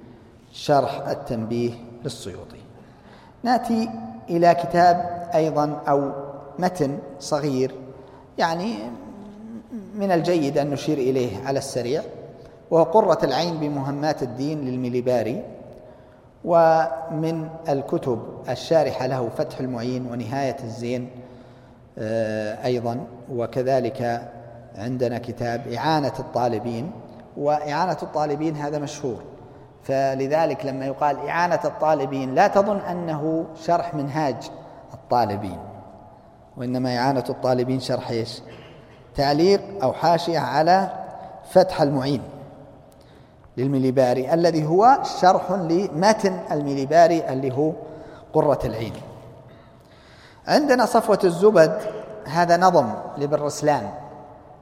شرح 0.52 1.08
التنبيه 1.08 1.72
للسيوطي. 2.04 2.60
نأتي 3.42 3.90
إلى 4.30 4.54
كتاب 4.54 5.28
أيضا 5.34 5.82
أو 5.88 6.12
متن 6.58 6.98
صغير 7.20 7.74
يعني 8.38 8.74
من 9.94 10.10
الجيد 10.10 10.58
أن 10.58 10.70
نشير 10.70 10.98
إليه 10.98 11.46
على 11.46 11.58
السريع 11.58 12.02
وهو 12.70 12.82
قرة 12.82 13.18
العين 13.24 13.56
بمهمات 13.56 14.22
الدين 14.22 14.60
للمليباري 14.60 15.42
ومن 16.44 17.48
الكتب 17.68 18.22
الشارحة 18.48 19.06
له 19.06 19.28
فتح 19.38 19.60
المعين 19.60 20.06
ونهاية 20.06 20.56
الزين 20.64 21.10
آه، 21.98 22.64
أيضا 22.64 23.06
وكذلك 23.32 24.30
عندنا 24.74 25.18
كتاب 25.18 25.68
إعانة 25.72 26.12
الطالبين 26.18 26.90
وإعانة 27.36 27.96
الطالبين 28.02 28.56
هذا 28.56 28.78
مشهور. 28.78 29.22
فلذلك 29.82 30.66
لما 30.66 30.86
يقال 30.86 31.28
إعانة 31.28 31.60
الطالبين 31.64 32.34
لا 32.34 32.48
تظن 32.48 32.78
أنه 32.78 33.44
شرح 33.64 33.94
منهاج 33.94 34.50
الطالبين 34.94 35.58
وإنما 36.56 36.98
إعانة 36.98 37.24
الطالبين 37.28 37.80
شرح 37.80 38.10
إيش؟ 38.10 38.42
تعليق 39.16 39.60
أو 39.82 39.92
حاشية 39.92 40.38
على 40.38 40.90
فتح 41.50 41.82
المعين 41.82 42.22
للمليباري 43.56 44.34
الذي 44.34 44.66
هو 44.66 44.98
شرح 45.20 45.50
لمتن 45.52 46.38
المليباري 46.50 47.28
اللي 47.28 47.52
هو 47.52 47.72
قرة 48.32 48.58
العين. 48.64 48.92
عندنا 50.48 50.86
صفوة 50.86 51.18
الزبد 51.24 51.80
هذا 52.24 52.56
نظم 52.56 52.92
لابن 53.18 53.36
رسلان 53.36 53.90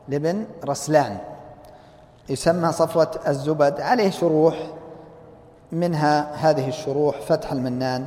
لابن 0.09 0.47
رسلان 0.65 1.19
يسمى 2.29 2.73
صفوة 2.73 3.11
الزبد 3.29 3.81
عليه 3.81 4.11
شروح 4.11 4.55
منها 5.73 6.35
هذه 6.51 6.69
الشروح 6.69 7.21
فتح 7.21 7.53
المنان 7.53 8.07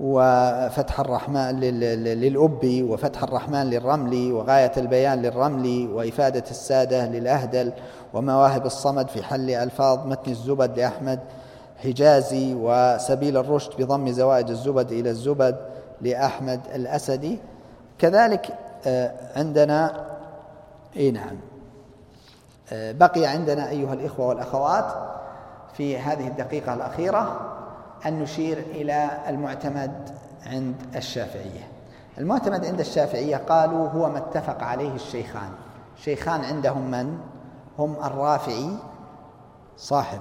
وفتح 0.00 1.00
الرحمن 1.00 1.60
للأبي 1.60 2.82
وفتح 2.82 3.22
الرحمن 3.22 3.70
للرملي 3.70 4.32
وغاية 4.32 4.72
البيان 4.76 5.22
للرملي 5.22 5.86
وإفادة 5.86 6.44
السادة 6.50 7.06
للأهدل 7.06 7.72
ومواهب 8.14 8.66
الصمد 8.66 9.08
في 9.08 9.22
حل 9.22 9.50
ألفاظ 9.50 10.06
متن 10.06 10.30
الزبد 10.30 10.78
لأحمد 10.78 11.20
حجازي 11.84 12.54
وسبيل 12.54 13.36
الرشد 13.36 13.70
بضم 13.78 14.10
زوائد 14.10 14.50
الزبد 14.50 14.92
إلى 14.92 15.10
الزبد 15.10 15.56
لأحمد 16.00 16.60
الأسدي. 16.74 17.38
كذلك 17.98 18.58
آه، 18.86 19.12
عندنا 19.36 20.06
إي 20.96 21.10
نعم 21.10 21.36
آه، 22.72 22.92
بقي 22.92 23.26
عندنا 23.26 23.68
أيها 23.68 23.94
الإخوة 23.94 24.26
والأخوات 24.26 25.19
في 25.72 25.98
هذه 25.98 26.28
الدقيقة 26.28 26.74
الأخيرة 26.74 27.40
أن 28.06 28.22
نشير 28.22 28.58
إلى 28.58 29.10
المعتمد 29.28 30.10
عند 30.46 30.74
الشافعية. 30.96 31.68
المعتمد 32.18 32.66
عند 32.66 32.80
الشافعية 32.80 33.36
قالوا 33.36 33.88
هو 33.88 34.08
ما 34.08 34.18
اتفق 34.18 34.62
عليه 34.62 34.94
الشيخان. 34.94 35.50
الشيخان 35.96 36.44
عندهم 36.44 36.90
من؟ 36.90 37.18
هم 37.78 37.96
الرافعي 38.04 38.76
صاحب 39.76 40.20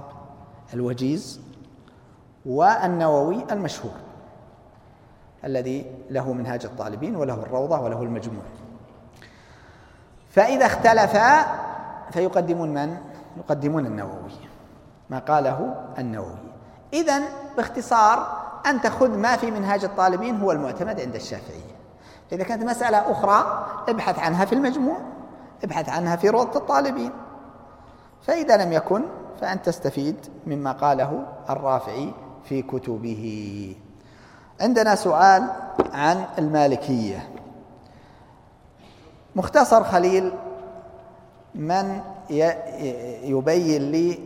الوجيز 0.73 1.41
والنووي 2.45 3.45
المشهور 3.51 3.91
الذي 5.45 5.85
له 6.09 6.33
منهاج 6.33 6.65
الطالبين 6.65 7.15
وله 7.15 7.33
الروضة 7.33 7.79
وله 7.79 8.01
المجموع. 8.01 8.43
فإذا 10.29 10.65
اختلفا 10.65 11.45
فيقدمون 12.11 12.73
من؟ 12.73 12.97
يقدمون 13.37 13.85
النووي. 13.85 14.48
ما 15.09 15.19
قاله 15.19 15.75
النووي. 15.97 16.37
إذا 16.93 17.21
باختصار 17.57 18.39
أن 18.65 18.81
تأخذ 18.81 19.17
ما 19.17 19.35
في 19.35 19.51
منهاج 19.51 19.83
الطالبين 19.83 20.41
هو 20.41 20.51
المعتمد 20.51 21.01
عند 21.01 21.15
الشافعية 21.15 21.75
إذا 22.31 22.43
كانت 22.43 22.63
مسألة 22.63 23.11
أخرى 23.11 23.65
ابحث 23.89 24.19
عنها 24.19 24.45
في 24.45 24.55
المجموع 24.55 24.97
ابحث 25.63 25.89
عنها 25.89 26.15
في 26.15 26.29
روضة 26.29 26.59
الطالبين. 26.59 27.11
فإذا 28.21 28.57
لم 28.57 28.73
يكن 28.73 29.01
فأنت 29.41 29.65
تستفيد 29.65 30.15
مما 30.47 30.71
قاله 30.71 31.25
الرافعي 31.49 32.13
في 32.43 32.61
كتبه. 32.61 33.75
عندنا 34.61 34.95
سؤال 34.95 35.47
عن 35.93 36.25
المالكية. 36.37 37.29
مختصر 39.35 39.83
خليل 39.83 40.31
من 41.55 42.01
يبين 43.23 43.91
لي 43.91 44.19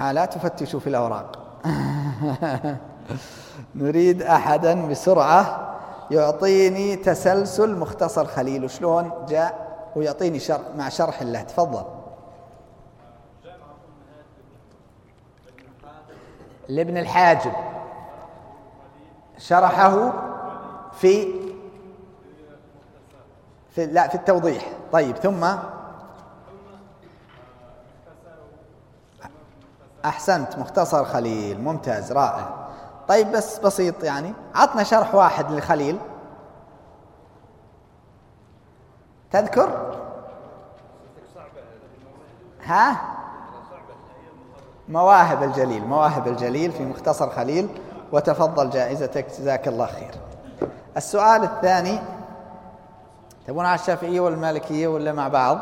لا 0.00 0.24
تفتشوا 0.24 0.80
في 0.80 0.86
الأوراق. 0.86 1.38
نريد 3.74 4.22
أحدا 4.22 4.88
بسرعة 4.88 5.74
يعطيني 6.10 6.96
تسلسل 6.96 7.76
مختصر 7.76 8.24
خليل. 8.24 8.70
شلون؟ 8.70 9.26
جاء 9.28 9.66
ويعطيني 9.96 10.38
شر 10.38 10.60
مع 10.76 10.88
شرح 10.88 11.20
الله. 11.20 11.42
تفضل. 11.42 11.84
لابن 16.68 16.96
الحاجب. 16.96 17.52
شرحه 19.38 20.12
في 20.92 21.28
في 23.70 23.86
لا 23.86 24.08
في 24.08 24.14
التوضيح. 24.14 24.72
طيب 24.92 25.16
ثم 25.16 25.46
أحسنت 30.06 30.58
مختصر 30.58 31.04
خليل 31.04 31.60
ممتاز 31.60 32.12
رائع. 32.12 32.48
طيب 33.08 33.32
بس 33.32 33.58
بسيط 33.58 34.04
يعني. 34.04 34.34
عطنا 34.54 34.82
شرح 34.82 35.14
واحد 35.14 35.50
للخليل. 35.50 35.98
تذكر؟ 39.30 39.96
ها؟ 42.64 42.96
مواهب 44.88 45.42
الجليل 45.42 45.84
مواهب 45.84 46.28
الجليل 46.28 46.72
في 46.72 46.84
مختصر 46.84 47.30
خليل. 47.30 47.68
وتفضل 48.12 48.70
جائزتك 48.70 49.26
جزاك 49.28 49.68
الله 49.68 49.86
خير. 49.86 50.14
السؤال 50.96 51.44
الثاني 51.44 52.00
تبون 53.46 53.66
على 53.66 53.80
الشافعية 53.80 54.20
والمالكية 54.20 54.88
ولا 54.88 55.12
مع 55.12 55.28
بعض؟ 55.28 55.58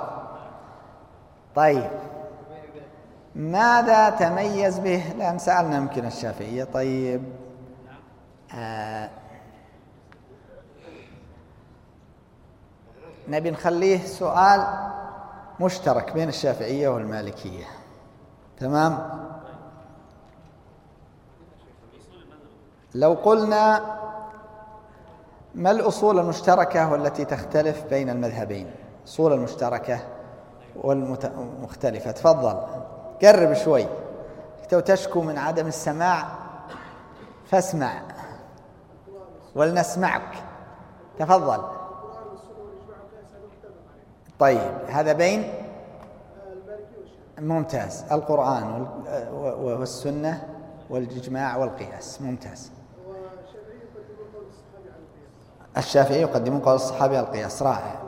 طيب. 1.55 1.91
ماذا 3.37 4.11
تميز 4.11 4.79
به؟ 4.79 5.13
لا 5.19 5.39
سألنا 5.39 5.77
يمكن 5.77 6.07
الشافعية. 6.07 6.65
طيب. 6.65 7.23
آه 8.55 9.11
نبي 13.29 13.51
نخليه 13.51 13.99
سؤال 13.99 14.67
مشترك 15.61 16.13
بين 16.13 16.29
الشافعية 16.29 16.89
والمالكية. 16.89 17.65
تمام؟ 18.59 19.25
لو 22.95 23.13
قلنا 23.13 23.81
ما 25.55 25.71
الأصول 25.71 26.19
المشتركة 26.19 26.93
والتي 26.93 27.25
تختلف 27.25 27.85
بين 27.85 28.11
المذهبين؟ 28.11 28.71
الأصول 29.01 29.33
المشتركة 29.33 30.01
والمختلفة 30.77 32.11
تفضل. 32.11 32.61
قرب 33.25 33.55
شوي. 33.55 33.87
تو 34.69 34.81
تشكو 34.81 35.21
من 35.21 35.39
عدم 35.39 35.67
السماع 35.67 36.27
فاسمع. 37.51 38.03
ولنسمعك. 39.55 40.45
تفضل. 41.19 41.63
طيب 44.39 44.73
هذا 44.89 45.13
بين؟ 45.13 45.53
ممتاز. 47.39 48.05
القرآن 48.13 48.87
والسنة 49.61 50.49
والإجماع 50.91 51.57
والقياس. 51.57 52.23
ممتاز. 52.23 52.71
الشافعي 55.77 56.21
يقدمون 56.21 56.61
قول 56.61 56.75
الصحابي 56.75 57.21
القياس. 57.21 57.63
رائع. 57.63 58.04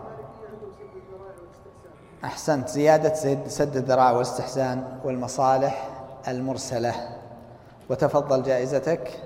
أحسنت 2.27 2.69
زيادة 2.69 3.15
سد 3.48 3.77
الذراع 3.77 4.12
والاستحسان 4.12 4.85
والمصالح 5.05 5.89
المرسلة. 6.28 6.94
وتفضل 7.90 8.43
جائزتك. 8.43 9.20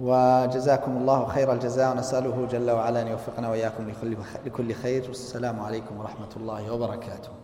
وجزاكم 0.00 0.96
الله 0.96 1.26
خير 1.26 1.52
الجزاء. 1.52 1.92
ونسأله 1.92 2.48
جل 2.50 2.70
وعلا 2.70 3.02
أن 3.02 3.08
يوفقنا 3.08 3.50
وإياكم 3.50 3.92
لكل 4.46 4.74
خير. 4.74 5.04
والسلام 5.08 5.60
عليكم 5.60 5.98
ورحمة 5.98 6.28
الله 6.36 6.72
وبركاته. 6.72 7.43